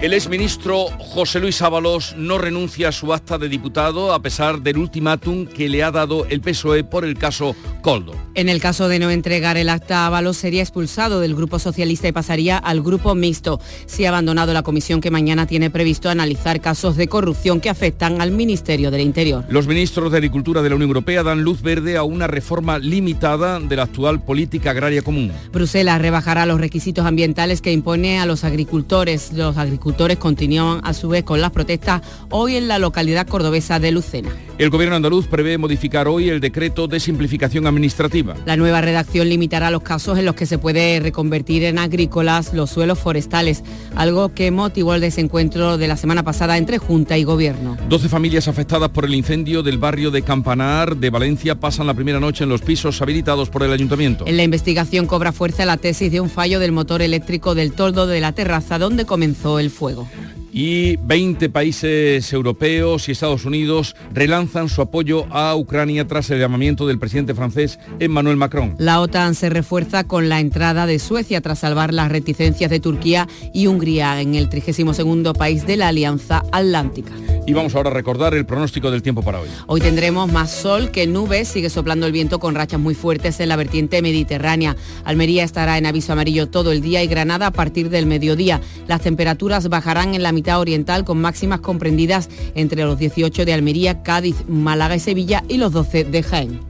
El 0.00 0.14
exministro 0.14 0.86
José 0.98 1.40
Luis 1.40 1.60
Ábalos 1.60 2.14
no 2.16 2.38
renuncia 2.38 2.88
a 2.88 2.92
su 2.92 3.12
acta 3.12 3.36
de 3.36 3.50
diputado 3.50 4.14
a 4.14 4.22
pesar 4.22 4.62
del 4.62 4.78
ultimátum 4.78 5.44
que 5.44 5.68
le 5.68 5.82
ha 5.82 5.90
dado 5.90 6.24
el 6.24 6.40
PSOE 6.40 6.84
por 6.84 7.04
el 7.04 7.18
caso 7.18 7.54
Coldo. 7.82 8.14
En 8.34 8.48
el 8.48 8.62
caso 8.62 8.88
de 8.88 8.98
no 8.98 9.10
entregar 9.10 9.58
el 9.58 9.68
acta 9.68 10.06
Ábalos 10.06 10.38
sería 10.38 10.62
expulsado 10.62 11.20
del 11.20 11.34
Grupo 11.34 11.58
Socialista 11.58 12.08
y 12.08 12.12
pasaría 12.12 12.56
al 12.56 12.80
Grupo 12.80 13.14
Mixto. 13.14 13.60
Si 13.84 14.06
ha 14.06 14.08
abandonado 14.08 14.54
la 14.54 14.62
comisión 14.62 15.02
que 15.02 15.10
mañana 15.10 15.46
tiene 15.46 15.68
previsto 15.68 16.08
analizar 16.08 16.62
casos 16.62 16.96
de 16.96 17.06
corrupción 17.06 17.60
que 17.60 17.68
afectan 17.68 18.22
al 18.22 18.30
Ministerio 18.30 18.90
del 18.90 19.02
Interior. 19.02 19.44
Los 19.50 19.66
ministros 19.66 20.12
de 20.12 20.16
Agricultura 20.16 20.62
de 20.62 20.70
la 20.70 20.76
Unión 20.76 20.88
Europea 20.88 21.22
dan 21.22 21.42
luz 21.42 21.60
verde 21.60 21.98
a 21.98 22.04
una 22.04 22.26
reforma 22.26 22.78
limitada 22.78 23.60
de 23.60 23.76
la 23.76 23.82
actual 23.82 24.22
política 24.24 24.70
agraria 24.70 25.02
común. 25.02 25.30
Bruselas 25.52 26.00
rebajará 26.00 26.46
los 26.46 26.58
requisitos 26.58 27.04
ambientales 27.04 27.60
que 27.60 27.70
impone 27.70 28.18
a 28.18 28.24
los 28.24 28.44
agricultores. 28.44 29.34
Los 29.34 29.58
agricultores 29.58 29.89
continúan 30.18 30.80
a 30.84 30.94
su 30.94 31.08
vez 31.08 31.24
con 31.24 31.40
las 31.40 31.50
protestas 31.50 32.02
hoy 32.30 32.56
en 32.56 32.68
la 32.68 32.78
localidad 32.78 33.26
cordobesa 33.26 33.78
de 33.78 33.90
Lucena. 33.90 34.30
El 34.58 34.68
gobierno 34.68 34.96
andaluz 34.96 35.26
prevé 35.26 35.56
modificar 35.56 36.06
hoy 36.06 36.28
el 36.28 36.38
decreto 36.38 36.86
de 36.86 37.00
simplificación 37.00 37.66
administrativa. 37.66 38.34
La 38.44 38.56
nueva 38.56 38.82
redacción 38.82 39.28
limitará 39.28 39.70
los 39.70 39.82
casos 39.82 40.18
en 40.18 40.26
los 40.26 40.34
que 40.34 40.44
se 40.44 40.58
puede 40.58 41.00
reconvertir 41.00 41.64
en 41.64 41.78
agrícolas 41.78 42.52
los 42.52 42.68
suelos 42.68 42.98
forestales, 42.98 43.62
algo 43.96 44.34
que 44.34 44.50
motivó 44.50 44.94
el 44.94 45.00
desencuentro 45.00 45.78
de 45.78 45.88
la 45.88 45.96
semana 45.96 46.22
pasada 46.22 46.58
entre 46.58 46.76
Junta 46.76 47.16
y 47.16 47.24
Gobierno. 47.24 47.78
12 47.88 48.10
familias 48.10 48.48
afectadas 48.48 48.90
por 48.90 49.06
el 49.06 49.14
incendio 49.14 49.62
del 49.62 49.78
barrio 49.78 50.10
de 50.10 50.22
Campanar 50.22 50.96
de 50.96 51.08
Valencia 51.08 51.58
pasan 51.58 51.86
la 51.86 51.94
primera 51.94 52.20
noche 52.20 52.44
en 52.44 52.50
los 52.50 52.60
pisos 52.60 53.00
habilitados 53.00 53.48
por 53.48 53.62
el 53.62 53.72
ayuntamiento. 53.72 54.26
En 54.26 54.36
la 54.36 54.42
investigación 54.42 55.06
cobra 55.06 55.32
fuerza 55.32 55.64
la 55.64 55.78
tesis 55.78 56.12
de 56.12 56.20
un 56.20 56.28
fallo 56.28 56.60
del 56.60 56.72
motor 56.72 57.00
eléctrico 57.00 57.54
del 57.54 57.72
toldo 57.72 58.06
de 58.06 58.20
la 58.20 58.32
terraza 58.32 58.78
donde 58.78 59.06
comenzó 59.06 59.58
el 59.58 59.70
fuego 59.70 59.79
fuego. 59.80 60.06
Y 60.52 60.96
20 60.96 61.48
países 61.50 62.32
europeos 62.32 63.08
y 63.08 63.12
Estados 63.12 63.44
Unidos 63.44 63.94
relanzan 64.12 64.68
su 64.68 64.82
apoyo 64.82 65.26
a 65.30 65.54
Ucrania 65.54 66.06
tras 66.06 66.30
el 66.30 66.40
llamamiento 66.40 66.86
del 66.86 66.98
presidente 66.98 67.34
francés 67.34 67.78
Emmanuel 68.00 68.36
Macron. 68.36 68.74
La 68.78 69.00
OTAN 69.00 69.34
se 69.34 69.48
refuerza 69.48 70.04
con 70.04 70.28
la 70.28 70.40
entrada 70.40 70.86
de 70.86 70.98
Suecia 70.98 71.40
tras 71.40 71.60
salvar 71.60 71.94
las 71.94 72.10
reticencias 72.10 72.70
de 72.70 72.80
Turquía 72.80 73.28
y 73.52 73.68
Hungría 73.68 74.20
en 74.20 74.34
el 74.34 74.48
32 74.48 75.36
país 75.38 75.66
de 75.66 75.76
la 75.76 75.88
Alianza 75.88 76.42
Atlántica. 76.50 77.12
Y 77.46 77.52
vamos 77.52 77.74
ahora 77.74 77.90
a 77.90 77.94
recordar 77.94 78.34
el 78.34 78.46
pronóstico 78.46 78.90
del 78.90 79.02
tiempo 79.02 79.22
para 79.22 79.40
hoy. 79.40 79.48
Hoy 79.66 79.80
tendremos 79.80 80.30
más 80.30 80.50
sol 80.50 80.90
que 80.90 81.06
nubes, 81.06 81.48
sigue 81.48 81.70
soplando 81.70 82.06
el 82.06 82.12
viento 82.12 82.38
con 82.38 82.54
rachas 82.54 82.80
muy 82.80 82.94
fuertes 82.94 83.40
en 83.40 83.48
la 83.48 83.56
vertiente 83.56 84.02
mediterránea. 84.02 84.76
Almería 85.04 85.44
estará 85.44 85.78
en 85.78 85.86
aviso 85.86 86.12
amarillo 86.12 86.48
todo 86.48 86.70
el 86.72 86.80
día 86.80 87.02
y 87.02 87.06
Granada 87.06 87.46
a 87.46 87.50
partir 87.52 87.88
del 87.88 88.06
mediodía. 88.06 88.60
Las 88.86 89.00
temperaturas 89.00 89.68
bajarán 89.68 90.14
en 90.14 90.22
la 90.22 90.32
mitad 90.32 90.39
oriental 90.48 91.04
con 91.04 91.20
máximas 91.20 91.60
comprendidas 91.60 92.28
entre 92.54 92.84
los 92.84 92.98
18 92.98 93.44
de 93.44 93.52
Almería, 93.52 94.02
Cádiz, 94.02 94.36
Málaga 94.48 94.96
y 94.96 95.00
Sevilla 95.00 95.44
y 95.48 95.56
los 95.56 95.72
12 95.72 96.04
de 96.04 96.22
Jaén. 96.22 96.60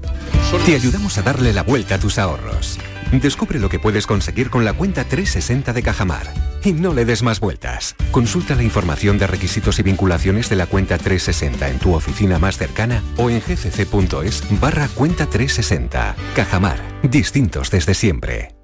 Te 0.67 0.75
ayudamos 0.75 1.17
a 1.17 1.23
darle 1.23 1.53
la 1.53 1.63
vuelta 1.63 1.95
a 1.95 1.99
tus 1.99 2.19
ahorros. 2.19 2.79
Descubre 3.13 3.59
lo 3.59 3.69
que 3.69 3.79
puedes 3.79 4.07
conseguir 4.07 4.51
con 4.51 4.65
la 4.65 4.73
cuenta 4.73 5.05
360 5.05 5.73
de 5.73 5.83
Cajamar. 5.83 6.33
Y 6.65 6.73
no 6.73 6.93
le 6.93 7.05
des 7.05 7.23
más 7.23 7.41
vueltas. 7.41 7.97
Consulta 8.11 8.55
la 8.55 8.63
información 8.63 9.19
de 9.19 9.27
requisitos 9.27 9.79
y 9.79 9.83
vinculaciones 9.83 10.49
de 10.49 10.57
la 10.57 10.67
cuenta 10.67 10.99
360 10.99 11.69
en 11.69 11.79
tu 11.79 11.95
oficina 11.95 12.39
más 12.39 12.59
cercana 12.59 13.03
o 13.17 13.31
en 13.31 13.41
gcc.es 13.41 14.61
barra 14.61 14.89
cuenta 14.89 15.27
360. 15.27 16.17
Cajamar. 16.35 16.79
Distintos 17.03 17.71
desde 17.71 17.95
siempre. 17.95 18.60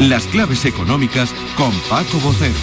Las 0.00 0.28
claves 0.28 0.64
económicas 0.64 1.34
con 1.56 1.72
Paco 1.90 2.20
Bocero. 2.22 2.54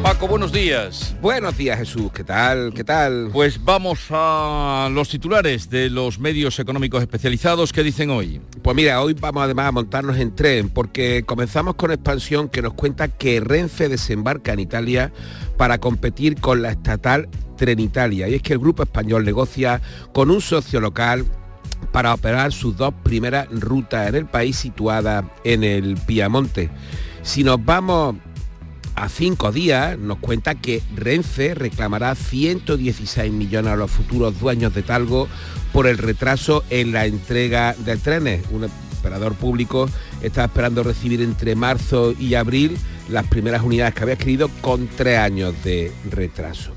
Paco, 0.00 0.28
buenos 0.28 0.52
días. 0.52 1.16
Buenos 1.20 1.58
días, 1.58 1.76
Jesús. 1.76 2.12
¿Qué 2.12 2.22
tal? 2.22 2.72
¿Qué 2.72 2.84
tal? 2.84 3.30
Pues 3.32 3.64
vamos 3.64 4.06
a 4.10 4.88
los 4.92 5.08
titulares 5.08 5.68
de 5.68 5.90
los 5.90 6.20
medios 6.20 6.60
económicos 6.60 7.02
especializados 7.02 7.72
que 7.72 7.82
dicen 7.82 8.10
hoy. 8.10 8.40
Pues 8.62 8.76
mira, 8.76 9.02
hoy 9.02 9.14
vamos 9.14 9.42
además 9.42 9.66
a 9.66 9.72
montarnos 9.72 10.18
en 10.18 10.36
tren 10.36 10.68
porque 10.68 11.24
comenzamos 11.26 11.74
con 11.74 11.90
expansión 11.90 12.48
que 12.48 12.62
nos 12.62 12.74
cuenta 12.74 13.08
que 13.08 13.40
Renfe 13.40 13.88
desembarca 13.88 14.52
en 14.52 14.60
Italia 14.60 15.12
para 15.56 15.78
competir 15.78 16.40
con 16.40 16.62
la 16.62 16.70
estatal 16.70 17.28
Trenitalia. 17.56 18.28
Y 18.28 18.34
es 18.34 18.42
que 18.42 18.52
el 18.52 18.60
grupo 18.60 18.84
español 18.84 19.24
negocia 19.24 19.82
con 20.12 20.30
un 20.30 20.40
socio 20.40 20.80
local 20.80 21.26
para 21.92 22.14
operar 22.14 22.52
sus 22.52 22.76
dos 22.76 22.92
primeras 23.02 23.48
rutas 23.50 24.08
en 24.08 24.14
el 24.14 24.26
país 24.26 24.56
situadas 24.56 25.24
en 25.44 25.64
el 25.64 25.96
Piamonte. 25.96 26.70
Si 27.22 27.44
nos 27.44 27.64
vamos 27.64 28.16
a 28.96 29.08
cinco 29.08 29.50
días 29.50 29.98
nos 29.98 30.18
cuenta 30.18 30.54
que 30.54 30.82
Renfe 30.94 31.54
reclamará 31.54 32.14
116 32.14 33.32
millones 33.32 33.72
a 33.72 33.76
los 33.76 33.90
futuros 33.90 34.38
dueños 34.38 34.74
de 34.74 34.82
Talgo 34.82 35.28
por 35.72 35.86
el 35.86 35.98
retraso 35.98 36.64
en 36.70 36.92
la 36.92 37.06
entrega 37.06 37.74
de 37.74 37.96
trenes. 37.96 38.44
Un 38.50 38.70
operador 38.98 39.34
público 39.34 39.88
está 40.22 40.44
esperando 40.44 40.82
recibir 40.82 41.20
entre 41.20 41.56
marzo 41.56 42.14
y 42.18 42.34
abril 42.34 42.78
las 43.08 43.26
primeras 43.26 43.62
unidades 43.62 43.94
que 43.94 44.02
había 44.02 44.14
adquirido 44.14 44.48
con 44.60 44.86
tres 44.88 45.18
años 45.18 45.54
de 45.64 45.92
retraso. 46.10 46.72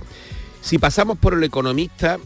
Si 0.62 0.77
pasamos 0.79 1.17
por 1.17 1.33
el 1.33 1.43
economista, 1.43 2.19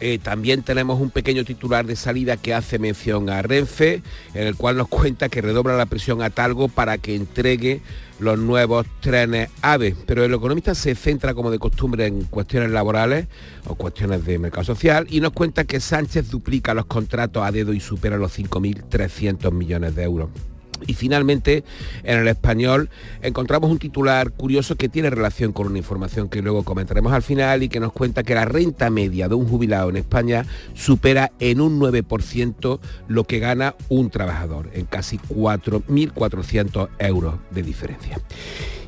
eh, 0.00 0.18
también 0.18 0.62
tenemos 0.62 1.00
un 1.00 1.10
pequeño 1.10 1.44
titular 1.44 1.86
de 1.86 1.96
salida 1.96 2.36
que 2.36 2.54
hace 2.54 2.78
mención 2.78 3.28
a 3.28 3.42
Renfe, 3.42 4.02
en 4.34 4.46
el 4.46 4.56
cual 4.56 4.76
nos 4.76 4.88
cuenta 4.88 5.28
que 5.28 5.42
redobla 5.42 5.76
la 5.76 5.86
presión 5.86 6.22
a 6.22 6.30
Talgo 6.30 6.68
para 6.68 6.98
que 6.98 7.14
entregue 7.14 7.82
los 8.18 8.38
nuevos 8.38 8.86
trenes 9.00 9.50
AVE. 9.62 9.96
Pero 10.06 10.24
el 10.24 10.34
economista 10.34 10.74
se 10.74 10.94
centra 10.94 11.34
como 11.34 11.50
de 11.50 11.58
costumbre 11.58 12.06
en 12.06 12.24
cuestiones 12.24 12.70
laborales 12.70 13.26
o 13.66 13.74
cuestiones 13.74 14.24
de 14.24 14.38
mercado 14.38 14.64
social 14.64 15.06
y 15.10 15.20
nos 15.20 15.32
cuenta 15.32 15.64
que 15.64 15.80
Sánchez 15.80 16.30
duplica 16.30 16.74
los 16.74 16.86
contratos 16.86 17.44
a 17.44 17.52
dedo 17.52 17.72
y 17.72 17.80
supera 17.80 18.16
los 18.16 18.38
5.300 18.38 19.52
millones 19.52 19.94
de 19.94 20.02
euros. 20.02 20.28
Y 20.86 20.94
finalmente, 20.94 21.64
en 22.04 22.18
el 22.18 22.28
español, 22.28 22.88
encontramos 23.22 23.70
un 23.70 23.78
titular 23.78 24.30
curioso 24.32 24.76
que 24.76 24.88
tiene 24.88 25.10
relación 25.10 25.52
con 25.52 25.66
una 25.66 25.78
información 25.78 26.28
que 26.28 26.42
luego 26.42 26.64
comentaremos 26.64 27.12
al 27.12 27.22
final 27.22 27.62
y 27.62 27.68
que 27.68 27.80
nos 27.80 27.92
cuenta 27.92 28.22
que 28.22 28.34
la 28.34 28.44
renta 28.44 28.90
media 28.90 29.28
de 29.28 29.34
un 29.34 29.46
jubilado 29.48 29.90
en 29.90 29.96
España 29.96 30.44
supera 30.74 31.32
en 31.40 31.60
un 31.60 31.78
9% 31.80 32.80
lo 33.08 33.24
que 33.24 33.38
gana 33.38 33.74
un 33.88 34.10
trabajador, 34.10 34.70
en 34.72 34.86
casi 34.86 35.18
4.400 35.18 36.88
euros 36.98 37.34
de 37.50 37.62
diferencia. 37.62 38.18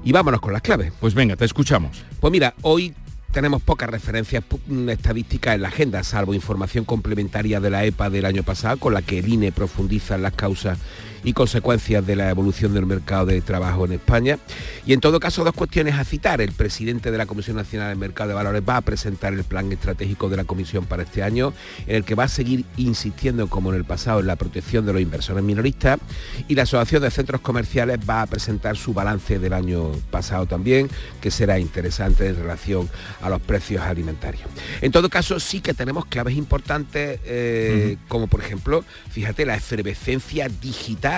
Y 0.05 0.13
vámonos 0.13 0.41
con 0.41 0.53
las 0.53 0.63
claves. 0.63 0.93
Pues 1.01 1.15
venga, 1.15 1.37
te 1.37 1.45
escuchamos. 1.45 2.03
Pues 2.21 2.31
mira, 2.33 2.55
hoy 2.63 2.95
tenemos 3.31 3.63
pocas 3.63 3.89
referencias 3.89 4.43
pu- 4.45 4.91
estadísticas 4.91 5.55
en 5.55 5.63
la 5.63 5.69
agenda, 5.69 6.03
salvo 6.03 6.35
información 6.35 6.85
complementaria 6.85 7.61
de 7.61 7.71
la 7.71 7.85
EPA 7.85 8.11
del 8.11 8.27
año 8.27 8.43
pasado, 8.43 8.77
con 8.79 8.93
la 8.95 9.03
que 9.03 9.21
el 9.21 9.29
INE 9.29 9.53
profundiza 9.53 10.17
en 10.17 10.23
las 10.23 10.33
causas 10.35 10.79
y 11.25 11.33
consecuencias 11.33 12.07
de 12.07 12.17
la 12.17 12.31
evolución 12.31 12.75
del 12.75 12.87
mercado 12.87 13.27
de 13.27 13.41
trabajo 13.41 13.85
en 13.85 13.93
España. 13.93 14.39
Y 14.87 14.93
en 14.93 15.01
todo 15.01 15.21
caso, 15.21 15.45
dos 15.45 15.55
cuestiones 15.55 15.95
a 15.95 16.05
citar. 16.05 16.41
El 16.41 16.53
presidente 16.53 17.11
de 17.11 17.19
la 17.19 17.27
Comisión 17.27 17.57
Nacional 17.57 17.91
del 17.91 17.99
Mercado 17.99 18.29
de 18.29 18.35
Valores 18.35 18.63
va 18.69 18.77
a 18.77 18.81
presentar 18.81 19.33
el 19.33 19.45
plan 19.45 19.71
estratégico 19.71 20.29
de 20.29 20.37
la 20.37 20.45
Comisión 20.45 20.87
para 20.87 21.05
este 21.05 21.23
año, 21.23 21.53
en 21.87 21.97
el 21.97 22.05
que 22.05 22.15
va 22.15 22.25
a 22.25 22.29
seguir 22.29 22.65
insistiendo, 22.77 23.49
como 23.49 23.71
en 23.71 23.77
el 23.77 23.85
pasado, 23.85 24.21
en 24.21 24.27
la 24.27 24.37
protección 24.37 24.85
de 24.87 24.93
los 24.93 25.03
inversores 25.03 25.45
minoristas. 25.45 26.01
Y 26.49 26.55
la 26.55 26.63
Asociación 26.63 27.03
de 27.03 27.11
Centros 27.11 27.41
Comerciales 27.41 27.99
va 28.09 28.23
a 28.23 28.27
presentar 28.27 28.77
su 28.77 28.93
balance 28.93 29.39
del 29.39 29.53
año 29.53 29.93
pasado 30.11 30.47
también, 30.47 30.89
que 31.21 31.31
será 31.31 31.59
interesante 31.59 32.27
en 32.27 32.37
relación 32.37 32.89
a 33.21 33.29
los 33.29 33.41
precios 33.41 33.83
alimentarios. 33.83 34.49
En 34.81 34.91
todo 34.91 35.09
caso, 35.09 35.39
sí 35.39 35.61
que 35.61 35.75
tenemos 35.75 36.07
claves 36.07 36.37
importantes, 36.37 37.21
eh, 37.25 37.97
como 38.09 38.27
por 38.27 38.41
ejemplo, 38.41 38.85
fíjate, 39.11 39.47
la 39.47 39.55
efervescencia 39.55 40.49
digital 40.49 41.12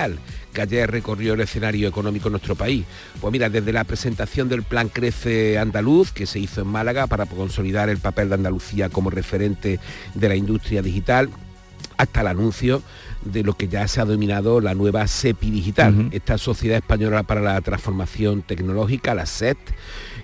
que 0.53 0.61
ayer 0.61 0.89
recorrió 0.89 1.33
el 1.33 1.41
escenario 1.41 1.87
económico 1.87 2.27
en 2.27 2.33
nuestro 2.33 2.55
país. 2.55 2.85
Pues 3.19 3.31
mira, 3.31 3.49
desde 3.49 3.73
la 3.73 3.83
presentación 3.83 4.49
del 4.49 4.63
Plan 4.63 4.89
Crece 4.89 5.57
Andaluz, 5.57 6.11
que 6.11 6.25
se 6.25 6.39
hizo 6.39 6.61
en 6.61 6.67
Málaga 6.67 7.07
para 7.07 7.25
consolidar 7.25 7.89
el 7.89 7.97
papel 7.97 8.29
de 8.29 8.35
Andalucía 8.35 8.89
como 8.89 9.09
referente 9.09 9.79
de 10.13 10.29
la 10.29 10.35
industria 10.35 10.81
digital, 10.81 11.29
hasta 11.97 12.21
el 12.21 12.27
anuncio 12.27 12.81
de 13.23 13.43
lo 13.43 13.53
que 13.53 13.67
ya 13.67 13.87
se 13.87 14.01
ha 14.01 14.05
denominado 14.05 14.61
la 14.61 14.73
nueva 14.73 15.07
SEPI 15.07 15.49
Digital, 15.49 16.09
esta 16.11 16.37
Sociedad 16.37 16.77
Española 16.77 17.23
para 17.23 17.41
la 17.41 17.59
Transformación 17.61 18.41
Tecnológica, 18.41 19.15
la 19.15 19.25
SET, 19.25 19.57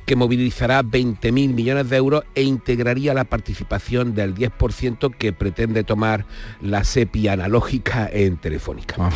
que 0.05 0.15
movilizará 0.15 0.83
20.000 0.83 1.31
millones 1.53 1.89
de 1.89 1.97
euros 1.97 2.23
e 2.35 2.43
integraría 2.43 3.13
la 3.13 3.23
participación 3.23 4.15
del 4.15 4.35
10% 4.35 5.15
que 5.15 5.33
pretende 5.33 5.83
tomar 5.83 6.25
la 6.61 6.83
SEPI 6.83 7.29
analógica 7.29 8.09
en 8.11 8.37
Telefónica. 8.37 9.09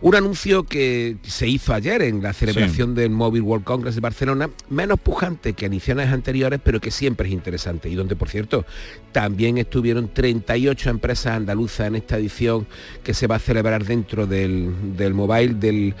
Un 0.00 0.14
anuncio 0.14 0.64
que 0.64 1.16
se 1.22 1.46
hizo 1.46 1.74
ayer 1.74 2.02
en 2.02 2.22
la 2.22 2.32
celebración 2.32 2.94
del 2.94 3.10
Mobile 3.10 3.42
World 3.42 3.64
Congress 3.64 3.94
de 3.94 4.00
Barcelona, 4.00 4.50
menos 4.68 4.98
pujante 4.98 5.52
que 5.52 5.66
ediciones 5.66 6.08
anteriores, 6.08 6.60
pero 6.62 6.80
que 6.80 6.90
siempre 6.90 7.28
es 7.28 7.34
interesante 7.34 7.88
y 7.88 7.94
donde, 7.94 8.16
por 8.16 8.28
cierto, 8.28 8.64
también 9.12 9.58
estuvieron 9.58 10.12
38 10.12 10.90
empresas 10.90 11.36
andaluzas 11.36 11.88
en 11.88 11.96
esta 11.96 12.16
edición 12.16 12.66
que 13.02 13.14
se 13.14 13.26
va 13.26 13.36
a 13.36 13.40
celebrar 13.40 13.84
dentro 13.84 14.26
del, 14.26 14.96
del 14.96 15.14
mobile 15.14 15.54
del 15.54 15.94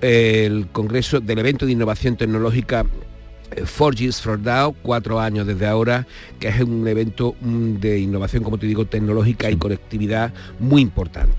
el 0.00 0.66
Congreso 0.72 1.20
del 1.20 1.38
evento 1.38 1.64
de 1.64 1.72
innovación 1.72 2.16
tecnológica 2.16 2.84
eh, 3.56 3.64
4Gs 3.64 4.20
for 4.20 4.38
Now, 4.38 4.74
cuatro 4.82 5.20
años 5.20 5.46
desde 5.46 5.66
ahora, 5.66 6.06
que 6.38 6.48
es 6.48 6.60
un 6.60 6.86
evento 6.88 7.34
mm, 7.40 7.74
de 7.76 7.98
innovación, 8.00 8.42
como 8.42 8.58
te 8.58 8.66
digo, 8.66 8.84
tecnológica 8.86 9.50
y 9.50 9.56
conectividad 9.56 10.32
muy 10.58 10.82
importante. 10.82 11.32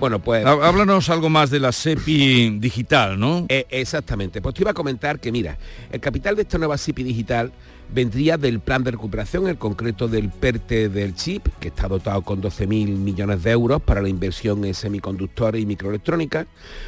Bueno, 0.00 0.18
pues... 0.20 0.44
Há- 0.46 0.52
Háblanos 0.68 1.08
algo 1.10 1.28
más 1.28 1.50
de 1.50 1.60
la 1.60 1.72
SEPI 1.72 2.58
digital, 2.58 3.18
¿no? 3.18 3.46
Eh, 3.48 3.66
exactamente. 3.70 4.40
Pues 4.40 4.54
te 4.54 4.62
iba 4.62 4.70
a 4.70 4.74
comentar 4.74 5.18
que, 5.20 5.30
mira, 5.32 5.58
el 5.90 6.00
capital 6.00 6.36
de 6.36 6.42
esta 6.42 6.58
nueva 6.58 6.76
SIPI 6.78 7.02
digital 7.02 7.52
vendría 7.92 8.36
del 8.36 8.60
plan 8.60 8.84
de 8.84 8.90
recuperación, 8.92 9.48
en 9.48 9.56
concreto 9.56 10.08
del 10.08 10.30
PERTE 10.30 10.88
del 10.88 11.14
chip, 11.14 11.48
que 11.60 11.68
está 11.68 11.88
dotado 11.88 12.22
con 12.22 12.42
12.000 12.42 12.96
millones 12.96 13.42
de 13.42 13.50
euros 13.50 13.82
para 13.82 14.02
la 14.02 14.08
inversión 14.08 14.64
en 14.64 14.74
semiconductores 14.74 15.62
y 15.62 15.66
microelectrónica. 15.66 16.46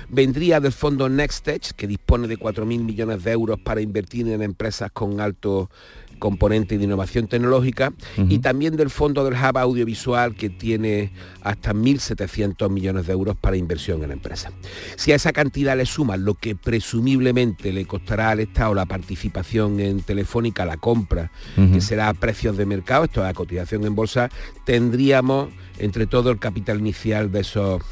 Vendría 0.09 0.61
del 0.61 0.73
fondo 0.73 1.09
NextEdge, 1.09 1.73
que 1.77 1.87
dispone 1.87 2.29
de 2.29 2.39
4.000 2.39 2.65
millones 2.67 3.25
de 3.25 3.33
euros 3.33 3.59
para 3.61 3.81
invertir 3.81 4.29
en 4.29 4.43
empresas 4.43 4.91
con 4.93 5.21
alto 5.21 5.71
componente 6.19 6.79
de 6.79 6.85
innovación 6.85 7.27
tecnológica 7.27 7.93
y 8.17 8.39
también 8.39 8.77
del 8.77 8.91
fondo 8.91 9.25
del 9.25 9.35
hub 9.35 9.59
audiovisual 9.59 10.35
que 10.35 10.51
tiene 10.51 11.13
hasta 11.43 11.73
1.700 11.75 12.71
millones 12.71 13.07
de 13.07 13.13
euros 13.13 13.37
para 13.37 13.57
inversión 13.57 14.03
en 14.03 14.11
empresas. 14.11 14.53
Si 14.97 15.13
a 15.13 15.17
esa 15.17 15.33
cantidad 15.33 15.77
le 15.77 15.87
suman 15.87 16.25
lo 16.25 16.35
que 16.35 16.55
presumiblemente 16.57 17.73
le 17.73 17.87
costará 17.87 18.31
al 18.31 18.41
Estado 18.41 18.75
la 18.75 18.87
participación 18.87 19.81
en 19.81 20.01
Telefónica, 20.03 20.65
la 20.65 20.77
compra, 20.77 21.31
que 21.57 21.81
será 21.81 22.09
a 22.09 22.15
precios 22.15 22.57
de 22.57 22.67
mercado, 22.67 23.05
esto 23.05 23.23
es 23.23 23.31
a 23.31 23.35
cotización 23.35 23.85
en 23.85 23.95
bolsa, 23.95 24.31
tendríamos 24.65 25.49
entre 25.79 26.07
todo 26.07 26.31
el 26.31 26.39
capital 26.39 26.79
inicial 26.81 27.31
de 27.33 27.41
esos 27.41 27.83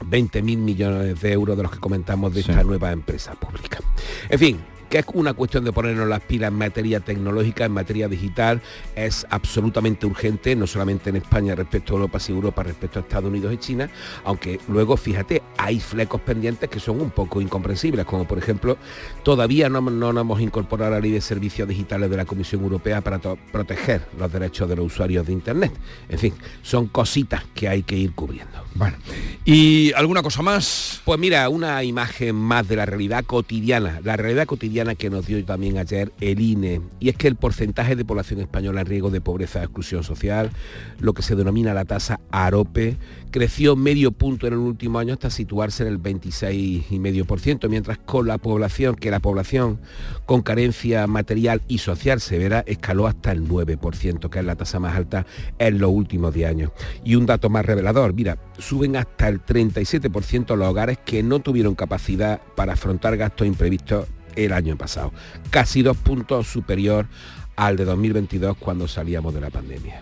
20.000 0.00 0.42
millones 0.58 1.20
de 1.20 1.32
euros 1.32 1.56
de 1.56 1.62
los 1.62 1.72
que 1.72 1.78
comentamos 1.78 2.34
de 2.34 2.40
esta 2.40 2.62
nueva 2.64 2.92
empresa 2.92 3.34
pública. 3.34 3.78
En 4.28 4.38
fin, 4.38 4.60
que 4.92 4.98
es 4.98 5.06
una 5.14 5.32
cuestión 5.32 5.64
de 5.64 5.72
ponernos 5.72 6.06
las 6.06 6.20
pilas 6.20 6.48
en 6.48 6.58
materia 6.58 7.00
tecnológica, 7.00 7.64
en 7.64 7.72
materia 7.72 8.08
digital, 8.08 8.60
es 8.94 9.26
absolutamente 9.30 10.04
urgente, 10.04 10.54
no 10.54 10.66
solamente 10.66 11.08
en 11.08 11.16
España 11.16 11.54
respecto 11.54 11.94
a 11.94 11.96
Europa, 11.96 12.20
sino 12.20 12.36
Europa 12.36 12.62
respecto 12.62 12.98
a 12.98 13.02
Estados 13.02 13.30
Unidos 13.30 13.54
y 13.54 13.56
China, 13.56 13.88
aunque 14.22 14.60
luego, 14.68 14.98
fíjate, 14.98 15.42
hay 15.56 15.80
flecos 15.80 16.20
pendientes 16.20 16.68
que 16.68 16.78
son 16.78 17.00
un 17.00 17.08
poco 17.08 17.40
incomprensibles, 17.40 18.04
como 18.04 18.26
por 18.28 18.36
ejemplo, 18.36 18.76
todavía 19.22 19.70
no, 19.70 19.80
no 19.80 20.12
nos 20.12 20.20
hemos 20.20 20.42
incorporado 20.42 20.92
a 20.92 20.96
la 20.96 21.00
ley 21.00 21.12
de 21.12 21.22
servicios 21.22 21.66
digitales 21.66 22.10
de 22.10 22.16
la 22.18 22.26
Comisión 22.26 22.62
Europea 22.62 23.00
para 23.00 23.18
proteger 23.18 24.02
los 24.18 24.30
derechos 24.30 24.68
de 24.68 24.76
los 24.76 24.84
usuarios 24.84 25.26
de 25.26 25.32
Internet. 25.32 25.72
En 26.10 26.18
fin, 26.18 26.34
son 26.60 26.88
cositas 26.88 27.44
que 27.54 27.66
hay 27.66 27.82
que 27.82 27.96
ir 27.96 28.12
cubriendo. 28.12 28.62
Bueno, 28.74 28.96
¿y 29.46 29.92
alguna 29.94 30.22
cosa 30.22 30.42
más? 30.42 31.00
Pues 31.06 31.18
mira, 31.18 31.48
una 31.48 31.82
imagen 31.82 32.34
más 32.34 32.68
de 32.68 32.76
la 32.76 32.84
realidad 32.84 33.24
cotidiana, 33.24 34.00
la 34.04 34.16
realidad 34.16 34.46
cotidiana 34.46 34.81
que 34.94 35.10
nos 35.10 35.26
dio 35.26 35.42
también 35.44 35.78
ayer 35.78 36.12
el 36.20 36.40
INE, 36.40 36.80
y 37.00 37.08
es 37.08 37.16
que 37.16 37.28
el 37.28 37.36
porcentaje 37.36 37.96
de 37.96 38.04
población 38.04 38.40
española 38.40 38.80
en 38.80 38.86
riesgo 38.86 39.10
de 39.10 39.20
pobreza 39.20 39.60
e 39.60 39.64
exclusión 39.64 40.04
social, 40.04 40.50
lo 40.98 41.14
que 41.14 41.22
se 41.22 41.36
denomina 41.36 41.74
la 41.74 41.84
tasa 41.84 42.20
AROPE, 42.30 42.96
creció 43.30 43.76
medio 43.76 44.12
punto 44.12 44.46
en 44.46 44.52
el 44.52 44.58
último 44.58 44.98
año 44.98 45.14
hasta 45.14 45.30
situarse 45.30 45.82
en 45.82 45.88
el 45.88 46.02
26,5%, 46.02 47.68
mientras 47.68 47.98
con 47.98 48.26
la 48.26 48.38
población, 48.38 48.94
que 48.94 49.10
la 49.10 49.20
población 49.20 49.80
con 50.26 50.42
carencia 50.42 51.06
material 51.06 51.62
y 51.68 51.78
social 51.78 52.20
severa 52.20 52.62
escaló 52.66 53.06
hasta 53.06 53.32
el 53.32 53.48
9%, 53.48 54.28
que 54.28 54.38
es 54.38 54.44
la 54.44 54.56
tasa 54.56 54.78
más 54.78 54.96
alta 54.96 55.26
en 55.58 55.78
los 55.78 55.90
últimos 55.90 56.34
10 56.34 56.48
años. 56.48 56.72
Y 57.04 57.14
un 57.14 57.26
dato 57.26 57.48
más 57.48 57.64
revelador, 57.64 58.12
mira, 58.12 58.38
suben 58.58 58.96
hasta 58.96 59.28
el 59.28 59.44
37% 59.44 60.56
los 60.56 60.68
hogares 60.68 60.98
que 61.04 61.22
no 61.22 61.40
tuvieron 61.40 61.74
capacidad 61.74 62.40
para 62.54 62.74
afrontar 62.74 63.16
gastos 63.16 63.46
imprevistos 63.46 64.06
el 64.36 64.52
año 64.52 64.76
pasado, 64.76 65.12
casi 65.50 65.82
dos 65.82 65.96
puntos 65.96 66.46
superior 66.46 67.06
al 67.56 67.76
de 67.76 67.84
2022 67.84 68.56
cuando 68.58 68.88
salíamos 68.88 69.34
de 69.34 69.40
la 69.40 69.50
pandemia. 69.50 70.00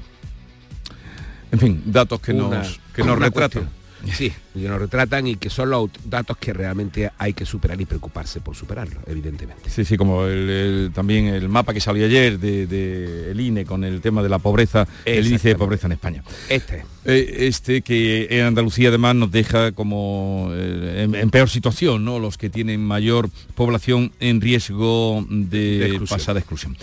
En 1.53 1.59
fin, 1.59 1.83
datos 1.87 2.21
que 2.21 2.33
Una- 2.33 2.59
nos, 2.59 2.81
que 2.95 3.03
nos 3.03 3.19
retratan. 3.19 3.69
Sí, 4.17 4.33
que 4.55 4.61
nos 4.69 4.79
retratan 4.81 5.27
y 5.27 5.37
que 5.37 5.51
son 5.51 5.71
los 5.71 5.91
datos 6.05 6.37
que 6.39 6.53
realmente 6.53 7.11
hay 7.19 7.33
que 7.33 7.45
superar 7.47 7.81
y 7.81 7.85
preocuparse 7.87 8.41
por 8.41 8.57
superarlos, 8.57 9.03
evidentemente. 9.07 9.69
Sí, 9.71 9.85
sí, 9.85 9.97
como 9.97 10.27
el- 10.27 10.49
el- 10.51 10.91
también 10.95 11.27
el 11.27 11.49
mapa 11.49 11.73
que 11.75 11.81
salió 11.81 12.05
ayer 12.07 12.39
del 12.39 12.69
de, 12.69 13.31
el 13.31 13.41
INE 13.41 13.65
con 13.65 13.85
el 13.85 14.01
tema 14.01 14.23
de 14.23 14.29
la 14.29 14.39
pobreza, 14.39 14.87
el 15.05 15.27
índice 15.27 15.49
de 15.49 15.55
pobreza 15.57 15.87
en 15.87 15.93
España. 15.93 16.25
Este. 16.49 16.85
Eh, 17.05 17.47
este 17.49 17.81
que 17.83 18.27
en 18.31 18.45
Andalucía 18.47 18.89
además 18.91 19.15
nos 19.17 19.31
deja 19.31 19.73
como 19.73 20.51
eh, 20.53 21.05
en, 21.05 21.15
en 21.15 21.31
peor 21.31 21.49
situación, 21.49 22.05
¿no? 22.05 22.19
Los 22.19 22.37
que 22.37 22.51
tienen 22.51 22.85
mayor 22.85 23.31
población 23.55 24.13
en 24.21 24.41
riesgo 24.41 25.25
de, 25.31 25.59
De 25.79 25.87
exclusión. 25.87 26.19
pasar 26.19 26.35
de 26.35 26.41
exclusión. 26.41 26.77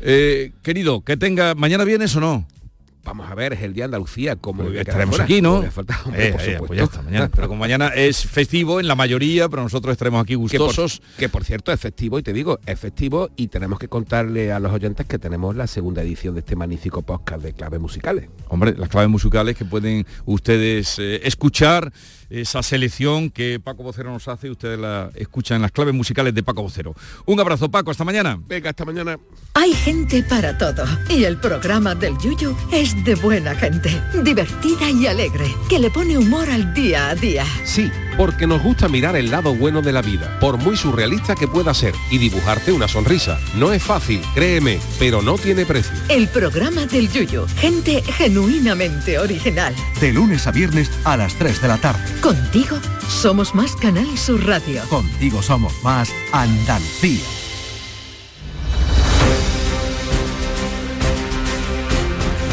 Eh, 0.00 0.52
querido, 0.62 1.00
que 1.00 1.16
tenga. 1.16 1.54
¿Mañana 1.56 1.84
vienes 1.84 2.14
o 2.14 2.20
no? 2.20 2.46
Vamos 3.08 3.30
a 3.30 3.34
ver, 3.34 3.54
es 3.54 3.62
el 3.62 3.72
día 3.72 3.84
de 3.84 3.86
Andalucía, 3.86 4.36
como 4.36 4.64
Pues 4.64 4.76
estaremos 4.80 5.16
fuera? 5.16 5.24
aquí, 5.24 5.40
¿no? 5.40 5.54
Hombre, 5.54 5.70
Eh, 5.70 5.72
por 5.72 6.14
eh, 6.14 6.30
supuesto. 6.52 6.66
pues 6.66 6.76
ya 6.78 6.84
está, 6.84 7.00
mañana. 7.02 7.30
Pero 7.34 7.48
como 7.48 7.60
mañana 7.60 7.88
es 7.88 8.26
festivo 8.26 8.80
en 8.80 8.86
la 8.86 8.94
mayoría, 8.94 9.48
pero 9.48 9.62
nosotros 9.62 9.92
estaremos 9.92 10.22
aquí 10.22 10.34
Que 10.34 10.58
por, 10.58 10.66
gustosos. 10.68 11.00
que 11.16 11.30
por 11.30 11.42
cierto 11.42 11.72
es 11.72 11.80
festivo 11.80 12.18
y 12.18 12.22
te 12.22 12.34
digo, 12.34 12.58
es 12.66 12.78
festivo 12.78 13.30
y 13.34 13.48
tenemos 13.48 13.78
que 13.78 13.88
contarle 13.88 14.52
a 14.52 14.60
los 14.60 14.72
oyentes 14.72 15.06
que 15.06 15.18
tenemos 15.18 15.56
la 15.56 15.66
segunda 15.66 16.02
edición 16.02 16.34
de 16.34 16.40
este 16.40 16.54
magnífico 16.54 17.00
podcast 17.00 17.42
de 17.42 17.54
claves 17.54 17.80
musicales. 17.80 18.28
Hombre, 18.48 18.74
las 18.76 18.90
claves 18.90 19.08
musicales 19.08 19.56
que 19.56 19.64
pueden 19.64 20.06
ustedes 20.26 20.98
eh, 20.98 21.20
escuchar, 21.24 21.90
esa 22.30 22.62
selección 22.62 23.30
que 23.30 23.60
Paco 23.60 23.82
Vocero 23.82 24.10
nos 24.10 24.28
hace, 24.28 24.50
ustedes 24.50 24.78
la 24.78 25.10
escuchan 25.14 25.56
en 25.56 25.62
las 25.62 25.72
claves 25.72 25.94
musicales 25.94 26.34
de 26.34 26.42
Paco 26.42 26.62
Vocero. 26.62 26.94
Un 27.26 27.40
abrazo, 27.40 27.70
Paco, 27.70 27.90
hasta 27.90 28.04
mañana. 28.04 28.38
Venga, 28.46 28.70
hasta 28.70 28.84
mañana. 28.84 29.18
Hay 29.54 29.72
gente 29.72 30.22
para 30.22 30.56
todo 30.56 30.84
y 31.08 31.24
el 31.24 31.38
programa 31.38 31.94
del 31.94 32.16
Yuyu 32.18 32.56
es 32.72 33.02
de 33.04 33.14
buena 33.16 33.54
gente, 33.54 33.90
divertida 34.22 34.90
y 34.90 35.06
alegre, 35.06 35.46
que 35.68 35.78
le 35.78 35.90
pone 35.90 36.18
humor 36.18 36.50
al 36.50 36.74
día 36.74 37.08
a 37.10 37.14
día. 37.14 37.44
Sí, 37.64 37.90
porque 38.16 38.46
nos 38.46 38.62
gusta 38.62 38.88
mirar 38.88 39.16
el 39.16 39.30
lado 39.30 39.54
bueno 39.54 39.80
de 39.80 39.92
la 39.92 40.02
vida, 40.02 40.38
por 40.40 40.58
muy 40.58 40.76
surrealista 40.76 41.34
que 41.34 41.48
pueda 41.48 41.72
ser, 41.72 41.94
y 42.10 42.18
dibujarte 42.18 42.72
una 42.72 42.88
sonrisa. 42.88 43.38
No 43.54 43.72
es 43.72 43.82
fácil, 43.82 44.20
créeme, 44.34 44.80
pero 44.98 45.22
no 45.22 45.38
tiene 45.38 45.64
precio. 45.64 45.92
El 46.08 46.28
programa 46.28 46.86
del 46.86 47.10
Yuyo, 47.10 47.46
gente 47.56 48.02
genuinamente 48.02 49.18
original. 49.18 49.74
De 50.00 50.12
lunes 50.12 50.46
a 50.46 50.52
viernes 50.52 50.90
a 51.04 51.16
las 51.16 51.34
3 51.34 51.62
de 51.62 51.68
la 51.68 51.78
tarde. 51.78 52.17
Contigo 52.22 52.76
somos 53.08 53.54
más 53.54 53.76
Canal 53.76 54.18
Sur 54.18 54.44
Radio. 54.44 54.82
Contigo 54.90 55.40
somos 55.40 55.72
más 55.84 56.12
Andalucía. 56.32 57.24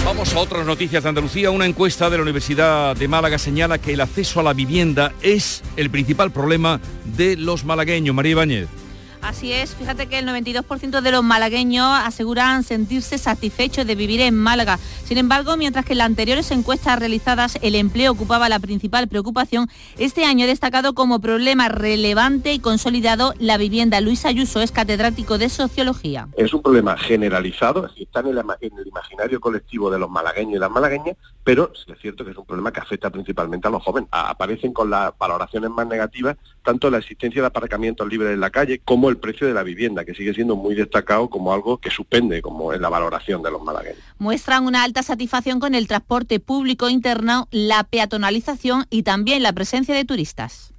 Vamos 0.06 0.34
a 0.36 0.40
otras 0.40 0.68
noticias 0.68 1.02
de 1.02 1.10
Andalucía. 1.10 1.50
Una 1.50 1.66
encuesta 1.66 2.12
de 2.12 2.18
la 2.18 2.24
Universidad 2.24 2.96
de 2.96 3.08
Málaga 3.08 3.40
señala 3.40 3.80
que 3.80 3.94
el 3.94 4.02
acceso 4.02 4.40
a 4.40 4.44
la 4.44 4.54
vivienda 4.54 5.14
es 5.24 5.64
el 5.78 5.90
principal 5.90 6.32
problema 6.32 6.80
de 7.04 7.36
los 7.36 7.66
malagueños. 7.66 8.16
María 8.16 8.32
Ibáñez. 8.34 8.85
Así 9.26 9.52
es, 9.52 9.74
fíjate 9.74 10.06
que 10.06 10.20
el 10.20 10.28
92% 10.28 11.02
de 11.02 11.12
los 11.12 11.24
malagueños 11.24 11.88
aseguran 12.04 12.62
sentirse 12.62 13.18
satisfechos 13.18 13.88
de 13.88 13.96
vivir 13.96 14.22
en 14.22 14.36
Málaga. 14.36 14.78
Sin 15.04 15.18
embargo, 15.18 15.58
mientras 15.58 15.84
que 15.84 15.94
en 15.94 15.98
las 15.98 16.06
anteriores 16.06 16.52
encuestas 16.52 17.00
realizadas 17.00 17.58
el 17.64 17.74
empleo 17.74 18.12
ocupaba 18.12 18.50
la 18.50 18.60
principal 18.60 19.08
preocupación, 19.08 19.68
este 19.98 20.26
año 20.26 20.46
ha 20.46 20.48
destacado 20.48 20.94
como 20.94 21.22
problema 21.22 21.70
relevante 21.70 22.54
y 22.54 22.60
consolidado 22.60 23.34
la 23.40 23.58
vivienda. 23.58 24.00
Luis 24.00 24.28
Ayuso 24.28 24.62
es 24.62 24.72
catedrático 24.72 25.40
de 25.40 25.50
Sociología. 25.50 26.28
Es 26.38 26.54
un 26.54 26.62
problema 26.62 26.96
generalizado, 26.96 27.90
está 27.98 28.20
en 28.20 28.28
el, 28.28 28.38
en 28.38 28.78
el 28.78 28.88
imaginario 28.88 29.40
colectivo 29.40 29.90
de 29.90 29.98
los 29.98 30.10
malagueños 30.10 30.58
y 30.58 30.60
las 30.60 30.70
malagueñas, 30.70 31.18
pero 31.44 31.74
es 31.74 32.00
cierto 32.00 32.26
que 32.26 32.30
es 32.30 32.38
un 32.38 32.46
problema 32.46 32.72
que 32.72 32.80
afecta 32.80 33.10
principalmente 33.10 33.68
a 33.68 33.72
los 33.72 33.82
jóvenes. 33.82 34.08
Aparecen 34.12 34.72
con 34.72 34.92
las 34.92 35.18
valoraciones 35.18 35.72
más 35.72 35.88
negativas 35.88 36.38
tanto 36.66 36.90
la 36.90 36.98
existencia 36.98 37.42
de 37.42 37.48
aparcamientos 37.48 38.10
libres 38.10 38.34
en 38.34 38.42
la 38.42 38.50
calle 38.50 38.82
como 38.84 39.10
el 39.10 39.18
precio 39.18 39.48
de 39.48 39.54
la 39.54 39.64
vivienda, 39.64 40.04
que 40.04 40.14
sigue 40.14 40.34
siendo 40.34 40.56
muy 40.58 40.76
destacado 40.76 41.30
como 41.30 41.54
algo 41.54 41.78
que 41.78 41.90
suspende 41.90 42.42
como 42.42 42.74
en 42.74 42.82
la 42.82 42.90
valoración 42.90 43.42
de 43.42 43.52
los 43.52 43.64
malagueños. 43.64 44.00
Muestran 44.18 44.66
una 44.66 44.84
alta 44.84 45.04
satisfacción 45.04 45.60
con 45.60 45.76
el 45.76 45.88
transporte 45.88 46.40
público 46.40 46.90
interno, 46.90 47.48
la 47.52 47.84
peatonalización 47.84 48.86
y 48.90 49.04
también 49.04 49.44
la 49.44 49.54
presencia 49.54 49.96
de 49.96 50.04
turistas. 50.04 50.74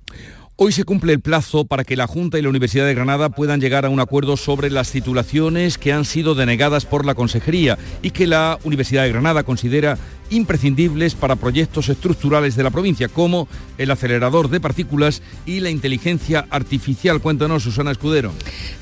Hoy 0.58 0.72
se 0.72 0.84
cumple 0.84 1.12
el 1.12 1.20
plazo 1.20 1.66
para 1.66 1.84
que 1.84 1.96
la 1.96 2.06
Junta 2.06 2.38
y 2.38 2.42
la 2.42 2.48
Universidad 2.48 2.86
de 2.86 2.94
Granada 2.94 3.28
puedan 3.28 3.60
llegar 3.60 3.84
a 3.84 3.90
un 3.90 4.00
acuerdo 4.00 4.38
sobre 4.38 4.70
las 4.70 4.90
titulaciones 4.90 5.76
que 5.76 5.92
han 5.92 6.06
sido 6.06 6.34
denegadas 6.34 6.86
por 6.86 7.04
la 7.04 7.14
Consejería 7.14 7.76
y 8.00 8.10
que 8.10 8.26
la 8.26 8.58
Universidad 8.64 9.02
de 9.02 9.10
Granada 9.10 9.42
considera 9.42 9.98
imprescindibles 10.30 11.14
para 11.14 11.36
proyectos 11.36 11.88
estructurales 11.88 12.56
de 12.56 12.62
la 12.62 12.70
provincia, 12.70 13.08
como 13.08 13.48
el 13.78 13.90
acelerador 13.90 14.48
de 14.48 14.60
partículas 14.60 15.22
y 15.44 15.60
la 15.60 15.70
inteligencia 15.70 16.46
artificial. 16.50 17.20
Cuéntanos, 17.20 17.62
Susana 17.62 17.90
Escudero. 17.90 18.32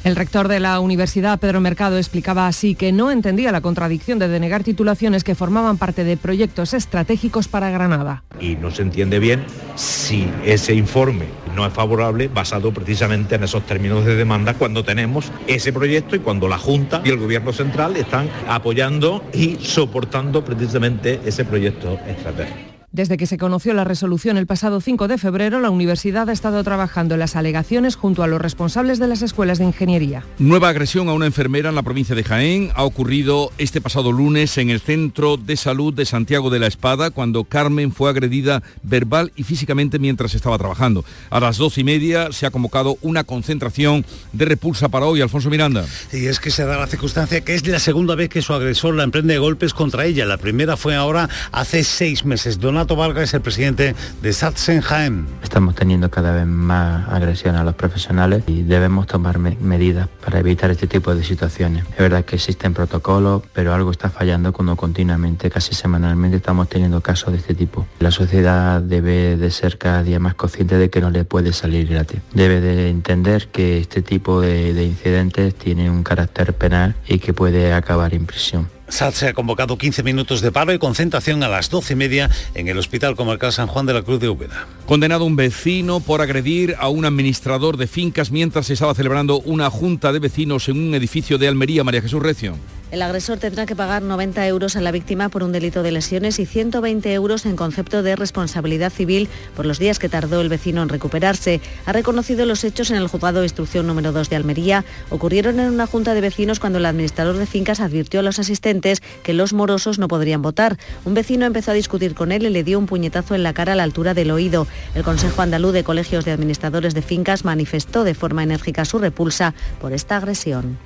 El 0.04 0.16
rector 0.16 0.48
de 0.48 0.60
la 0.60 0.80
universidad, 0.80 1.38
Pedro 1.40 1.60
Mercado, 1.60 1.98
explicaba 1.98 2.46
así 2.46 2.74
que 2.74 2.92
no 2.92 3.10
entendía 3.10 3.52
la 3.52 3.60
contradicción 3.60 4.18
de 4.18 4.28
denegar 4.28 4.62
titulaciones 4.62 5.24
que 5.24 5.34
formaban 5.34 5.78
parte 5.78 6.04
de 6.04 6.16
proyectos 6.16 6.74
estratégicos 6.74 7.48
para 7.48 7.70
Granada. 7.70 8.22
y 8.40 8.56
no 8.56 8.70
se 8.70 8.82
entiende 8.82 9.18
bien 9.18 9.44
si 9.74 10.28
ese 10.44 10.74
informe 10.74 11.26
no 11.56 11.66
es 11.66 11.72
favorable 11.72 12.28
basado 12.28 12.72
precisamente 12.72 13.34
en 13.34 13.44
esos 13.44 13.64
términos 13.64 14.04
de 14.04 14.14
demanda 14.16 14.54
cuando 14.54 14.84
tenemos 14.84 15.30
ese 15.46 15.72
proyecto 15.72 16.16
y 16.16 16.18
cuando 16.20 16.48
la 16.48 16.58
Junta 16.58 17.02
y 17.04 17.10
el 17.10 17.18
Gobierno 17.18 17.52
Central 17.52 17.96
están 17.96 18.28
apoyando 18.48 19.24
y 19.32 19.56
soportando 19.60 20.44
precisamente 20.44 21.20
ese 21.24 21.33
proyecto 21.42 21.98
estratégico. 22.06 22.73
Desde 22.94 23.16
que 23.16 23.26
se 23.26 23.38
conoció 23.38 23.74
la 23.74 23.82
resolución 23.82 24.36
el 24.36 24.46
pasado 24.46 24.80
5 24.80 25.08
de 25.08 25.18
febrero, 25.18 25.58
la 25.58 25.70
universidad 25.70 26.30
ha 26.30 26.32
estado 26.32 26.62
trabajando 26.62 27.14
en 27.14 27.18
las 27.18 27.34
alegaciones 27.34 27.96
junto 27.96 28.22
a 28.22 28.28
los 28.28 28.40
responsables 28.40 29.00
de 29.00 29.08
las 29.08 29.20
escuelas 29.20 29.58
de 29.58 29.64
ingeniería. 29.64 30.22
Nueva 30.38 30.68
agresión 30.68 31.08
a 31.08 31.12
una 31.12 31.26
enfermera 31.26 31.70
en 31.70 31.74
la 31.74 31.82
provincia 31.82 32.14
de 32.14 32.22
Jaén 32.22 32.70
ha 32.76 32.84
ocurrido 32.84 33.50
este 33.58 33.80
pasado 33.80 34.12
lunes 34.12 34.58
en 34.58 34.70
el 34.70 34.78
Centro 34.78 35.36
de 35.36 35.56
Salud 35.56 35.92
de 35.92 36.06
Santiago 36.06 36.50
de 36.50 36.60
la 36.60 36.68
Espada, 36.68 37.10
cuando 37.10 37.42
Carmen 37.42 37.90
fue 37.90 38.10
agredida 38.10 38.62
verbal 38.84 39.32
y 39.34 39.42
físicamente 39.42 39.98
mientras 39.98 40.36
estaba 40.36 40.56
trabajando. 40.56 41.04
A 41.30 41.40
las 41.40 41.56
doce 41.56 41.80
y 41.80 41.84
media 41.84 42.30
se 42.30 42.46
ha 42.46 42.52
convocado 42.52 42.96
una 43.02 43.24
concentración 43.24 44.06
de 44.32 44.44
repulsa 44.44 44.88
para 44.88 45.06
hoy. 45.06 45.20
Alfonso 45.20 45.50
Miranda. 45.50 45.84
Y 46.12 46.26
es 46.26 46.38
que 46.38 46.52
se 46.52 46.64
da 46.64 46.78
la 46.78 46.86
circunstancia 46.86 47.40
que 47.40 47.56
es 47.56 47.66
la 47.66 47.80
segunda 47.80 48.14
vez 48.14 48.28
que 48.28 48.40
su 48.40 48.54
agresor 48.54 48.94
la 48.94 49.02
emprende 49.02 49.36
golpes 49.38 49.74
contra 49.74 50.06
ella. 50.06 50.26
La 50.26 50.36
primera 50.36 50.76
fue 50.76 50.94
ahora 50.94 51.28
hace 51.50 51.82
seis 51.82 52.24
meses. 52.24 52.60
Donato 52.84 52.96
Vargas 52.96 53.24
es 53.24 53.32
el 53.34 53.40
presidente 53.40 53.94
de 54.20 54.32
Satsen. 54.34 55.26
Estamos 55.42 55.74
teniendo 55.74 56.10
cada 56.10 56.32
vez 56.32 56.44
más 56.44 57.08
agresión 57.08 57.56
a 57.56 57.64
los 57.64 57.74
profesionales 57.76 58.42
y 58.46 58.60
debemos 58.62 59.06
tomar 59.06 59.38
me- 59.38 59.56
medidas 59.58 60.06
para 60.22 60.38
evitar 60.40 60.70
este 60.70 60.86
tipo 60.86 61.14
de 61.14 61.24
situaciones. 61.24 61.84
Es 61.92 61.96
verdad 61.98 62.26
que 62.26 62.36
existen 62.36 62.74
protocolos, 62.74 63.42
pero 63.54 63.72
algo 63.72 63.90
está 63.90 64.10
fallando 64.10 64.52
cuando 64.52 64.76
continuamente, 64.76 65.48
casi 65.48 65.74
semanalmente, 65.74 66.36
estamos 66.36 66.68
teniendo 66.68 67.00
casos 67.00 67.32
de 67.32 67.38
este 67.38 67.54
tipo. 67.54 67.86
La 68.00 68.10
sociedad 68.10 68.82
debe 68.82 69.38
de 69.38 69.50
ser 69.50 69.78
cada 69.78 70.02
día 70.02 70.18
más 70.20 70.34
consciente 70.34 70.76
de 70.76 70.90
que 70.90 71.00
no 71.00 71.08
le 71.08 71.24
puede 71.24 71.54
salir 71.54 71.88
gratis. 71.88 72.20
Debe 72.34 72.60
de 72.60 72.90
entender 72.90 73.48
que 73.48 73.78
este 73.78 74.02
tipo 74.02 74.42
de, 74.42 74.74
de 74.74 74.84
incidentes 74.84 75.54
tiene 75.54 75.88
un 75.88 76.02
carácter 76.02 76.52
penal 76.52 76.94
y 77.08 77.18
que 77.18 77.32
puede 77.32 77.72
acabar 77.72 78.12
en 78.12 78.26
prisión. 78.26 78.73
SAT 78.88 79.22
ha 79.22 79.32
convocado 79.32 79.78
15 79.78 80.02
minutos 80.02 80.40
de 80.40 80.52
paro 80.52 80.72
y 80.72 80.78
concentración 80.78 81.42
a 81.42 81.48
las 81.48 81.70
12 81.70 81.94
y 81.94 81.96
media 81.96 82.30
en 82.54 82.68
el 82.68 82.78
Hospital 82.78 83.16
Comarcal 83.16 83.52
San 83.52 83.66
Juan 83.66 83.86
de 83.86 83.94
la 83.94 84.02
Cruz 84.02 84.20
de 84.20 84.28
Úbeda. 84.28 84.66
Condenado 84.86 85.24
un 85.24 85.36
vecino 85.36 86.00
por 86.00 86.20
agredir 86.20 86.76
a 86.78 86.88
un 86.88 87.04
administrador 87.04 87.76
de 87.76 87.86
fincas 87.86 88.30
mientras 88.30 88.66
se 88.66 88.74
estaba 88.74 88.94
celebrando 88.94 89.40
una 89.40 89.70
junta 89.70 90.12
de 90.12 90.18
vecinos 90.18 90.68
en 90.68 90.88
un 90.88 90.94
edificio 90.94 91.38
de 91.38 91.48
Almería, 91.48 91.84
María 91.84 92.02
Jesús 92.02 92.22
Recio. 92.22 92.56
El 92.94 93.02
agresor 93.02 93.38
tendrá 93.38 93.66
que 93.66 93.74
pagar 93.74 94.02
90 94.02 94.46
euros 94.46 94.76
a 94.76 94.80
la 94.80 94.92
víctima 94.92 95.28
por 95.28 95.42
un 95.42 95.50
delito 95.50 95.82
de 95.82 95.90
lesiones 95.90 96.38
y 96.38 96.46
120 96.46 97.12
euros 97.12 97.44
en 97.44 97.56
concepto 97.56 98.04
de 98.04 98.14
responsabilidad 98.14 98.92
civil 98.92 99.28
por 99.56 99.66
los 99.66 99.80
días 99.80 99.98
que 99.98 100.08
tardó 100.08 100.40
el 100.40 100.48
vecino 100.48 100.80
en 100.80 100.88
recuperarse. 100.88 101.60
Ha 101.86 101.92
reconocido 101.92 102.46
los 102.46 102.62
hechos 102.62 102.92
en 102.92 102.96
el 102.96 103.08
juzgado 103.08 103.40
de 103.40 103.46
instrucción 103.46 103.88
número 103.88 104.12
2 104.12 104.30
de 104.30 104.36
Almería. 104.36 104.84
Ocurrieron 105.10 105.58
en 105.58 105.72
una 105.72 105.88
junta 105.88 106.14
de 106.14 106.20
vecinos 106.20 106.60
cuando 106.60 106.78
el 106.78 106.86
administrador 106.86 107.36
de 107.36 107.46
fincas 107.46 107.80
advirtió 107.80 108.20
a 108.20 108.22
los 108.22 108.38
asistentes 108.38 109.02
que 109.24 109.34
los 109.34 109.54
morosos 109.54 109.98
no 109.98 110.06
podrían 110.06 110.42
votar. 110.42 110.78
Un 111.04 111.14
vecino 111.14 111.46
empezó 111.46 111.72
a 111.72 111.74
discutir 111.74 112.14
con 112.14 112.30
él 112.30 112.46
y 112.46 112.50
le 112.50 112.62
dio 112.62 112.78
un 112.78 112.86
puñetazo 112.86 113.34
en 113.34 113.42
la 113.42 113.54
cara 113.54 113.72
a 113.72 113.76
la 113.76 113.82
altura 113.82 114.14
del 114.14 114.30
oído. 114.30 114.68
El 114.94 115.02
Consejo 115.02 115.42
Andaluz 115.42 115.72
de 115.72 115.82
Colegios 115.82 116.24
de 116.24 116.30
Administradores 116.30 116.94
de 116.94 117.02
Fincas 117.02 117.44
manifestó 117.44 118.04
de 118.04 118.14
forma 118.14 118.44
enérgica 118.44 118.84
su 118.84 119.00
repulsa 119.00 119.52
por 119.80 119.92
esta 119.92 120.16
agresión. 120.16 120.78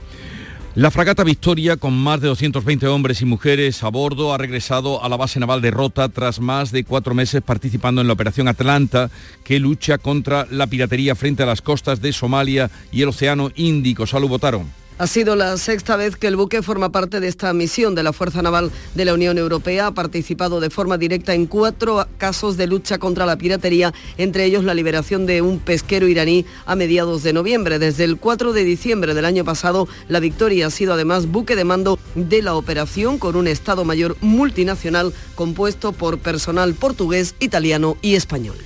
La 0.78 0.92
fragata 0.92 1.24
Victoria, 1.24 1.76
con 1.76 1.92
más 1.92 2.20
de 2.20 2.28
220 2.28 2.86
hombres 2.86 3.20
y 3.20 3.24
mujeres 3.24 3.82
a 3.82 3.88
bordo, 3.88 4.32
ha 4.32 4.38
regresado 4.38 5.02
a 5.02 5.08
la 5.08 5.16
base 5.16 5.40
naval 5.40 5.60
de 5.60 5.72
Rota 5.72 6.08
tras 6.08 6.38
más 6.38 6.70
de 6.70 6.84
cuatro 6.84 7.14
meses 7.14 7.42
participando 7.42 8.00
en 8.00 8.06
la 8.06 8.12
Operación 8.12 8.46
Atlanta, 8.46 9.10
que 9.42 9.58
lucha 9.58 9.98
contra 9.98 10.46
la 10.52 10.68
piratería 10.68 11.16
frente 11.16 11.42
a 11.42 11.46
las 11.46 11.62
costas 11.62 12.00
de 12.00 12.12
Somalia 12.12 12.70
y 12.92 13.02
el 13.02 13.08
Océano 13.08 13.50
Índico. 13.56 14.06
Salud, 14.06 14.28
votaron. 14.28 14.70
Ha 15.00 15.06
sido 15.06 15.36
la 15.36 15.56
sexta 15.58 15.94
vez 15.94 16.16
que 16.16 16.26
el 16.26 16.34
buque 16.34 16.60
forma 16.60 16.90
parte 16.90 17.20
de 17.20 17.28
esta 17.28 17.52
misión 17.52 17.94
de 17.94 18.02
la 18.02 18.12
Fuerza 18.12 18.42
Naval 18.42 18.72
de 18.96 19.04
la 19.04 19.14
Unión 19.14 19.38
Europea. 19.38 19.86
Ha 19.86 19.94
participado 19.94 20.58
de 20.58 20.70
forma 20.70 20.98
directa 20.98 21.34
en 21.34 21.46
cuatro 21.46 22.04
casos 22.18 22.56
de 22.56 22.66
lucha 22.66 22.98
contra 22.98 23.24
la 23.24 23.38
piratería, 23.38 23.94
entre 24.16 24.44
ellos 24.44 24.64
la 24.64 24.74
liberación 24.74 25.24
de 25.24 25.40
un 25.40 25.60
pesquero 25.60 26.08
iraní 26.08 26.46
a 26.66 26.74
mediados 26.74 27.22
de 27.22 27.32
noviembre. 27.32 27.78
Desde 27.78 28.02
el 28.02 28.16
4 28.16 28.52
de 28.52 28.64
diciembre 28.64 29.14
del 29.14 29.24
año 29.24 29.44
pasado, 29.44 29.86
la 30.08 30.18
Victoria 30.18 30.66
ha 30.66 30.70
sido 30.70 30.94
además 30.94 31.26
buque 31.26 31.54
de 31.54 31.62
mando 31.62 32.00
de 32.16 32.42
la 32.42 32.56
operación 32.56 33.18
con 33.18 33.36
un 33.36 33.46
Estado 33.46 33.84
Mayor 33.84 34.16
multinacional 34.20 35.12
compuesto 35.36 35.92
por 35.92 36.18
personal 36.18 36.74
portugués, 36.74 37.36
italiano 37.38 37.96
y 38.02 38.16
español. 38.16 38.56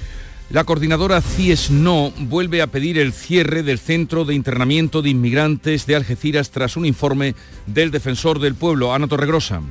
La 0.52 0.64
coordinadora 0.64 1.22
CIESNO 1.22 2.12
vuelve 2.28 2.60
a 2.60 2.66
pedir 2.66 2.98
el 2.98 3.14
cierre 3.14 3.62
del 3.62 3.78
Centro 3.78 4.26
de 4.26 4.34
Internamiento 4.34 5.00
de 5.00 5.08
Inmigrantes 5.08 5.86
de 5.86 5.96
Algeciras 5.96 6.50
tras 6.50 6.76
un 6.76 6.84
informe 6.84 7.34
del 7.66 7.90
Defensor 7.90 8.38
del 8.38 8.54
Pueblo, 8.54 8.92
Ana 8.92 9.08
Torregrosa. 9.08 9.62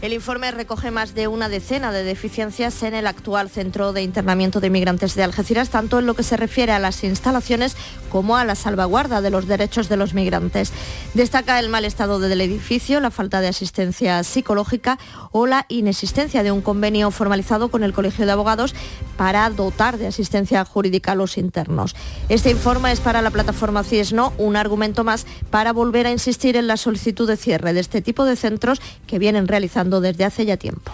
El 0.00 0.12
informe 0.12 0.52
recoge 0.52 0.92
más 0.92 1.16
de 1.16 1.26
una 1.26 1.48
decena 1.48 1.90
de 1.90 2.04
deficiencias 2.04 2.84
en 2.84 2.94
el 2.94 3.08
actual 3.08 3.50
centro 3.50 3.92
de 3.92 4.02
internamiento 4.02 4.60
de 4.60 4.68
inmigrantes 4.68 5.16
de 5.16 5.24
Algeciras, 5.24 5.70
tanto 5.70 5.98
en 5.98 6.06
lo 6.06 6.14
que 6.14 6.22
se 6.22 6.36
refiere 6.36 6.70
a 6.70 6.78
las 6.78 7.02
instalaciones 7.02 7.76
como 8.08 8.36
a 8.36 8.44
la 8.44 8.54
salvaguarda 8.54 9.20
de 9.20 9.30
los 9.30 9.48
derechos 9.48 9.88
de 9.88 9.96
los 9.96 10.14
migrantes. 10.14 10.72
Destaca 11.14 11.58
el 11.58 11.68
mal 11.68 11.84
estado 11.84 12.20
del 12.20 12.40
edificio, 12.40 13.00
la 13.00 13.10
falta 13.10 13.40
de 13.40 13.48
asistencia 13.48 14.22
psicológica 14.22 15.00
o 15.32 15.48
la 15.48 15.66
inexistencia 15.68 16.44
de 16.44 16.52
un 16.52 16.60
convenio 16.60 17.10
formalizado 17.10 17.68
con 17.68 17.82
el 17.82 17.92
Colegio 17.92 18.24
de 18.24 18.30
Abogados 18.30 18.76
para 19.16 19.50
dotar 19.50 19.98
de 19.98 20.06
asistencia 20.06 20.64
jurídica 20.64 21.12
a 21.12 21.16
los 21.16 21.36
internos. 21.36 21.96
Este 22.28 22.52
informe 22.52 22.92
es 22.92 23.00
para 23.00 23.20
la 23.20 23.30
plataforma 23.32 23.82
CIESNO 23.82 24.32
un 24.38 24.54
argumento 24.54 25.02
más 25.02 25.26
para 25.50 25.72
volver 25.72 26.06
a 26.06 26.12
insistir 26.12 26.56
en 26.56 26.68
la 26.68 26.76
solicitud 26.76 27.26
de 27.26 27.36
cierre 27.36 27.72
de 27.72 27.80
este 27.80 28.00
tipo 28.00 28.24
de 28.24 28.36
centros 28.36 28.80
que 29.08 29.18
vienen 29.18 29.48
realizando 29.48 29.87
desde 29.88 30.24
hace 30.24 30.46
ya 30.46 30.56
tiempo. 30.56 30.92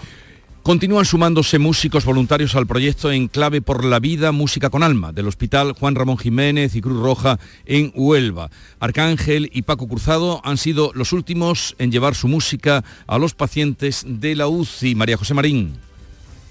Continúan 0.65 1.05
sumándose 1.05 1.59
músicos 1.59 2.05
voluntarios 2.05 2.55
al 2.55 2.65
proyecto 2.65 3.11
En 3.11 3.27
Clave 3.27 3.61
por 3.61 3.85
la 3.85 3.99
Vida, 3.99 4.31
Música 4.31 4.71
con 4.71 4.81
Alma, 4.81 5.11
del 5.11 5.27
Hospital 5.27 5.73
Juan 5.73 5.93
Ramón 5.93 6.17
Jiménez 6.17 6.75
y 6.75 6.81
Cruz 6.81 6.99
Roja 6.99 7.37
en 7.67 7.91
Huelva. 7.93 8.49
Arcángel 8.79 9.51
y 9.53 9.61
Paco 9.61 9.87
Cruzado 9.87 10.41
han 10.43 10.57
sido 10.57 10.91
los 10.95 11.13
últimos 11.13 11.75
en 11.77 11.91
llevar 11.91 12.15
su 12.15 12.27
música 12.27 12.83
a 13.05 13.19
los 13.19 13.35
pacientes 13.35 14.05
de 14.07 14.35
la 14.35 14.47
UCI. 14.47 14.95
María 14.95 15.17
José 15.17 15.35
Marín. 15.35 15.75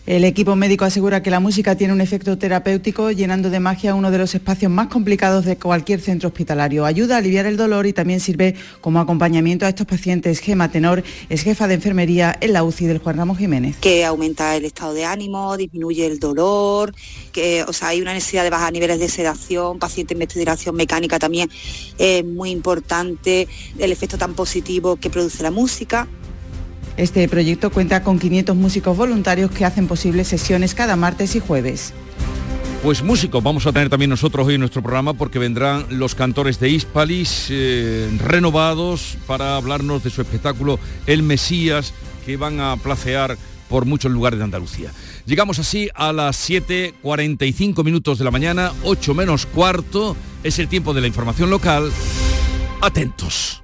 El 0.07 0.25
equipo 0.25 0.55
médico 0.55 0.85
asegura 0.85 1.23
que 1.23 1.31
la 1.31 1.41
música 1.41 1.77
tiene 1.77 1.95
un 1.95 2.03
efecto 2.03 2.37
terapéutico, 2.37 3.11
llenando 3.11 3.49
de 3.49 3.59
magia 3.59 3.95
uno 3.95 4.11
de 4.11 4.19
los 4.19 4.35
espacios 4.35 4.71
más 4.71 4.89
complicados 4.89 5.47
de 5.47 5.57
cualquier 5.57 5.99
centro 5.99 6.29
hospitalario. 6.29 6.85
Ayuda 6.85 7.15
a 7.15 7.19
aliviar 7.19 7.47
el 7.47 7.57
dolor 7.57 7.87
y 7.87 7.95
también 7.95 8.21
sirve 8.21 8.55
como 8.83 9.01
acompañamiento 9.01 9.65
a 9.65 9.71
estos 9.71 9.87
pacientes. 9.87 10.41
Gema 10.41 10.71
Tenor 10.71 11.03
es 11.31 11.43
jefa 11.43 11.69
de 11.69 11.75
enfermería 11.77 12.37
en 12.43 12.53
la 12.53 12.65
UCI 12.65 12.85
del 12.85 12.99
Juan 12.99 13.17
Ramón 13.17 13.39
Jiménez. 13.39 13.77
que 13.81 14.05
aumenta 14.05 14.55
el 14.55 14.67
estado 14.67 14.93
de 14.93 15.07
ánimo, 15.07 15.57
disminuye 15.57 16.05
el 16.05 16.19
dolor, 16.19 16.95
que 17.33 17.63
o 17.63 17.73
sea, 17.73 17.89
hay 17.89 18.03
una 18.03 18.13
necesidad 18.13 18.45
de 18.45 18.51
bajar 18.51 18.75
niveles 18.75 19.01
de 19.01 19.09
sedación, 19.09 19.79
pacientes 19.79 20.15
en 20.15 20.19
ventilación 20.19 20.77
mecánica 20.77 21.19
también 21.19 21.49
es 21.97 22.23
muy 22.27 22.51
importante, 22.51 23.49
el 23.79 23.91
efecto 23.91 24.19
tan 24.19 24.35
positivo 24.35 24.97
que 24.97 25.09
produce 25.09 25.43
la 25.43 25.51
música. 25.51 26.07
Este 26.97 27.29
proyecto 27.29 27.71
cuenta 27.71 28.03
con 28.03 28.19
500 28.19 28.55
músicos 28.57 28.97
voluntarios 28.97 29.51
que 29.51 29.65
hacen 29.65 29.89
posibles 29.89 30.29
sesiones 30.29 30.75
cada 30.75 30.97
martes 30.97 31.35
y 31.35 31.41
jueves. 31.41 31.93
Pues 32.85 33.03
músicos 33.03 33.43
vamos 33.43 33.67
a 33.67 33.73
tener 33.73 33.89
también 33.89 34.11
nosotros 34.11 34.47
hoy 34.47 34.55
en 34.55 34.61
nuestro 34.61 34.83
programa 34.83 35.15
porque 35.15 35.39
vendrán 35.39 35.87
los 35.89 36.15
cantores 36.15 36.61
de 36.61 36.69
Hispalis 36.69 37.47
eh, 37.51 38.11
renovados 38.19 39.17
para 39.27 39.57
hablarnos 39.57 40.05
de 40.05 40.11
su 40.11 40.21
espectáculo 40.21 40.79
El 41.07 41.23
Mesías 41.23 41.95
que 42.27 42.37
van 42.37 42.61
a 42.61 42.77
placear 42.77 43.39
por 43.71 43.87
muchos 43.87 44.13
lugares 44.13 44.39
de 44.39 44.45
Andalucía. 44.45 44.91
Llegamos 45.25 45.59
así 45.59 45.89
a 45.95 46.13
las 46.13 46.49
7.45 46.49 47.83
minutos 47.83 48.19
de 48.19 48.25
la 48.25 48.31
mañana, 48.31 48.73
8 48.83 49.15
menos 49.15 49.47
cuarto, 49.47 50.15
es 50.43 50.59
el 50.59 50.69
tiempo 50.69 50.93
de 50.93 51.01
la 51.01 51.07
información 51.07 51.49
local. 51.49 51.91
Atentos. 52.83 53.64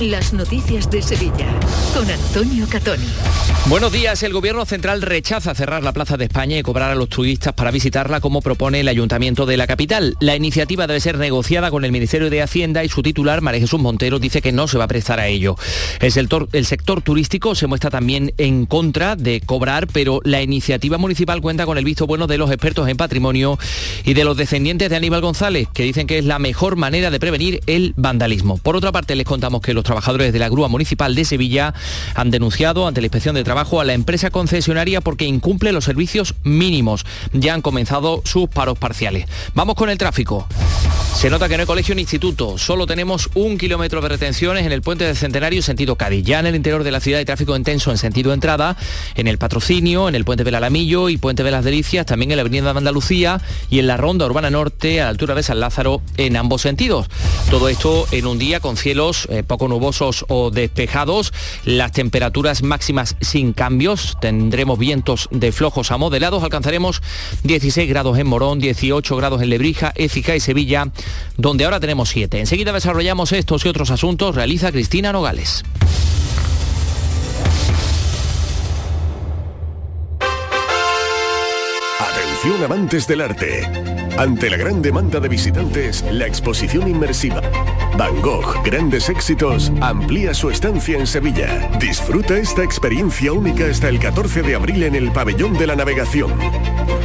las 0.00 0.32
noticias 0.32 0.90
de 0.90 1.00
Sevilla 1.00 1.46
con 1.94 2.10
Antonio 2.10 2.66
Catoni. 2.68 3.06
Buenos 3.66 3.92
días. 3.92 4.22
El 4.22 4.32
Gobierno 4.32 4.66
Central 4.66 5.00
rechaza 5.00 5.54
cerrar 5.54 5.82
la 5.82 5.92
Plaza 5.92 6.16
de 6.16 6.24
España 6.24 6.58
y 6.58 6.62
cobrar 6.62 6.90
a 6.90 6.94
los 6.94 7.08
turistas 7.08 7.54
para 7.54 7.70
visitarla 7.70 8.20
como 8.20 8.42
propone 8.42 8.80
el 8.80 8.88
Ayuntamiento 8.88 9.46
de 9.46 9.56
la 9.56 9.66
capital. 9.66 10.16
La 10.20 10.36
iniciativa 10.36 10.86
debe 10.86 11.00
ser 11.00 11.16
negociada 11.16 11.70
con 11.70 11.84
el 11.84 11.92
Ministerio 11.92 12.28
de 12.28 12.42
Hacienda 12.42 12.84
y 12.84 12.88
su 12.88 13.02
titular, 13.02 13.40
María 13.40 13.60
Jesús 13.60 13.80
Montero, 13.80 14.18
dice 14.18 14.42
que 14.42 14.52
no 14.52 14.68
se 14.68 14.78
va 14.78 14.84
a 14.84 14.88
prestar 14.88 15.20
a 15.20 15.28
ello. 15.28 15.56
El 16.00 16.12
sector, 16.12 16.48
el 16.52 16.66
sector 16.66 17.00
turístico 17.00 17.54
se 17.54 17.68
muestra 17.68 17.90
también 17.90 18.34
en 18.36 18.66
contra 18.66 19.16
de 19.16 19.40
cobrar, 19.40 19.86
pero 19.86 20.20
la 20.24 20.42
iniciativa 20.42 20.98
municipal 20.98 21.40
cuenta 21.40 21.66
con 21.66 21.78
el 21.78 21.84
visto 21.84 22.06
bueno 22.06 22.26
de 22.26 22.36
los 22.36 22.50
expertos 22.50 22.88
en 22.88 22.96
patrimonio 22.96 23.58
y 24.04 24.14
de 24.14 24.24
los 24.24 24.36
descendientes 24.36 24.90
de 24.90 24.96
Aníbal 24.96 25.20
González, 25.20 25.68
que 25.72 25.84
dicen 25.84 26.06
que 26.06 26.18
es 26.18 26.24
la 26.24 26.38
mejor 26.38 26.76
manera 26.76 27.10
de 27.10 27.20
prevenir 27.20 27.60
el 27.66 27.94
vandalismo. 27.96 28.58
Por 28.58 28.76
otra 28.76 28.92
parte, 28.92 29.14
les 29.14 29.24
contamos 29.24 29.62
que 29.62 29.72
los 29.72 29.83
trabajadores 29.84 30.32
de 30.32 30.38
la 30.38 30.48
Grúa 30.48 30.68
Municipal 30.68 31.14
de 31.14 31.24
Sevilla 31.24 31.74
han 32.14 32.30
denunciado 32.30 32.86
ante 32.86 33.00
la 33.00 33.06
Inspección 33.06 33.34
de 33.34 33.44
Trabajo 33.44 33.80
a 33.80 33.84
la 33.84 33.92
empresa 33.92 34.30
concesionaria 34.30 35.00
porque 35.00 35.24
incumple 35.24 35.72
los 35.72 35.84
servicios 35.84 36.34
mínimos. 36.42 37.04
Ya 37.32 37.54
han 37.54 37.62
comenzado 37.62 38.22
sus 38.24 38.48
paros 38.48 38.78
parciales. 38.78 39.26
Vamos 39.54 39.76
con 39.76 39.90
el 39.90 39.98
tráfico. 39.98 40.48
Se 41.14 41.30
nota 41.30 41.48
que 41.48 41.56
no 41.56 41.60
hay 41.62 41.66
colegio 41.66 41.94
ni 41.94 42.02
instituto, 42.02 42.58
solo 42.58 42.86
tenemos 42.86 43.30
un 43.34 43.56
kilómetro 43.56 44.00
de 44.00 44.08
retenciones 44.08 44.66
en 44.66 44.72
el 44.72 44.82
puente 44.82 45.04
del 45.04 45.16
Centenario 45.16 45.62
sentido 45.62 45.96
Cádiz. 45.96 46.24
Ya 46.24 46.40
en 46.40 46.46
el 46.46 46.56
interior 46.56 46.82
de 46.82 46.90
la 46.90 47.00
ciudad 47.00 47.20
hay 47.20 47.24
tráfico 47.24 47.56
intenso 47.56 47.92
en 47.92 47.98
sentido 47.98 48.34
entrada, 48.34 48.76
en 49.14 49.28
el 49.28 49.38
Patrocinio, 49.38 50.08
en 50.08 50.16
el 50.16 50.24
puente 50.24 50.42
del 50.42 50.56
Alamillo 50.56 51.08
y 51.08 51.16
puente 51.16 51.44
de 51.44 51.52
las 51.52 51.64
Delicias, 51.64 52.04
también 52.04 52.32
en 52.32 52.36
la 52.36 52.42
avenida 52.42 52.72
de 52.72 52.78
Andalucía 52.78 53.40
y 53.70 53.78
en 53.78 53.86
la 53.86 53.96
ronda 53.96 54.26
urbana 54.26 54.50
norte 54.50 55.00
a 55.00 55.04
la 55.04 55.10
altura 55.10 55.34
de 55.34 55.44
San 55.44 55.60
Lázaro 55.60 56.02
en 56.16 56.36
ambos 56.36 56.62
sentidos. 56.62 57.06
Todo 57.48 57.68
esto 57.68 58.06
en 58.10 58.26
un 58.26 58.38
día 58.38 58.58
con 58.60 58.76
cielos 58.76 59.28
eh, 59.30 59.44
poco 59.44 59.68
nubosos 59.74 60.24
o 60.28 60.50
despejados, 60.50 61.32
las 61.64 61.90
temperaturas 61.90 62.62
máximas 62.62 63.16
sin 63.20 63.52
cambios, 63.52 64.16
tendremos 64.20 64.78
vientos 64.78 65.28
de 65.32 65.50
flojos 65.50 65.90
a 65.90 65.96
modelados, 65.96 66.44
alcanzaremos 66.44 67.02
16 67.42 67.88
grados 67.88 68.16
en 68.18 68.28
Morón, 68.28 68.60
18 68.60 69.16
grados 69.16 69.42
en 69.42 69.50
Lebrija, 69.50 69.92
Écija 69.96 70.36
y 70.36 70.40
Sevilla, 70.40 70.90
donde 71.36 71.64
ahora 71.64 71.80
tenemos 71.80 72.08
7. 72.10 72.38
Enseguida 72.38 72.72
desarrollamos 72.72 73.32
estos 73.32 73.64
y 73.64 73.68
otros 73.68 73.90
asuntos, 73.90 74.36
realiza 74.36 74.70
Cristina 74.70 75.12
Nogales. 75.12 75.64
Atención 81.98 82.62
amantes 82.62 83.08
del 83.08 83.22
arte. 83.22 84.03
Ante 84.18 84.48
la 84.50 84.56
gran 84.56 84.80
demanda 84.80 85.20
de 85.20 85.28
visitantes, 85.28 86.04
la 86.10 86.26
exposición 86.26 86.88
inmersiva 86.88 87.40
Van 87.96 88.20
Gogh 88.22 88.62
Grandes 88.64 89.08
Éxitos 89.08 89.70
amplía 89.80 90.34
su 90.34 90.50
estancia 90.50 90.98
en 90.98 91.06
Sevilla. 91.06 91.70
Disfruta 91.78 92.36
esta 92.36 92.64
experiencia 92.64 93.32
única 93.32 93.66
hasta 93.66 93.88
el 93.88 94.00
14 94.00 94.42
de 94.42 94.56
abril 94.56 94.82
en 94.82 94.96
el 94.96 95.12
Pabellón 95.12 95.56
de 95.56 95.68
la 95.68 95.76
Navegación. 95.76 96.32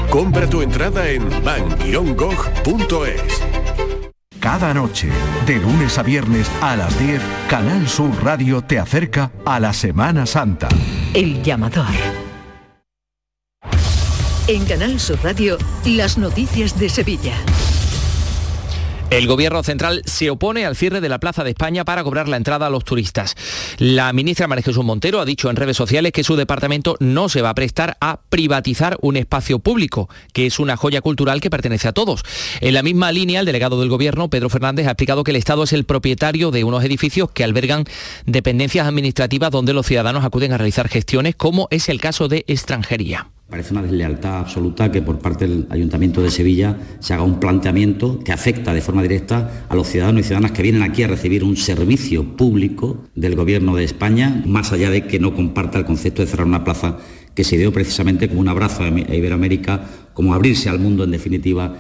Compra 0.10 0.50
tu 0.50 0.64
entrada 0.64 1.08
en 1.10 1.30
van-gogh.es. 1.44 3.22
Cada 4.40 4.74
noche, 4.74 5.10
de 5.46 5.58
lunes 5.58 5.98
a 6.00 6.04
viernes 6.04 6.50
a 6.62 6.76
las 6.76 6.98
10, 7.00 7.22
Canal 7.50 7.88
Sur 7.88 8.12
Radio 8.24 8.62
te 8.62 8.80
acerca 8.80 9.32
a 9.46 9.60
la 9.60 9.74
Semana 9.74 10.26
Santa. 10.26 10.70
El 11.14 11.44
llamador. 11.44 12.29
En 14.50 14.66
Canal 14.66 15.00
Sur 15.00 15.20
Radio, 15.22 15.60
las 15.86 16.18
noticias 16.18 16.80
de 16.80 16.90
Sevilla. 16.90 17.36
El 19.12 19.28
gobierno 19.28 19.62
central 19.62 20.02
se 20.06 20.32
opone 20.32 20.66
al 20.66 20.76
cierre 20.76 21.02
de 21.02 21.10
la 21.10 21.20
Plaza 21.20 21.44
de 21.44 21.52
España 21.52 21.86
para 21.86 22.04
cobrar 22.04 22.28
la 22.28 22.38
entrada 22.38 22.66
a 22.66 22.72
los 22.72 22.84
turistas. 22.84 23.36
La 23.78 24.12
ministra 24.12 24.48
María 24.48 24.64
Jesús 24.64 24.84
Montero 24.84 25.20
ha 25.20 25.26
dicho 25.26 25.52
en 25.52 25.56
redes 25.56 25.78
sociales 25.78 26.14
que 26.14 26.24
su 26.24 26.36
departamento 26.36 26.96
no 27.00 27.30
se 27.30 27.44
va 27.44 27.52
a 27.52 27.54
prestar 27.54 27.96
a 28.02 28.22
privatizar 28.28 28.98
un 29.02 29.18
espacio 29.18 29.60
público, 29.60 30.10
que 30.34 30.48
es 30.48 30.58
una 30.58 30.78
joya 30.78 31.02
cultural 31.02 31.42
que 31.42 31.52
pertenece 31.52 31.88
a 31.88 31.94
todos. 31.94 32.24
En 32.60 32.74
la 32.74 32.82
misma 32.82 33.12
línea, 33.12 33.42
el 33.42 33.46
delegado 33.46 33.80
del 33.80 33.90
gobierno, 33.90 34.32
Pedro 34.32 34.50
Fernández, 34.50 34.88
ha 34.88 34.92
explicado 34.92 35.24
que 35.24 35.30
el 35.30 35.38
Estado 35.38 35.62
es 35.62 35.74
el 35.74 35.84
propietario 35.84 36.50
de 36.50 36.64
unos 36.64 36.84
edificios 36.84 37.30
que 37.30 37.44
albergan 37.44 37.86
dependencias 38.26 38.88
administrativas 38.88 39.52
donde 39.52 39.74
los 39.74 39.86
ciudadanos 39.86 40.26
acuden 40.26 40.54
a 40.54 40.58
realizar 40.58 40.90
gestiones, 40.90 41.36
como 41.36 41.68
es 41.70 41.88
el 41.88 42.02
caso 42.02 42.28
de 42.28 42.46
extranjería. 42.48 43.28
Parece 43.50 43.74
una 43.74 43.82
deslealtad 43.82 44.38
absoluta 44.38 44.92
que 44.92 45.02
por 45.02 45.18
parte 45.18 45.48
del 45.48 45.66
Ayuntamiento 45.72 46.22
de 46.22 46.30
Sevilla 46.30 46.78
se 47.00 47.16
haga 47.16 47.24
un 47.24 47.40
planteamiento 47.40 48.20
que 48.20 48.32
afecta 48.32 48.76
de 48.76 48.82
forma 48.82 49.02
directa 49.02 49.66
a 49.68 49.76
los 49.76 49.88
ciudadanos 49.88 50.22
y 50.22 50.24
ciudadanas 50.26 50.52
que 50.52 50.62
vienen 50.62 50.84
aquí 50.84 51.02
a 51.02 51.08
recibir 51.08 51.44
un 51.44 51.58
servicio 51.58 52.38
público 52.38 53.06
del 53.16 53.36
Gobierno 53.36 53.76
de 53.76 53.86
España, 53.86 54.44
más 54.46 54.72
allá 54.72 54.92
de 54.92 55.08
que 55.08 55.20
no 55.20 55.34
comparta 55.34 55.80
el 55.80 55.86
concepto 55.86 56.22
de 56.22 56.28
cerrar 56.28 56.46
una 56.46 56.64
plaza 56.64 56.98
que 57.34 57.44
se 57.44 57.58
dio 57.58 57.74
precisamente 57.74 58.28
como 58.30 58.42
un 58.42 58.50
abrazo 58.50 58.84
a 58.84 58.88
Iberoamérica, 58.88 59.84
como 60.14 60.36
abrirse 60.36 60.70
al 60.70 60.78
mundo 60.78 61.04
en 61.04 61.12
definitiva 61.12 61.76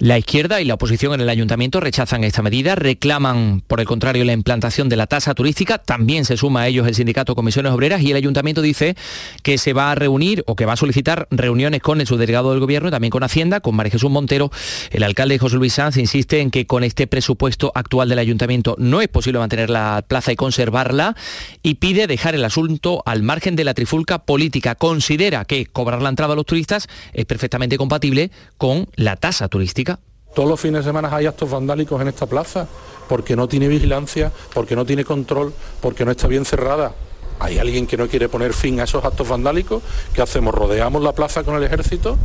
La 0.00 0.16
izquierda 0.16 0.60
y 0.60 0.64
la 0.64 0.74
oposición 0.74 1.14
en 1.14 1.22
el 1.22 1.28
ayuntamiento 1.28 1.80
rechazan 1.80 2.22
esta 2.22 2.40
medida, 2.40 2.76
reclaman, 2.76 3.64
por 3.66 3.80
el 3.80 3.86
contrario, 3.86 4.24
la 4.24 4.32
implantación 4.32 4.88
de 4.88 4.94
la 4.94 5.08
tasa 5.08 5.34
turística. 5.34 5.78
También 5.78 6.24
se 6.24 6.36
suma 6.36 6.60
a 6.60 6.68
ellos 6.68 6.86
el 6.86 6.94
sindicato 6.94 7.34
Comisiones 7.34 7.72
Obreras 7.72 8.00
y 8.02 8.12
el 8.12 8.16
ayuntamiento 8.16 8.62
dice 8.62 8.94
que 9.42 9.58
se 9.58 9.72
va 9.72 9.90
a 9.90 9.96
reunir 9.96 10.44
o 10.46 10.54
que 10.54 10.66
va 10.66 10.74
a 10.74 10.76
solicitar 10.76 11.26
reuniones 11.32 11.82
con 11.82 12.00
el 12.00 12.06
subdelegado 12.06 12.52
del 12.52 12.60
gobierno 12.60 12.92
también 12.92 13.10
con 13.10 13.24
Hacienda, 13.24 13.58
con 13.58 13.74
María 13.74 13.90
Jesús 13.90 14.08
Montero. 14.08 14.52
El 14.92 15.02
alcalde 15.02 15.36
José 15.36 15.56
Luis 15.56 15.72
Sanz 15.72 15.96
insiste 15.96 16.38
en 16.38 16.52
que 16.52 16.64
con 16.64 16.84
este 16.84 17.08
presupuesto 17.08 17.72
actual 17.74 18.08
del 18.08 18.20
ayuntamiento 18.20 18.76
no 18.78 19.00
es 19.00 19.08
posible 19.08 19.40
mantener 19.40 19.68
la 19.68 20.04
plaza 20.06 20.30
y 20.30 20.36
conservarla 20.36 21.16
y 21.64 21.74
pide 21.74 22.06
dejar 22.06 22.36
el 22.36 22.44
asunto 22.44 23.02
al 23.04 23.24
margen 23.24 23.56
de 23.56 23.64
la 23.64 23.74
trifulca 23.74 24.18
política. 24.20 24.76
Considera 24.76 25.44
que 25.44 25.66
cobrar 25.66 26.02
la 26.02 26.10
entrada 26.10 26.34
a 26.34 26.36
los 26.36 26.46
turistas 26.46 26.86
es 27.12 27.24
perfectamente 27.24 27.76
compatible 27.76 28.30
con 28.58 28.86
la 28.94 29.16
tasa 29.16 29.48
turística. 29.48 29.87
Todos 30.34 30.48
los 30.48 30.60
fines 30.60 30.84
de 30.84 30.90
semana 30.90 31.14
hay 31.14 31.26
actos 31.26 31.50
vandálicos 31.50 32.00
en 32.00 32.08
esta 32.08 32.26
plaza 32.26 32.66
porque 33.08 33.34
no 33.34 33.48
tiene 33.48 33.68
vigilancia, 33.68 34.30
porque 34.54 34.76
no 34.76 34.84
tiene 34.84 35.04
control, 35.04 35.52
porque 35.80 36.04
no 36.04 36.10
está 36.10 36.28
bien 36.28 36.44
cerrada. 36.44 36.92
¿Hay 37.40 37.58
alguien 37.58 37.86
que 37.86 37.96
no 37.96 38.08
quiere 38.08 38.28
poner 38.28 38.52
fin 38.52 38.80
a 38.80 38.84
esos 38.84 39.04
actos 39.04 39.28
vandálicos? 39.28 39.82
¿Qué 40.12 40.22
hacemos? 40.22 40.54
¿Rodeamos 40.54 41.02
la 41.02 41.12
plaza 41.12 41.44
con 41.44 41.56
el 41.56 41.62
ejército? 41.62 42.16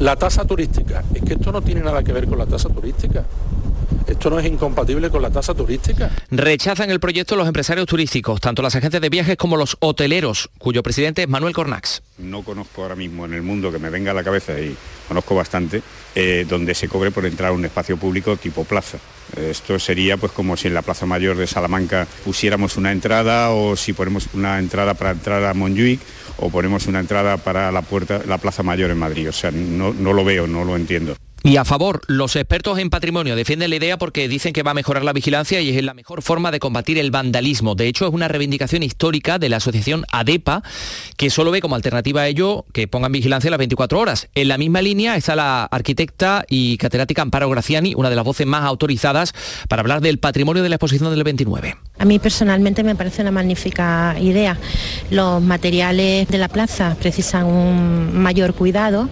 La 0.00 0.16
tasa 0.16 0.44
turística. 0.44 1.02
Es 1.14 1.22
que 1.22 1.34
esto 1.34 1.52
no 1.52 1.62
tiene 1.62 1.80
nada 1.80 2.02
que 2.02 2.12
ver 2.12 2.28
con 2.28 2.38
la 2.38 2.46
tasa 2.46 2.68
turística. 2.68 3.24
Esto 4.10 4.28
no 4.28 4.40
es 4.40 4.46
incompatible 4.46 5.08
con 5.08 5.22
la 5.22 5.30
tasa 5.30 5.54
turística. 5.54 6.10
Rechazan 6.32 6.90
el 6.90 6.98
proyecto 6.98 7.36
los 7.36 7.46
empresarios 7.46 7.86
turísticos, 7.86 8.40
tanto 8.40 8.60
las 8.60 8.74
agencias 8.74 9.00
de 9.00 9.08
viajes 9.08 9.36
como 9.36 9.56
los 9.56 9.76
hoteleros, 9.78 10.50
cuyo 10.58 10.82
presidente 10.82 11.22
es 11.22 11.28
Manuel 11.28 11.54
Cornax. 11.54 12.02
No 12.18 12.42
conozco 12.42 12.82
ahora 12.82 12.96
mismo 12.96 13.24
en 13.24 13.34
el 13.34 13.42
mundo 13.42 13.70
que 13.70 13.78
me 13.78 13.88
venga 13.88 14.10
a 14.10 14.14
la 14.14 14.24
cabeza 14.24 14.58
y 14.58 14.76
conozco 15.06 15.36
bastante, 15.36 15.80
eh, 16.16 16.44
donde 16.48 16.74
se 16.74 16.88
cobre 16.88 17.12
por 17.12 17.24
entrar 17.24 17.50
a 17.50 17.52
un 17.52 17.64
espacio 17.64 17.96
público 17.96 18.36
tipo 18.36 18.64
plaza. 18.64 18.98
Esto 19.36 19.78
sería 19.78 20.16
pues 20.16 20.32
como 20.32 20.56
si 20.56 20.66
en 20.66 20.74
la 20.74 20.82
Plaza 20.82 21.06
Mayor 21.06 21.36
de 21.36 21.46
Salamanca 21.46 22.08
pusiéramos 22.24 22.76
una 22.76 22.90
entrada 22.90 23.50
o 23.50 23.76
si 23.76 23.92
ponemos 23.92 24.26
una 24.34 24.58
entrada 24.58 24.94
para 24.94 25.12
entrar 25.12 25.44
a 25.44 25.54
Montjuic 25.54 26.00
o 26.38 26.50
ponemos 26.50 26.88
una 26.88 26.98
entrada 26.98 27.36
para 27.36 27.70
la 27.70 27.82
puerta 27.82 28.20
la 28.26 28.38
Plaza 28.38 28.64
Mayor 28.64 28.90
en 28.90 28.98
Madrid. 28.98 29.28
O 29.28 29.32
sea, 29.32 29.52
no, 29.52 29.94
no 29.94 30.12
lo 30.12 30.24
veo, 30.24 30.48
no 30.48 30.64
lo 30.64 30.74
entiendo. 30.74 31.14
Y 31.42 31.56
a 31.56 31.64
favor, 31.64 32.02
los 32.06 32.36
expertos 32.36 32.78
en 32.78 32.90
patrimonio 32.90 33.34
defienden 33.34 33.70
la 33.70 33.76
idea 33.76 33.96
porque 33.96 34.28
dicen 34.28 34.52
que 34.52 34.62
va 34.62 34.72
a 34.72 34.74
mejorar 34.74 35.04
la 35.04 35.14
vigilancia 35.14 35.62
y 35.62 35.70
es 35.70 35.82
la 35.82 35.94
mejor 35.94 36.20
forma 36.20 36.50
de 36.50 36.58
combatir 36.60 36.98
el 36.98 37.10
vandalismo. 37.10 37.74
De 37.74 37.86
hecho, 37.86 38.06
es 38.06 38.12
una 38.12 38.28
reivindicación 38.28 38.82
histórica 38.82 39.38
de 39.38 39.48
la 39.48 39.56
asociación 39.56 40.04
ADEPA, 40.12 40.62
que 41.16 41.30
solo 41.30 41.50
ve 41.50 41.62
como 41.62 41.76
alternativa 41.76 42.20
a 42.20 42.28
ello 42.28 42.66
que 42.74 42.88
pongan 42.88 43.12
vigilancia 43.12 43.50
las 43.50 43.58
24 43.58 43.98
horas. 43.98 44.28
En 44.34 44.48
la 44.48 44.58
misma 44.58 44.82
línea 44.82 45.16
está 45.16 45.34
la 45.34 45.64
arquitecta 45.64 46.44
y 46.46 46.76
catedrática 46.76 47.22
Amparo 47.22 47.48
Graciani, 47.48 47.94
una 47.94 48.10
de 48.10 48.16
las 48.16 48.24
voces 48.24 48.46
más 48.46 48.64
autorizadas 48.64 49.32
para 49.66 49.80
hablar 49.80 50.02
del 50.02 50.18
patrimonio 50.18 50.62
de 50.62 50.68
la 50.68 50.76
exposición 50.76 51.10
del 51.10 51.24
29. 51.24 51.76
A 51.98 52.04
mí 52.04 52.18
personalmente 52.18 52.82
me 52.82 52.94
parece 52.94 53.22
una 53.22 53.30
magnífica 53.30 54.14
idea. 54.20 54.58
Los 55.10 55.42
materiales 55.42 56.28
de 56.28 56.38
la 56.38 56.48
plaza 56.48 56.96
precisan 57.00 57.46
un 57.46 58.18
mayor 58.22 58.54
cuidado. 58.54 59.08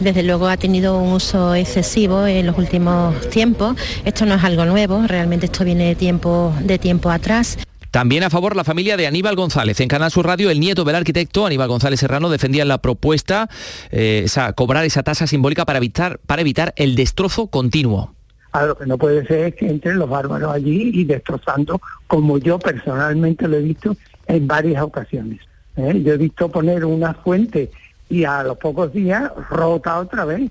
Desde 0.00 0.22
luego 0.22 0.48
ha 0.48 0.56
tenido 0.56 0.98
un 0.98 1.12
uso 1.12 1.54
excesivo 1.68 2.26
en 2.26 2.46
los 2.46 2.56
últimos 2.56 3.28
tiempos. 3.28 3.76
Esto 4.04 4.24
no 4.24 4.34
es 4.34 4.44
algo 4.44 4.64
nuevo, 4.64 5.06
realmente 5.06 5.46
esto 5.46 5.64
viene 5.64 5.84
de 5.84 5.94
tiempo, 5.94 6.54
de 6.62 6.78
tiempo 6.78 7.10
atrás. 7.10 7.58
También 7.90 8.22
a 8.22 8.30
favor 8.30 8.56
la 8.56 8.64
familia 8.64 8.96
de 8.96 9.06
Aníbal 9.06 9.36
González. 9.36 9.80
En 9.80 9.88
Canal 9.88 10.10
Sur 10.10 10.26
Radio, 10.26 10.50
el 10.50 10.60
nieto 10.60 10.84
del 10.84 10.96
arquitecto, 10.96 11.44
Aníbal 11.46 11.68
González 11.68 12.00
Serrano, 12.00 12.30
defendía 12.30 12.64
la 12.64 12.78
propuesta, 12.78 13.48
eh, 13.90 14.22
esa, 14.24 14.52
cobrar 14.54 14.84
esa 14.84 15.02
tasa 15.02 15.26
simbólica 15.26 15.66
para 15.66 15.78
evitar, 15.78 16.18
para 16.26 16.40
evitar 16.40 16.72
el 16.76 16.96
destrozo 16.96 17.48
continuo. 17.48 18.14
A 18.52 18.64
lo 18.64 18.76
que 18.76 18.86
no 18.86 18.96
puede 18.96 19.26
ser 19.26 19.48
es 19.48 19.54
que 19.54 19.68
entren 19.68 19.98
los 19.98 20.08
bárbaros 20.08 20.54
allí 20.54 20.90
y 20.94 21.04
destrozando, 21.04 21.80
como 22.06 22.38
yo 22.38 22.58
personalmente 22.58 23.46
lo 23.46 23.58
he 23.58 23.62
visto 23.62 23.94
en 24.26 24.46
varias 24.46 24.82
ocasiones. 24.82 25.40
¿eh? 25.76 26.00
Yo 26.02 26.14
he 26.14 26.18
visto 26.18 26.48
poner 26.48 26.84
una 26.86 27.12
fuente 27.12 27.70
y 28.08 28.24
a 28.24 28.42
los 28.42 28.56
pocos 28.56 28.92
días 28.92 29.30
rota 29.50 29.98
otra 29.98 30.24
vez. 30.24 30.50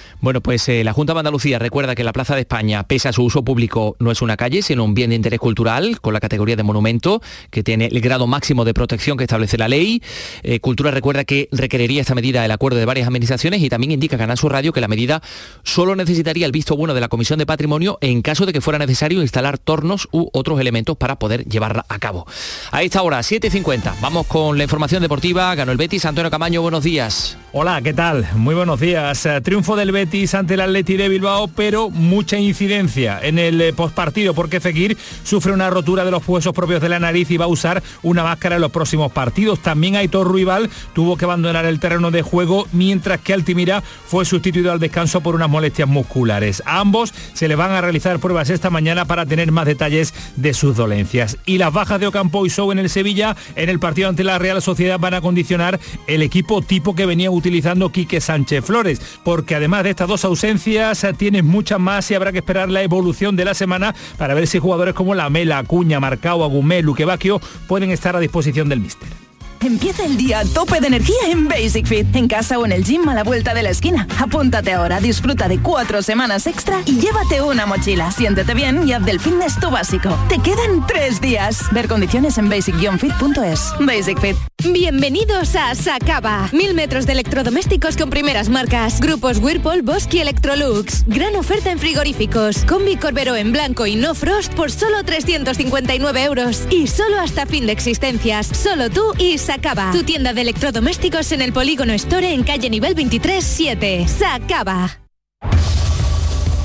Bueno, 0.21 0.39
pues 0.39 0.69
eh, 0.69 0.83
la 0.83 0.93
Junta 0.93 1.13
de 1.13 1.19
Andalucía 1.19 1.57
recuerda 1.57 1.95
que 1.95 2.03
la 2.03 2.13
Plaza 2.13 2.35
de 2.35 2.41
España, 2.41 2.83
pese 2.83 3.09
a 3.09 3.11
su 3.11 3.23
uso 3.23 3.43
público, 3.43 3.95
no 3.97 4.11
es 4.11 4.21
una 4.21 4.37
calle, 4.37 4.61
sino 4.61 4.83
un 4.83 4.93
bien 4.93 5.09
de 5.09 5.15
interés 5.15 5.39
cultural 5.39 5.99
con 5.99 6.13
la 6.13 6.19
categoría 6.19 6.55
de 6.55 6.61
monumento, 6.61 7.23
que 7.49 7.63
tiene 7.63 7.87
el 7.87 7.99
grado 8.01 8.27
máximo 8.27 8.63
de 8.63 8.75
protección 8.75 9.17
que 9.17 9.23
establece 9.23 9.57
la 9.57 9.67
ley. 9.67 10.03
Eh, 10.43 10.59
Cultura 10.59 10.91
recuerda 10.91 11.23
que 11.23 11.49
requeriría 11.51 12.01
esta 12.01 12.13
medida 12.13 12.45
el 12.45 12.51
acuerdo 12.51 12.77
de 12.77 12.85
varias 12.85 13.07
administraciones 13.07 13.63
y 13.63 13.69
también 13.69 13.93
indica 13.93 14.15
Canal 14.15 14.37
Sur 14.37 14.51
Radio 14.51 14.71
que 14.73 14.79
la 14.79 14.87
medida 14.87 15.23
solo 15.63 15.95
necesitaría 15.95 16.45
el 16.45 16.51
visto 16.51 16.77
bueno 16.77 16.93
de 16.93 17.01
la 17.01 17.07
Comisión 17.07 17.39
de 17.39 17.47
Patrimonio 17.47 17.97
en 17.99 18.21
caso 18.21 18.45
de 18.45 18.53
que 18.53 18.61
fuera 18.61 18.77
necesario 18.77 19.23
instalar 19.23 19.57
tornos 19.57 20.07
u 20.11 20.29
otros 20.33 20.59
elementos 20.59 20.97
para 20.97 21.17
poder 21.17 21.45
llevarla 21.45 21.83
a 21.89 21.97
cabo. 21.97 22.27
A 22.69 22.83
esta 22.83 23.01
hora, 23.01 23.21
7.50, 23.21 23.95
vamos 24.01 24.27
con 24.27 24.55
la 24.55 24.65
información 24.65 25.01
deportiva. 25.01 25.55
Ganó 25.55 25.71
el 25.71 25.79
Betis. 25.79 26.05
Antonio 26.05 26.29
Camaño, 26.29 26.61
buenos 26.61 26.83
días. 26.83 27.39
Hola, 27.53 27.81
¿qué 27.81 27.93
tal? 27.95 28.27
Muy 28.35 28.53
buenos 28.53 28.79
días. 28.79 29.25
Eh, 29.25 29.41
Triunfo 29.41 29.75
del 29.75 29.91
Betis 29.91 30.10
ante 30.11 30.55
el 30.55 30.61
Atleti 30.61 30.97
de 30.97 31.07
Bilbao, 31.07 31.47
pero 31.47 31.89
mucha 31.89 32.37
incidencia 32.37 33.17
en 33.23 33.39
el 33.39 33.61
eh, 33.61 33.71
postpartido 33.71 34.33
porque 34.33 34.59
Fekir 34.59 34.97
sufre 35.23 35.53
una 35.53 35.69
rotura 35.69 36.03
de 36.03 36.11
los 36.11 36.27
huesos 36.27 36.53
propios 36.53 36.81
de 36.81 36.89
la 36.89 36.99
nariz 36.99 37.31
y 37.31 37.37
va 37.37 37.45
a 37.45 37.47
usar 37.47 37.81
una 38.03 38.21
máscara 38.21 38.55
en 38.55 38.61
los 38.61 38.71
próximos 38.71 39.09
partidos. 39.13 39.61
También 39.61 39.95
Aitor 39.95 40.27
Ruibal 40.27 40.69
tuvo 40.93 41.15
que 41.15 41.23
abandonar 41.23 41.65
el 41.65 41.79
terreno 41.79 42.11
de 42.11 42.23
juego 42.23 42.67
mientras 42.73 43.21
que 43.21 43.33
Altimira 43.33 43.81
fue 43.81 44.25
sustituido 44.25 44.73
al 44.73 44.79
descanso 44.79 45.21
por 45.21 45.33
unas 45.33 45.49
molestias 45.49 45.87
musculares. 45.87 46.61
A 46.65 46.81
ambos 46.81 47.13
se 47.33 47.47
le 47.47 47.55
van 47.55 47.71
a 47.71 47.79
realizar 47.79 48.19
pruebas 48.19 48.49
esta 48.49 48.69
mañana 48.69 49.05
para 49.05 49.25
tener 49.25 49.49
más 49.53 49.65
detalles 49.65 50.13
de 50.35 50.53
sus 50.53 50.75
dolencias. 50.75 51.37
Y 51.45 51.57
las 51.57 51.71
bajas 51.71 52.01
de 52.01 52.07
Ocampo 52.07 52.45
y 52.45 52.49
Sou 52.49 52.73
en 52.73 52.79
el 52.79 52.89
Sevilla 52.89 53.37
en 53.55 53.69
el 53.69 53.79
partido 53.79 54.09
ante 54.09 54.25
la 54.25 54.39
Real 54.39 54.61
Sociedad 54.61 54.99
van 54.99 55.13
a 55.13 55.21
condicionar 55.21 55.79
el 56.07 56.21
equipo 56.21 56.61
tipo 56.61 56.95
que 56.95 57.05
venía 57.05 57.31
utilizando 57.31 57.93
Quique 57.93 58.19
Sánchez 58.19 58.65
Flores, 58.65 59.01
porque 59.23 59.55
además 59.55 59.85
de 59.85 60.00
estas 60.01 60.09
dos 60.09 60.25
ausencias 60.25 61.05
tienen 61.15 61.45
muchas 61.45 61.79
más 61.79 62.09
y 62.09 62.15
habrá 62.15 62.31
que 62.31 62.39
esperar 62.39 62.69
la 62.69 62.81
evolución 62.81 63.35
de 63.35 63.45
la 63.45 63.53
semana 63.53 63.93
para 64.17 64.33
ver 64.33 64.47
si 64.47 64.57
jugadores 64.57 64.95
como 64.95 65.13
Lamela, 65.13 65.59
Acuña, 65.59 65.99
Marcao, 65.99 66.43
Agumé, 66.43 66.81
Luquevaquio 66.81 67.39
pueden 67.67 67.91
estar 67.91 68.15
a 68.15 68.19
disposición 68.19 68.67
del 68.67 68.79
míster. 68.79 69.30
Empieza 69.63 70.03
el 70.05 70.17
día 70.17 70.39
a 70.39 70.45
tope 70.45 70.79
de 70.81 70.87
energía 70.87 71.19
en 71.27 71.47
Basic 71.47 71.85
Fit, 71.85 72.15
en 72.15 72.27
casa 72.27 72.57
o 72.57 72.65
en 72.65 72.71
el 72.71 72.83
gym 72.83 73.07
a 73.07 73.13
la 73.13 73.23
vuelta 73.23 73.53
de 73.53 73.61
la 73.61 73.69
esquina. 73.69 74.07
Apúntate 74.17 74.73
ahora, 74.73 74.99
disfruta 74.99 75.47
de 75.47 75.59
cuatro 75.59 76.01
semanas 76.01 76.47
extra 76.47 76.81
y 76.87 76.99
llévate 76.99 77.43
una 77.43 77.67
mochila. 77.67 78.11
Siéntete 78.11 78.55
bien 78.55 78.87
y 78.87 78.93
haz 78.93 79.05
del 79.05 79.19
fitness 79.19 79.59
tu 79.59 79.69
básico. 79.69 80.17
Te 80.29 80.39
quedan 80.39 80.87
tres 80.87 81.21
días. 81.21 81.61
Ver 81.71 81.87
condiciones 81.87 82.39
en 82.39 82.49
basic-fit.es. 82.49 83.73
Basic 83.79 84.19
Fit. 84.19 84.35
Bienvenidos 84.63 85.55
a 85.55 85.75
Sacaba. 85.75 86.49
Mil 86.53 86.73
metros 86.73 87.05
de 87.05 87.13
electrodomésticos 87.13 87.97
con 87.97 88.09
primeras 88.09 88.49
marcas. 88.49 88.99
Grupos 88.99 89.37
Whirlpool, 89.37 89.83
Bosque 89.83 90.17
y 90.17 90.21
Electrolux. 90.21 91.03
Gran 91.05 91.35
oferta 91.35 91.71
en 91.71 91.77
frigoríficos. 91.77 92.65
Combi 92.65 92.95
Corbero 92.95 93.35
en 93.35 93.51
blanco 93.51 93.85
y 93.85 93.95
no 93.95 94.15
frost 94.15 94.53
por 94.55 94.71
solo 94.71 95.03
359 95.03 96.23
euros. 96.23 96.63
Y 96.71 96.87
solo 96.87 97.19
hasta 97.19 97.45
fin 97.45 97.67
de 97.67 97.73
existencias. 97.73 98.47
Solo 98.47 98.89
tú 98.89 99.13
y 99.19 99.37
Sacaba. 99.37 99.50
Tu 99.91 100.03
tienda 100.03 100.33
de 100.33 100.41
electrodomésticos 100.41 101.33
en 101.33 101.41
el 101.41 101.51
Polígono 101.51 101.91
Store 101.91 102.33
en 102.33 102.43
calle 102.43 102.69
nivel 102.69 102.95
23 102.95 103.43
7. 103.43 104.07
Sacaba. 104.07 104.99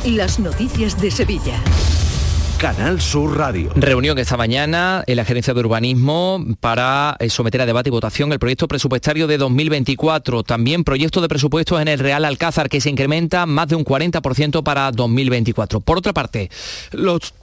Las 0.04 0.38
noticias 0.38 1.00
de 1.00 1.10
Sevilla. 1.10 1.60
Canal 2.58 3.00
Sur 3.00 3.36
Radio. 3.36 3.72
Reunión 3.74 4.16
esta 4.18 4.36
mañana 4.36 5.02
en 5.08 5.16
la 5.16 5.24
Gerencia 5.24 5.52
de 5.52 5.60
Urbanismo 5.60 6.44
para 6.60 7.16
eh, 7.18 7.28
someter 7.28 7.60
a 7.62 7.66
debate 7.66 7.88
y 7.88 7.90
votación 7.90 8.32
el 8.32 8.38
proyecto 8.38 8.68
presupuestario 8.68 9.26
de 9.26 9.36
2024. 9.36 10.44
También 10.44 10.84
proyecto 10.84 11.20
de 11.20 11.26
presupuestos 11.26 11.80
en 11.80 11.88
el 11.88 11.98
Real 11.98 12.24
Alcázar 12.24 12.68
que 12.68 12.80
se 12.80 12.88
incrementa 12.88 13.46
más 13.46 13.66
de 13.66 13.74
un 13.74 13.84
40% 13.84 14.62
para 14.62 14.92
2024. 14.92 15.80
Por 15.80 15.98
otra 15.98 16.12
parte, 16.12 16.50
los 16.92 17.34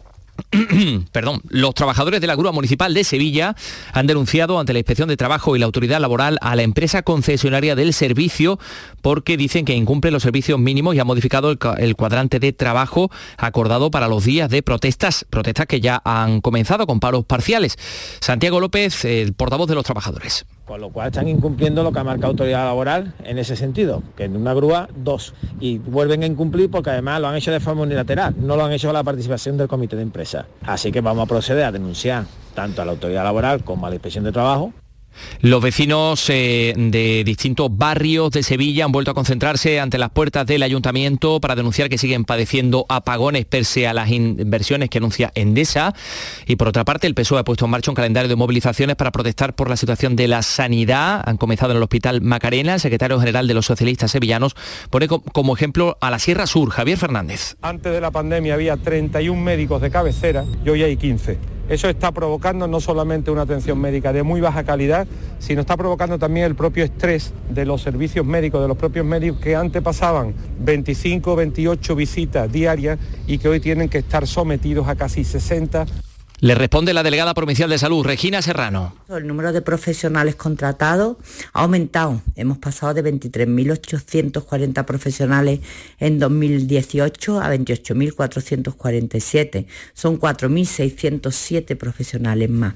Perdón, 1.12 1.42
los 1.50 1.74
trabajadores 1.74 2.22
de 2.22 2.28
la 2.28 2.36
Grúa 2.36 2.52
Municipal 2.52 2.94
de 2.94 3.04
Sevilla 3.04 3.56
han 3.92 4.08
denunciado 4.08 4.60
ante 4.60 4.74
la 4.74 4.80
Inspección 4.80 5.10
de 5.10 5.18
Trabajo 5.18 5.56
y 5.56 5.60
la 5.60 5.66
Autoridad 5.66 6.00
Laboral 6.00 6.38
a 6.42 6.56
la 6.56 6.64
empresa 6.64 7.02
concesionaria 7.02 7.76
del 7.76 7.94
servicio 7.94 8.60
porque 9.02 9.38
dicen 9.38 9.66
que 9.66 9.76
incumple 9.76 10.12
los 10.12 10.24
servicios 10.24 10.60
mínimos 10.60 10.96
y 10.96 11.00
ha 11.00 11.06
modificado 11.06 11.52
el, 11.52 11.60
el 11.78 11.96
cuadrante 11.96 12.40
de 12.40 12.54
trabajo 12.54 13.12
acordado 13.38 13.92
para 13.92 14.08
los 14.08 14.24
días 14.26 14.50
de 14.50 14.64
protestas, 14.64 15.26
protestas 15.30 15.68
que 15.68 15.82
ya 15.82 16.02
han 16.04 16.42
comenzado 16.42 16.88
con 16.88 17.00
paros 17.00 17.26
parciales. 17.26 17.78
Santiago 18.20 18.60
López, 18.60 19.06
el 19.06 19.34
portavoz 19.34 19.68
de 19.68 19.76
los 19.76 19.86
trabajadores. 19.86 20.46
Con 20.74 20.82
lo 20.82 20.90
cual 20.90 21.10
están 21.10 21.28
incumpliendo 21.28 21.84
lo 21.84 21.92
que 21.92 22.00
ha 22.00 22.04
marcado 22.04 22.30
autoridad 22.30 22.66
laboral 22.66 23.14
en 23.26 23.38
ese 23.38 23.56
sentido, 23.56 24.02
que 24.18 24.24
en 24.24 24.36
una 24.36 24.56
grúa 24.56 24.90
dos. 24.96 25.36
Y 25.60 25.78
vuelven 25.78 26.24
a 26.24 26.26
incumplir 26.26 26.72
porque 26.72 26.90
además 26.90 27.22
lo 27.22 27.28
han 27.28 27.36
hecho 27.36 27.52
de 27.52 27.60
forma 27.60 27.84
unilateral, 27.84 28.34
no 28.40 28.56
lo 28.56 28.66
han 28.66 28.72
hecho 28.72 28.88
con 28.88 28.96
la 28.96 29.04
participación 29.04 29.56
del 29.56 29.68
comité 29.68 29.96
de 29.96 30.02
empresa. 30.02 30.48
Así 30.66 30.92
que 30.92 31.00
vamos 31.00 31.26
a 31.26 31.28
proceder 31.28 31.66
a 31.66 31.72
denunciar 31.72 32.26
tanto 32.56 32.82
a 32.82 32.86
la 32.86 32.94
autoridad 32.94 33.24
laboral 33.24 33.64
como 33.64 33.86
a 33.86 33.90
la 33.90 33.98
inspección 33.98 34.24
de 34.24 34.32
trabajo 34.32 34.74
los 35.42 35.62
vecinos 35.62 36.30
eh, 36.30 36.74
de 36.76 37.24
distintos 37.24 37.70
barrios 37.76 38.32
de 38.32 38.44
Sevilla 38.44 38.86
han 38.86 38.92
vuelto 38.92 39.12
a 39.12 39.14
concentrarse 39.14 39.80
ante 39.80 39.98
las 39.98 40.10
puertas 40.10 40.46
del 40.46 40.64
ayuntamiento 40.64 41.40
para 41.40 41.56
denunciar 41.56 41.90
que 41.90 41.98
siguen 41.98 42.26
padeciendo 42.26 42.86
apagones 42.90 43.46
pese 43.46 43.88
a 43.88 43.94
las 43.94 44.10
inversiones 44.10 44.90
que 44.90 45.00
anuncia 45.00 45.32
Endesa. 45.36 45.94
Y 46.48 46.56
por 46.56 46.68
otra 46.68 46.86
parte, 46.86 47.08
el 47.08 47.16
PSOE 47.16 47.40
ha 47.40 47.44
puesto 47.44 47.66
en 47.66 47.72
marcha 47.72 47.92
un 47.92 47.96
calendario 47.96 48.30
de 48.30 48.36
movilizaciones 48.36 48.96
para 48.96 49.12
protestar 49.12 49.56
por 49.56 49.70
la 49.70 49.78
situación 49.78 50.16
de 50.16 50.28
la 50.28 50.42
sanidad. 50.42 51.22
Han 51.26 51.38
comenzado 51.38 51.72
en 51.72 51.78
el 51.78 51.84
Hospital 51.84 52.22
Macarena. 52.22 52.76
El 52.76 52.80
secretario 52.80 53.20
general 53.20 53.48
de 53.48 53.54
los 53.54 53.66
socialistas 53.66 54.12
sevillanos 54.12 54.56
pone 54.90 55.08
como 55.08 55.56
ejemplo 55.56 55.98
a 56.02 56.10
la 56.10 56.20
Sierra 56.20 56.48
Sur, 56.48 56.70
Javier 56.70 56.98
Fernández. 56.98 57.56
Antes 57.62 57.92
de 57.92 58.02
la 58.02 58.12
pandemia 58.12 58.54
había 58.54 58.78
31 58.78 59.42
médicos 59.42 59.82
de 59.82 59.92
cabecera 59.92 60.46
y 60.66 60.70
hoy 60.70 60.84
hay 60.84 60.98
15. 60.98 61.38
Eso 61.70 61.88
está 61.88 62.12
provocando 62.12 62.68
no 62.68 62.82
solamente 62.82 63.32
una 63.32 63.44
atención 63.44 63.80
médica 63.80 64.12
de 64.12 64.22
muy 64.22 64.42
baja 64.42 64.64
calidad, 64.64 65.08
sino 65.40 65.62
está 65.62 65.78
provocando 65.78 66.20
también 66.20 66.46
el 66.46 66.56
propio 66.56 66.84
estrés 66.84 67.34
de 67.50 67.66
los 67.66 67.82
servicios 67.82 68.26
médicos, 68.26 68.62
de 68.62 68.68
los 68.68 68.78
propios 68.78 69.06
médicos 69.06 69.40
que 69.40 69.56
antes 69.56 69.82
pasaban 69.82 70.34
25, 70.60 71.36
28 71.36 71.96
visitas 71.96 72.52
diarias 72.52 73.00
y 73.28 73.38
que 73.38 73.48
hoy 73.48 73.62
tienen 73.62 73.88
que 73.88 74.00
estar 74.00 74.28
sometidos 74.28 74.90
a 74.90 74.96
casi 74.96 75.24
60 75.24 75.86
Le 76.44 76.56
responde 76.56 76.94
la 76.94 77.04
delegada 77.04 77.34
provincial 77.34 77.70
de 77.70 77.78
salud, 77.78 78.04
Regina 78.04 78.42
Serrano. 78.42 78.94
El 79.08 79.28
número 79.28 79.54
de 79.54 79.62
profesionales 79.62 80.36
contratados 80.36 81.16
ha 81.54 81.62
aumentado. 81.62 82.22
Hemos 82.36 82.58
pasado 82.58 82.94
de 82.94 83.02
23.840 83.02 84.84
profesionales 84.84 85.62
en 86.00 86.20
2018 86.20 87.40
a 87.40 87.56
28.447. 87.56 89.68
Son 89.94 90.20
4.607 90.20 91.78
profesionales 91.78 92.50
más. 92.50 92.74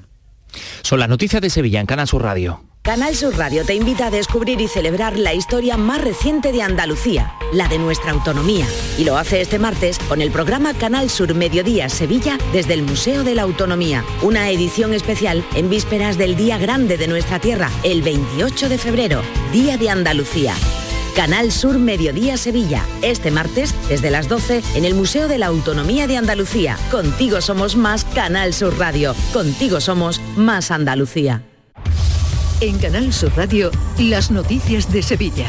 Son 0.82 0.98
las 0.98 1.08
noticias 1.08 1.42
de 1.42 1.50
Sevilla 1.50 1.80
en 1.80 1.86
Canal 1.86 2.06
Sur 2.08 2.22
Radio. 2.22 2.62
Canal 2.88 3.14
Sur 3.14 3.36
Radio 3.36 3.66
te 3.66 3.74
invita 3.74 4.06
a 4.06 4.10
descubrir 4.10 4.62
y 4.62 4.66
celebrar 4.66 5.18
la 5.18 5.34
historia 5.34 5.76
más 5.76 6.00
reciente 6.00 6.52
de 6.52 6.62
Andalucía, 6.62 7.34
la 7.52 7.68
de 7.68 7.78
nuestra 7.78 8.12
autonomía. 8.12 8.64
Y 8.96 9.04
lo 9.04 9.18
hace 9.18 9.42
este 9.42 9.58
martes 9.58 9.98
con 9.98 10.22
el 10.22 10.30
programa 10.30 10.72
Canal 10.72 11.10
Sur 11.10 11.34
Mediodía 11.34 11.90
Sevilla 11.90 12.38
desde 12.50 12.72
el 12.72 12.82
Museo 12.82 13.24
de 13.24 13.34
la 13.34 13.42
Autonomía. 13.42 14.04
Una 14.22 14.48
edición 14.48 14.94
especial 14.94 15.44
en 15.54 15.68
vísperas 15.68 16.16
del 16.16 16.34
Día 16.34 16.56
Grande 16.56 16.96
de 16.96 17.08
nuestra 17.08 17.38
tierra, 17.38 17.70
el 17.82 18.00
28 18.00 18.70
de 18.70 18.78
febrero, 18.78 19.20
Día 19.52 19.76
de 19.76 19.90
Andalucía. 19.90 20.54
Canal 21.18 21.50
Sur 21.50 21.80
Mediodía 21.80 22.36
Sevilla, 22.36 22.84
este 23.02 23.32
martes 23.32 23.74
desde 23.88 24.08
las 24.08 24.28
12 24.28 24.62
en 24.76 24.84
el 24.84 24.94
Museo 24.94 25.26
de 25.26 25.36
la 25.38 25.46
Autonomía 25.46 26.06
de 26.06 26.16
Andalucía. 26.16 26.78
Contigo 26.92 27.40
somos 27.40 27.74
más 27.74 28.04
Canal 28.04 28.54
Sur 28.54 28.78
Radio. 28.78 29.16
Contigo 29.32 29.80
somos 29.80 30.20
más 30.36 30.70
Andalucía. 30.70 31.42
En 32.60 32.78
Canal 32.78 33.12
Sur 33.12 33.32
Radio, 33.36 33.72
las 33.98 34.30
noticias 34.30 34.92
de 34.92 35.02
Sevilla. 35.02 35.48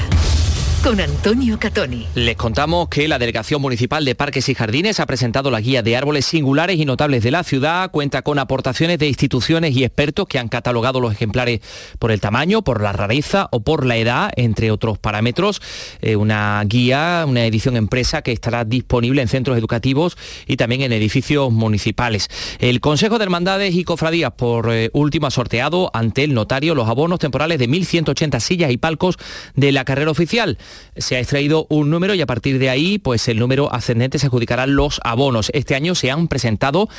Con 0.83 1.01
Antonio 1.01 1.59
Catoni. 1.59 2.07
Les 2.15 2.37
contamos 2.37 2.87
que 2.87 3.09
la 3.09 3.19
Delegación 3.19 3.61
Municipal 3.61 4.05
de 4.05 4.15
Parques 4.15 4.47
y 4.47 4.55
Jardines 4.55 5.01
ha 5.01 5.05
presentado 5.05 5.51
la 5.51 5.59
guía 5.59 5.81
de 5.81 5.97
árboles 5.97 6.25
singulares 6.25 6.79
y 6.79 6.85
notables 6.85 7.21
de 7.21 7.31
la 7.31 7.43
ciudad. 7.43 7.91
Cuenta 7.91 8.21
con 8.21 8.39
aportaciones 8.39 8.97
de 8.97 9.07
instituciones 9.07 9.75
y 9.75 9.83
expertos 9.83 10.25
que 10.27 10.39
han 10.39 10.47
catalogado 10.47 11.01
los 11.01 11.11
ejemplares 11.11 11.59
por 11.99 12.11
el 12.11 12.21
tamaño, 12.21 12.61
por 12.61 12.81
la 12.81 12.93
rareza 12.93 13.49
o 13.51 13.59
por 13.59 13.85
la 13.85 13.97
edad, 13.97 14.31
entre 14.37 14.71
otros 14.71 14.97
parámetros. 14.97 15.61
Eh, 16.01 16.15
una 16.15 16.63
guía, 16.65 17.25
una 17.27 17.45
edición 17.45 17.75
empresa 17.75 18.21
que 18.21 18.31
estará 18.31 18.63
disponible 18.63 19.21
en 19.21 19.27
centros 19.27 19.57
educativos 19.57 20.17
y 20.47 20.55
también 20.55 20.81
en 20.81 20.93
edificios 20.93 21.51
municipales. 21.51 22.29
El 22.59 22.79
Consejo 22.79 23.17
de 23.17 23.25
Hermandades 23.25 23.75
y 23.75 23.83
Cofradías 23.83 24.31
por 24.31 24.71
eh, 24.71 24.89
último 24.93 25.27
ha 25.27 25.31
sorteado 25.31 25.91
ante 25.93 26.23
el 26.23 26.33
notario 26.33 26.73
los 26.73 26.87
abonos 26.87 27.19
temporales 27.19 27.59
de 27.59 27.67
1.180 27.67 28.39
sillas 28.39 28.71
y 28.71 28.77
palcos 28.77 29.17
de 29.55 29.73
la 29.73 29.83
carrera 29.83 30.11
oficial 30.11 30.57
se 30.95 31.15
ha 31.15 31.19
extraído 31.19 31.67
un 31.69 31.89
número 31.89 32.13
y 32.13 32.21
a 32.21 32.25
partir 32.25 32.59
de 32.59 32.69
ahí, 32.69 32.99
pues 32.99 33.27
el 33.27 33.39
número 33.39 33.73
ascendente 33.73 34.19
se 34.19 34.27
adjudicarán 34.27 34.75
los 34.75 34.99
abonos. 35.03 35.51
Este 35.53 35.75
año 35.75 35.95
se 35.95 36.11
han 36.11 36.27
presentado 36.27 36.89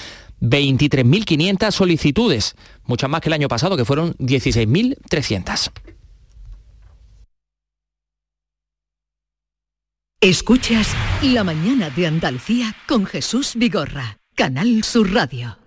23.500 0.41 1.71
solicitudes, 1.71 2.57
muchas 2.85 3.11
más 3.11 3.21
que 3.21 3.29
el 3.29 3.35
año 3.35 3.49
pasado, 3.49 3.77
que 3.77 3.85
fueron 3.85 4.15
16.300. 4.15 5.71
Escuchas 10.21 10.95
La 11.23 11.45
mañana 11.45 11.89
de 11.89 12.07
Andalucía 12.07 12.77
con 12.87 13.07
Jesús 13.07 13.55
Vigorra, 13.57 14.19
Canal 14.35 14.85
Sur 14.85 15.15
Radio. 15.15 15.60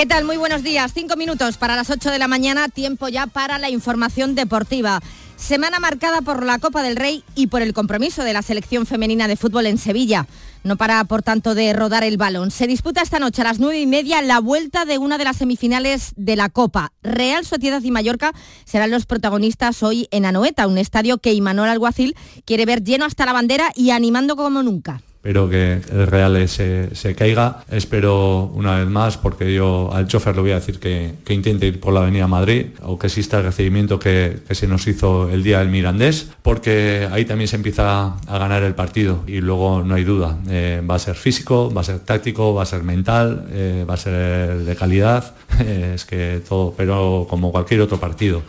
¿Qué 0.00 0.06
tal? 0.06 0.24
Muy 0.24 0.38
buenos 0.38 0.62
días. 0.62 0.92
Cinco 0.94 1.14
minutos 1.16 1.58
para 1.58 1.76
las 1.76 1.90
8 1.90 2.10
de 2.10 2.18
la 2.18 2.26
mañana, 2.26 2.70
tiempo 2.70 3.08
ya 3.08 3.26
para 3.26 3.58
la 3.58 3.68
información 3.68 4.34
deportiva. 4.34 5.02
Semana 5.36 5.78
marcada 5.78 6.22
por 6.22 6.42
la 6.42 6.58
Copa 6.58 6.82
del 6.82 6.96
Rey 6.96 7.22
y 7.34 7.48
por 7.48 7.60
el 7.60 7.74
compromiso 7.74 8.24
de 8.24 8.32
la 8.32 8.40
selección 8.40 8.86
femenina 8.86 9.28
de 9.28 9.36
fútbol 9.36 9.66
en 9.66 9.76
Sevilla. 9.76 10.26
No 10.64 10.78
para, 10.78 11.04
por 11.04 11.22
tanto, 11.22 11.54
de 11.54 11.74
rodar 11.74 12.02
el 12.02 12.16
balón. 12.16 12.50
Se 12.50 12.66
disputa 12.66 13.02
esta 13.02 13.18
noche 13.18 13.42
a 13.42 13.44
las 13.44 13.58
nueve 13.58 13.78
y 13.78 13.86
media 13.86 14.22
la 14.22 14.40
vuelta 14.40 14.86
de 14.86 14.96
una 14.96 15.18
de 15.18 15.24
las 15.24 15.36
semifinales 15.36 16.14
de 16.16 16.34
la 16.34 16.48
Copa. 16.48 16.94
Real 17.02 17.44
Sociedad 17.44 17.82
y 17.82 17.90
Mallorca 17.90 18.32
serán 18.64 18.90
los 18.90 19.04
protagonistas 19.04 19.82
hoy 19.82 20.08
en 20.12 20.24
Anoeta, 20.24 20.66
un 20.66 20.78
estadio 20.78 21.18
que 21.18 21.34
Imanol 21.34 21.68
Alguacil 21.68 22.16
quiere 22.46 22.64
ver 22.64 22.82
lleno 22.82 23.04
hasta 23.04 23.26
la 23.26 23.34
bandera 23.34 23.70
y 23.74 23.90
animando 23.90 24.34
como 24.34 24.62
nunca. 24.62 25.02
Espero 25.20 25.50
que 25.50 25.82
el 25.92 26.06
Real 26.06 26.48
se, 26.48 26.94
se, 26.96 27.14
caiga. 27.14 27.62
Espero 27.70 28.44
una 28.54 28.78
vez 28.78 28.88
más, 28.88 29.18
porque 29.18 29.52
yo 29.52 29.90
al 29.92 30.08
chofer 30.08 30.34
le 30.34 30.40
voy 30.40 30.50
a 30.52 30.54
decir 30.54 30.78
que, 30.78 31.12
que 31.26 31.34
intente 31.34 31.66
ir 31.66 31.78
por 31.78 31.92
la 31.92 32.00
avenida 32.00 32.26
Madrid 32.26 32.68
o 32.80 32.98
que 32.98 33.08
exista 33.08 33.36
el 33.36 33.44
recibimiento 33.44 33.98
que, 33.98 34.38
que, 34.48 34.54
se 34.54 34.66
nos 34.66 34.86
hizo 34.86 35.28
el 35.28 35.42
día 35.42 35.58
del 35.58 35.68
Mirandés, 35.68 36.30
porque 36.40 37.06
ahí 37.12 37.26
también 37.26 37.48
se 37.48 37.56
empieza 37.56 38.16
a 38.16 38.38
ganar 38.38 38.62
el 38.62 38.74
partido 38.74 39.22
y 39.26 39.42
luego 39.42 39.82
no 39.82 39.94
hay 39.94 40.04
duda. 40.04 40.38
Eh, 40.48 40.82
va 40.90 40.94
a 40.94 40.98
ser 40.98 41.16
físico, 41.16 41.70
va 41.70 41.82
a 41.82 41.84
ser 41.84 41.98
táctico, 41.98 42.54
va 42.54 42.62
a 42.62 42.66
ser 42.66 42.82
mental, 42.82 43.46
eh, 43.50 43.84
va 43.86 43.94
a 43.94 43.98
ser 43.98 44.60
de 44.60 44.74
calidad, 44.74 45.34
es 45.60 46.06
que 46.06 46.40
todo, 46.48 46.72
pero 46.74 47.26
como 47.28 47.52
cualquier 47.52 47.82
otro 47.82 48.00
partido. 48.00 48.42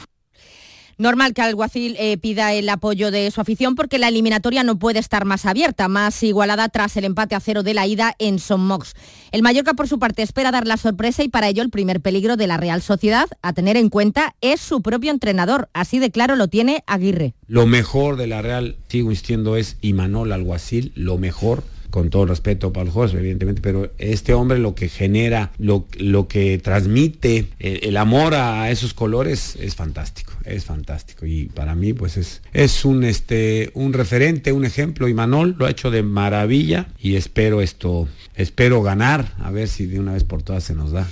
Normal 1.01 1.33
que 1.33 1.41
Alguacil 1.41 1.95
eh, 1.97 2.19
pida 2.19 2.53
el 2.53 2.69
apoyo 2.69 3.09
de 3.09 3.31
su 3.31 3.41
afición 3.41 3.73
porque 3.73 3.97
la 3.97 4.07
eliminatoria 4.07 4.63
no 4.63 4.77
puede 4.77 4.99
estar 4.99 5.25
más 5.25 5.47
abierta, 5.47 5.87
más 5.87 6.21
igualada 6.21 6.69
tras 6.69 6.95
el 6.95 7.05
empate 7.05 7.33
a 7.33 7.39
cero 7.39 7.63
de 7.63 7.73
la 7.73 7.87
ida 7.87 8.13
en 8.19 8.37
Son 8.37 8.61
Mox. 8.61 8.93
El 9.31 9.41
Mallorca, 9.41 9.73
por 9.73 9.87
su 9.87 9.97
parte, 9.97 10.21
espera 10.21 10.51
dar 10.51 10.67
la 10.67 10.77
sorpresa 10.77 11.23
y 11.23 11.27
para 11.27 11.49
ello 11.49 11.63
el 11.63 11.71
primer 11.71 12.01
peligro 12.01 12.37
de 12.37 12.45
la 12.45 12.57
Real 12.57 12.83
Sociedad 12.83 13.25
a 13.41 13.53
tener 13.53 13.77
en 13.77 13.89
cuenta 13.89 14.35
es 14.41 14.61
su 14.61 14.83
propio 14.83 15.09
entrenador. 15.09 15.69
Así 15.73 15.97
de 15.97 16.11
claro 16.11 16.35
lo 16.35 16.49
tiene 16.49 16.83
Aguirre. 16.85 17.33
Lo 17.47 17.65
mejor 17.65 18.15
de 18.15 18.27
la 18.27 18.43
Real, 18.43 18.75
sigo 18.87 19.09
insistiendo, 19.09 19.57
es 19.57 19.77
Imanol 19.81 20.31
Alguacil, 20.31 20.91
lo 20.93 21.17
mejor 21.17 21.63
con 21.89 22.11
todo 22.11 22.27
respeto 22.27 22.71
para 22.71 22.85
los 22.85 22.93
jugadores, 22.93 23.19
evidentemente, 23.19 23.61
pero 23.61 23.91
este 23.97 24.33
hombre 24.33 24.59
lo 24.59 24.75
que 24.75 24.87
genera, 24.87 25.51
lo, 25.57 25.87
que 26.27 26.59
transmite, 26.59 27.49
el, 27.59 27.79
el, 27.83 27.97
amor 27.97 28.33
a 28.33 28.71
esos 28.71 28.93
colores 28.93 29.57
es 29.59 29.75
fantástico, 29.75 30.30
es 30.45 30.65
fantástico. 30.65 31.25
Y 31.25 31.45
para 31.45 31.75
mí, 31.75 31.93
pues 31.93 32.17
es, 32.17 32.41
es 32.53 32.85
un, 32.85 33.03
este, 33.03 33.71
un 33.73 33.93
referente, 33.93 34.51
un 34.51 34.65
ejemplo. 34.65 35.07
Y 35.07 35.13
Manol 35.13 35.55
lo 35.57 35.65
ha 35.65 35.71
hecho 35.71 35.91
de 35.91 36.03
maravilla 36.03 36.87
y 36.99 37.15
espero 37.15 37.61
esto, 37.61 38.07
espero 38.35 38.81
ganar, 38.81 39.33
a 39.39 39.51
ver 39.51 39.67
si 39.67 39.85
de 39.85 39.99
una 39.99 40.13
vez 40.13 40.23
por 40.23 40.43
todas 40.43 40.63
se 40.63 40.75
nos 40.75 40.91
da. 40.91 41.07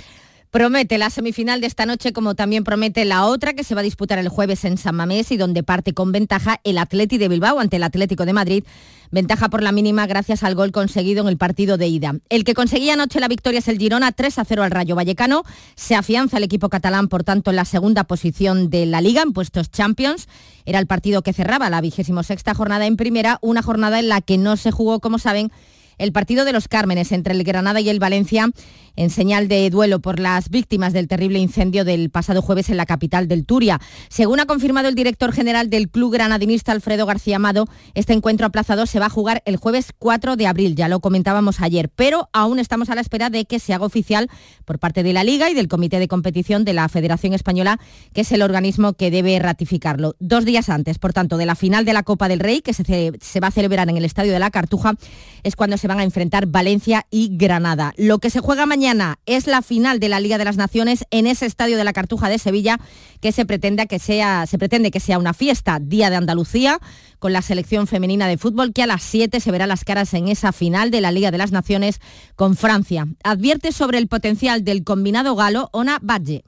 Promete 0.50 0.98
la 0.98 1.10
semifinal 1.10 1.60
de 1.60 1.68
esta 1.68 1.86
noche 1.86 2.12
como 2.12 2.34
también 2.34 2.64
promete 2.64 3.04
la 3.04 3.24
otra 3.24 3.52
que 3.52 3.62
se 3.62 3.76
va 3.76 3.82
a 3.82 3.84
disputar 3.84 4.18
el 4.18 4.28
jueves 4.28 4.64
en 4.64 4.78
San 4.78 4.96
Mamés 4.96 5.30
y 5.30 5.36
donde 5.36 5.62
parte 5.62 5.94
con 5.94 6.10
ventaja 6.10 6.60
el 6.64 6.78
Atleti 6.78 7.18
de 7.18 7.28
Bilbao 7.28 7.60
ante 7.60 7.76
el 7.76 7.84
Atlético 7.84 8.26
de 8.26 8.32
Madrid. 8.32 8.64
Ventaja 9.12 9.48
por 9.48 9.62
la 9.62 9.70
mínima 9.70 10.08
gracias 10.08 10.42
al 10.42 10.56
gol 10.56 10.72
conseguido 10.72 11.22
en 11.22 11.28
el 11.28 11.36
partido 11.36 11.76
de 11.76 11.86
ida. 11.86 12.16
El 12.30 12.42
que 12.42 12.54
conseguía 12.54 12.94
anoche 12.94 13.20
la 13.20 13.28
victoria 13.28 13.60
es 13.60 13.68
el 13.68 13.78
Girona 13.78 14.10
3 14.10 14.40
a 14.40 14.44
0 14.44 14.64
al 14.64 14.72
Rayo 14.72 14.96
Vallecano. 14.96 15.44
Se 15.76 15.94
afianza 15.94 16.38
el 16.38 16.42
equipo 16.42 16.68
catalán, 16.68 17.06
por 17.06 17.22
tanto, 17.22 17.50
en 17.50 17.56
la 17.56 17.64
segunda 17.64 18.02
posición 18.02 18.70
de 18.70 18.86
la 18.86 19.00
liga 19.00 19.22
en 19.22 19.32
puestos 19.32 19.70
Champions. 19.70 20.26
Era 20.64 20.80
el 20.80 20.88
partido 20.88 21.22
que 21.22 21.32
cerraba 21.32 21.70
la 21.70 21.80
vigésimo 21.80 22.24
sexta 22.24 22.54
jornada 22.54 22.86
en 22.86 22.96
primera, 22.96 23.38
una 23.40 23.62
jornada 23.62 24.00
en 24.00 24.08
la 24.08 24.20
que 24.20 24.36
no 24.36 24.56
se 24.56 24.72
jugó, 24.72 24.98
como 24.98 25.20
saben, 25.20 25.52
el 26.00 26.12
partido 26.12 26.44
de 26.44 26.52
los 26.52 26.66
Cármenes 26.66 27.12
entre 27.12 27.34
el 27.34 27.44
Granada 27.44 27.80
y 27.80 27.90
el 27.90 27.98
Valencia 27.98 28.48
en 28.96 29.10
señal 29.10 29.48
de 29.48 29.68
duelo 29.70 30.00
por 30.00 30.18
las 30.18 30.50
víctimas 30.50 30.92
del 30.92 31.08
terrible 31.08 31.38
incendio 31.38 31.84
del 31.84 32.10
pasado 32.10 32.42
jueves 32.42 32.68
en 32.70 32.76
la 32.76 32.86
capital 32.86 33.28
del 33.28 33.46
Turia. 33.46 33.80
Según 34.08 34.40
ha 34.40 34.46
confirmado 34.46 34.88
el 34.88 34.94
director 34.94 35.32
general 35.32 35.70
del 35.70 35.88
club 35.88 36.12
granadinista 36.12 36.72
Alfredo 36.72 37.06
García 37.06 37.36
Amado, 37.36 37.66
este 37.94 38.12
encuentro 38.12 38.46
aplazado 38.46 38.86
se 38.86 38.98
va 38.98 39.06
a 39.06 39.10
jugar 39.10 39.42
el 39.46 39.56
jueves 39.56 39.92
4 39.98 40.36
de 40.36 40.46
abril, 40.46 40.74
ya 40.74 40.88
lo 40.88 41.00
comentábamos 41.00 41.60
ayer, 41.60 41.88
pero 41.88 42.28
aún 42.32 42.58
estamos 42.58 42.90
a 42.90 42.94
la 42.94 43.00
espera 43.00 43.30
de 43.30 43.44
que 43.44 43.58
se 43.58 43.72
haga 43.72 43.86
oficial 43.86 44.28
por 44.64 44.78
parte 44.78 45.02
de 45.02 45.12
la 45.12 45.24
Liga 45.24 45.50
y 45.50 45.54
del 45.54 45.68
Comité 45.68 45.98
de 45.98 46.08
Competición 46.08 46.64
de 46.64 46.72
la 46.72 46.88
Federación 46.88 47.32
Española, 47.32 47.80
que 48.12 48.22
es 48.22 48.32
el 48.32 48.42
organismo 48.42 48.92
que 48.92 49.10
debe 49.10 49.38
ratificarlo. 49.38 50.16
Dos 50.18 50.44
días 50.44 50.68
antes, 50.68 50.98
por 50.98 51.12
tanto, 51.12 51.36
de 51.36 51.46
la 51.46 51.54
final 51.54 51.84
de 51.84 51.92
la 51.92 52.02
Copa 52.02 52.28
del 52.28 52.40
Rey, 52.40 52.60
que 52.60 52.74
se, 52.74 53.12
se 53.20 53.40
va 53.40 53.48
a 53.48 53.52
celebrar 53.52 53.88
en 53.88 53.96
el 53.96 54.04
Estadio 54.04 54.32
de 54.32 54.38
la 54.38 54.50
Cartuja, 54.50 54.94
es 55.42 55.56
cuando 55.56 55.78
se 55.78 55.88
van 55.88 56.00
a 56.00 56.04
enfrentar 56.04 56.46
Valencia 56.46 57.06
y 57.10 57.36
Granada. 57.36 57.92
Lo 57.96 58.18
que 58.18 58.30
se 58.30 58.40
juega 58.40 58.66
mañana 58.66 58.89
es 59.26 59.46
la 59.46 59.62
final 59.62 60.00
de 60.00 60.08
la 60.08 60.18
Liga 60.18 60.36
de 60.36 60.44
las 60.44 60.56
Naciones 60.56 61.04
en 61.10 61.26
ese 61.26 61.46
estadio 61.46 61.76
de 61.76 61.84
la 61.84 61.92
Cartuja 61.92 62.28
de 62.28 62.38
Sevilla, 62.38 62.78
que 63.20 63.30
se 63.30 63.46
pretende 63.46 63.86
que 63.86 63.98
sea, 63.98 64.46
se 64.46 64.58
pretende 64.58 64.90
que 64.90 64.98
sea 64.98 65.18
una 65.18 65.32
fiesta, 65.32 65.78
Día 65.80 66.10
de 66.10 66.16
Andalucía, 66.16 66.80
con 67.20 67.32
la 67.32 67.42
selección 67.42 67.86
femenina 67.86 68.26
de 68.26 68.38
fútbol, 68.38 68.72
que 68.72 68.82
a 68.82 68.86
las 68.86 69.02
7 69.02 69.38
se 69.38 69.50
verá 69.52 69.66
las 69.66 69.84
caras 69.84 70.12
en 70.14 70.26
esa 70.26 70.52
final 70.52 70.90
de 70.90 71.00
la 71.00 71.12
Liga 71.12 71.30
de 71.30 71.38
las 71.38 71.52
Naciones 71.52 72.00
con 72.34 72.56
Francia. 72.56 73.06
Advierte 73.22 73.70
sobre 73.70 73.98
el 73.98 74.08
potencial 74.08 74.64
del 74.64 74.82
combinado 74.82 75.36
galo 75.36 75.68
Ona 75.72 75.98
Badge. 76.02 76.42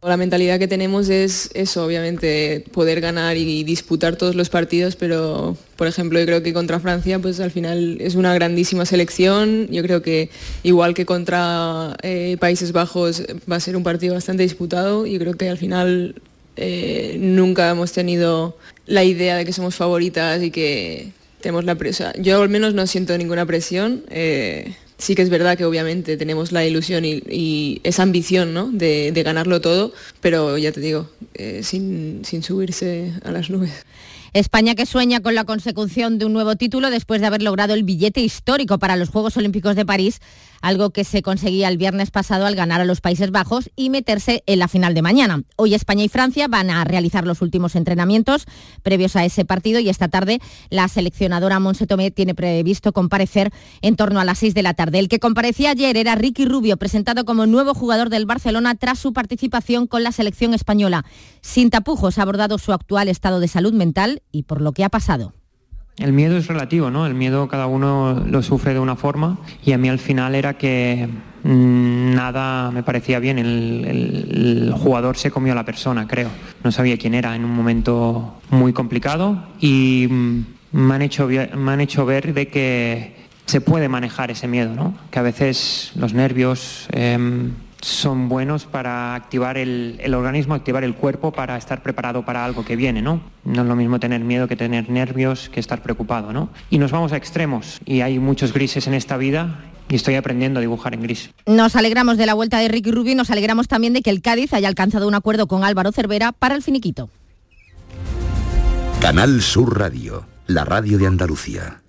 La 0.00 0.16
mentalidad 0.16 0.60
que 0.60 0.68
tenemos 0.68 1.08
es 1.08 1.50
eso, 1.54 1.84
obviamente, 1.84 2.64
poder 2.72 3.00
ganar 3.00 3.36
y 3.36 3.64
disputar 3.64 4.14
todos 4.14 4.36
los 4.36 4.48
partidos, 4.48 4.94
pero 4.94 5.56
por 5.74 5.88
ejemplo 5.88 6.20
yo 6.20 6.24
creo 6.24 6.42
que 6.44 6.52
contra 6.52 6.78
Francia 6.78 7.18
pues 7.18 7.40
al 7.40 7.50
final 7.50 7.98
es 8.00 8.14
una 8.14 8.32
grandísima 8.32 8.86
selección, 8.86 9.66
yo 9.72 9.82
creo 9.82 10.00
que 10.00 10.30
igual 10.62 10.94
que 10.94 11.04
contra 11.04 11.96
eh, 12.02 12.36
Países 12.38 12.70
Bajos 12.70 13.24
va 13.50 13.56
a 13.56 13.60
ser 13.60 13.76
un 13.76 13.82
partido 13.82 14.14
bastante 14.14 14.44
disputado, 14.44 15.04
yo 15.04 15.18
creo 15.18 15.34
que 15.34 15.48
al 15.48 15.58
final 15.58 16.14
eh, 16.54 17.16
nunca 17.18 17.68
hemos 17.68 17.90
tenido 17.90 18.56
la 18.86 19.02
idea 19.02 19.36
de 19.36 19.44
que 19.44 19.52
somos 19.52 19.74
favoritas 19.74 20.40
y 20.44 20.52
que 20.52 21.10
tenemos 21.40 21.64
la 21.64 21.74
presión. 21.74 22.12
Yo 22.18 22.40
al 22.40 22.48
menos 22.48 22.72
no 22.72 22.86
siento 22.86 23.18
ninguna 23.18 23.46
presión. 23.46 24.04
Eh, 24.10 24.74
sí 24.98 25.14
que 25.14 25.22
es 25.22 25.30
verdad 25.30 25.56
que 25.56 25.64
obviamente 25.64 26.16
tenemos 26.16 26.52
la 26.52 26.64
ilusión 26.66 27.04
y, 27.04 27.80
esa 27.84 28.02
ambición 28.02 28.52
¿no? 28.52 28.68
de, 28.70 29.12
ganarlo 29.24 29.60
todo, 29.60 29.92
pero 30.20 30.58
ya 30.58 30.72
te 30.72 30.80
digo, 30.80 31.08
eh, 31.34 31.62
sin, 31.62 32.24
sin 32.24 32.42
subirse 32.42 33.12
a 33.24 33.30
las 33.30 33.48
nubes. 33.48 33.72
España 34.34 34.74
que 34.74 34.84
sueña 34.84 35.20
con 35.20 35.34
la 35.34 35.44
consecución 35.44 36.18
de 36.18 36.26
un 36.26 36.32
nuevo 36.34 36.56
título 36.56 36.90
después 36.90 37.20
de 37.20 37.26
haber 37.26 37.42
logrado 37.42 37.74
el 37.74 37.82
billete 37.82 38.20
histórico 38.20 38.78
para 38.78 38.96
los 38.96 39.08
Juegos 39.08 39.36
Olímpicos 39.36 39.74
de 39.74 39.86
París 39.86 40.20
algo 40.60 40.90
que 40.90 41.04
se 41.04 41.22
conseguía 41.22 41.68
el 41.68 41.78
viernes 41.78 42.10
pasado 42.10 42.46
al 42.46 42.54
ganar 42.54 42.80
a 42.80 42.84
los 42.84 43.00
Países 43.00 43.30
Bajos 43.30 43.70
y 43.76 43.90
meterse 43.90 44.42
en 44.46 44.58
la 44.58 44.68
final 44.68 44.94
de 44.94 45.02
mañana. 45.02 45.42
Hoy 45.56 45.74
España 45.74 46.04
y 46.04 46.08
Francia 46.08 46.48
van 46.48 46.70
a 46.70 46.84
realizar 46.84 47.26
los 47.26 47.42
últimos 47.42 47.76
entrenamientos 47.76 48.46
previos 48.82 49.16
a 49.16 49.24
ese 49.24 49.44
partido 49.44 49.80
y 49.80 49.88
esta 49.88 50.08
tarde 50.08 50.40
la 50.70 50.88
seleccionadora 50.88 51.60
Monse 51.60 51.86
Tomé 51.86 52.10
tiene 52.10 52.34
previsto 52.34 52.92
comparecer 52.92 53.52
en 53.82 53.96
torno 53.96 54.20
a 54.20 54.24
las 54.24 54.38
6 54.38 54.54
de 54.54 54.62
la 54.62 54.74
tarde. 54.74 54.98
El 54.98 55.08
que 55.08 55.20
comparecía 55.20 55.70
ayer 55.70 55.96
era 55.96 56.14
Ricky 56.14 56.44
Rubio, 56.44 56.76
presentado 56.76 57.24
como 57.24 57.46
nuevo 57.46 57.74
jugador 57.74 58.10
del 58.10 58.26
Barcelona 58.26 58.74
tras 58.74 58.98
su 58.98 59.12
participación 59.12 59.86
con 59.86 60.02
la 60.02 60.12
selección 60.12 60.54
española. 60.54 61.04
Sin 61.40 61.70
tapujos 61.70 62.18
ha 62.18 62.22
abordado 62.22 62.58
su 62.58 62.72
actual 62.72 63.08
estado 63.08 63.40
de 63.40 63.48
salud 63.48 63.72
mental 63.72 64.22
y 64.32 64.44
por 64.44 64.60
lo 64.60 64.72
que 64.72 64.84
ha 64.84 64.88
pasado. 64.88 65.37
El 65.98 66.12
miedo 66.12 66.36
es 66.36 66.46
relativo, 66.46 66.90
¿no? 66.90 67.06
El 67.06 67.14
miedo 67.14 67.48
cada 67.48 67.66
uno 67.66 68.22
lo 68.24 68.42
sufre 68.42 68.72
de 68.72 68.78
una 68.78 68.94
forma 68.94 69.38
y 69.64 69.72
a 69.72 69.78
mí 69.78 69.88
al 69.88 69.98
final 69.98 70.36
era 70.36 70.56
que 70.56 71.08
mm, 71.42 72.14
nada 72.14 72.70
me 72.70 72.84
parecía 72.84 73.18
bien. 73.18 73.38
El, 73.38 74.72
jugador 74.78 75.16
se 75.16 75.30
comió 75.30 75.52
a 75.52 75.56
la 75.56 75.64
persona, 75.64 76.06
creo. 76.06 76.28
No 76.62 76.70
sabía 76.70 76.96
quién 76.96 77.14
era 77.14 77.34
en 77.34 77.44
un 77.44 77.50
momento 77.50 78.40
muy 78.50 78.72
complicado 78.72 79.44
y 79.60 80.06
mm, 80.08 80.44
me, 80.72 80.94
han 80.94 81.02
hecho, 81.02 81.26
me 81.26 81.72
han 81.72 81.80
hecho 81.80 82.06
ver 82.06 82.32
de 82.32 82.46
que 82.46 83.16
se 83.46 83.60
puede 83.60 83.88
manejar 83.88 84.30
ese 84.30 84.46
miedo, 84.46 84.74
¿no? 84.74 84.94
Que 85.10 85.18
a 85.18 85.22
veces 85.22 85.92
los 85.96 86.14
nervios... 86.14 86.86
Em, 86.92 87.52
son 87.80 88.28
buenos 88.28 88.64
para 88.64 89.14
activar 89.14 89.56
el, 89.56 90.14
organismo, 90.14 90.54
activar 90.54 90.84
el 90.84 90.94
cuerpo 90.94 91.32
para 91.32 91.56
estar 91.56 91.82
preparado 91.82 92.24
para 92.24 92.44
algo 92.44 92.64
que 92.64 92.76
viene, 92.76 93.02
¿no? 93.02 93.20
No 93.44 93.62
es 93.62 93.68
lo 93.68 93.76
mismo 93.76 94.00
tener 94.00 94.20
miedo 94.20 94.48
que 94.48 94.56
tener 94.56 94.90
nervios, 94.90 95.48
que 95.48 95.60
estar 95.60 95.82
preocupado, 95.82 96.32
¿no? 96.32 96.50
Y 96.70 96.78
nos 96.78 96.90
vamos 96.90 97.12
a 97.12 97.16
extremos 97.16 97.80
y 97.84 98.00
hay 98.00 98.18
muchos 98.18 98.52
grises 98.52 98.86
en 98.86 98.94
esta 98.94 99.16
vida 99.16 99.64
y 99.88 99.94
estoy 99.94 100.16
aprendiendo 100.16 100.58
a 100.58 100.60
dibujar 100.60 100.94
en 100.94 101.02
gris. 101.02 101.30
Nos 101.46 101.76
alegramos 101.76 102.18
de 102.18 102.26
la 102.26 102.34
vuelta 102.34 102.58
de 102.58 102.68
Ricky 102.68 102.90
Rubio 102.90 103.12
y 103.12 103.16
nos 103.16 103.30
alegramos 103.30 103.68
también 103.68 103.92
de 103.92 104.02
que 104.02 104.10
el 104.10 104.22
Cádiz 104.22 104.52
haya 104.52 104.68
alcanzado 104.68 105.08
un 105.08 105.14
acuerdo 105.14 105.46
con 105.46 105.64
Álvaro 105.64 105.92
Cervera 105.92 106.32
para 106.32 106.54
el 106.54 106.62
finiquito. 106.62 107.08
Canal 109.00 109.40
Sur 109.40 109.78
Radio, 109.78 110.26
la 110.46 110.64
radio 110.64 110.98
de 110.98 111.06
Andalucía. 111.06 111.80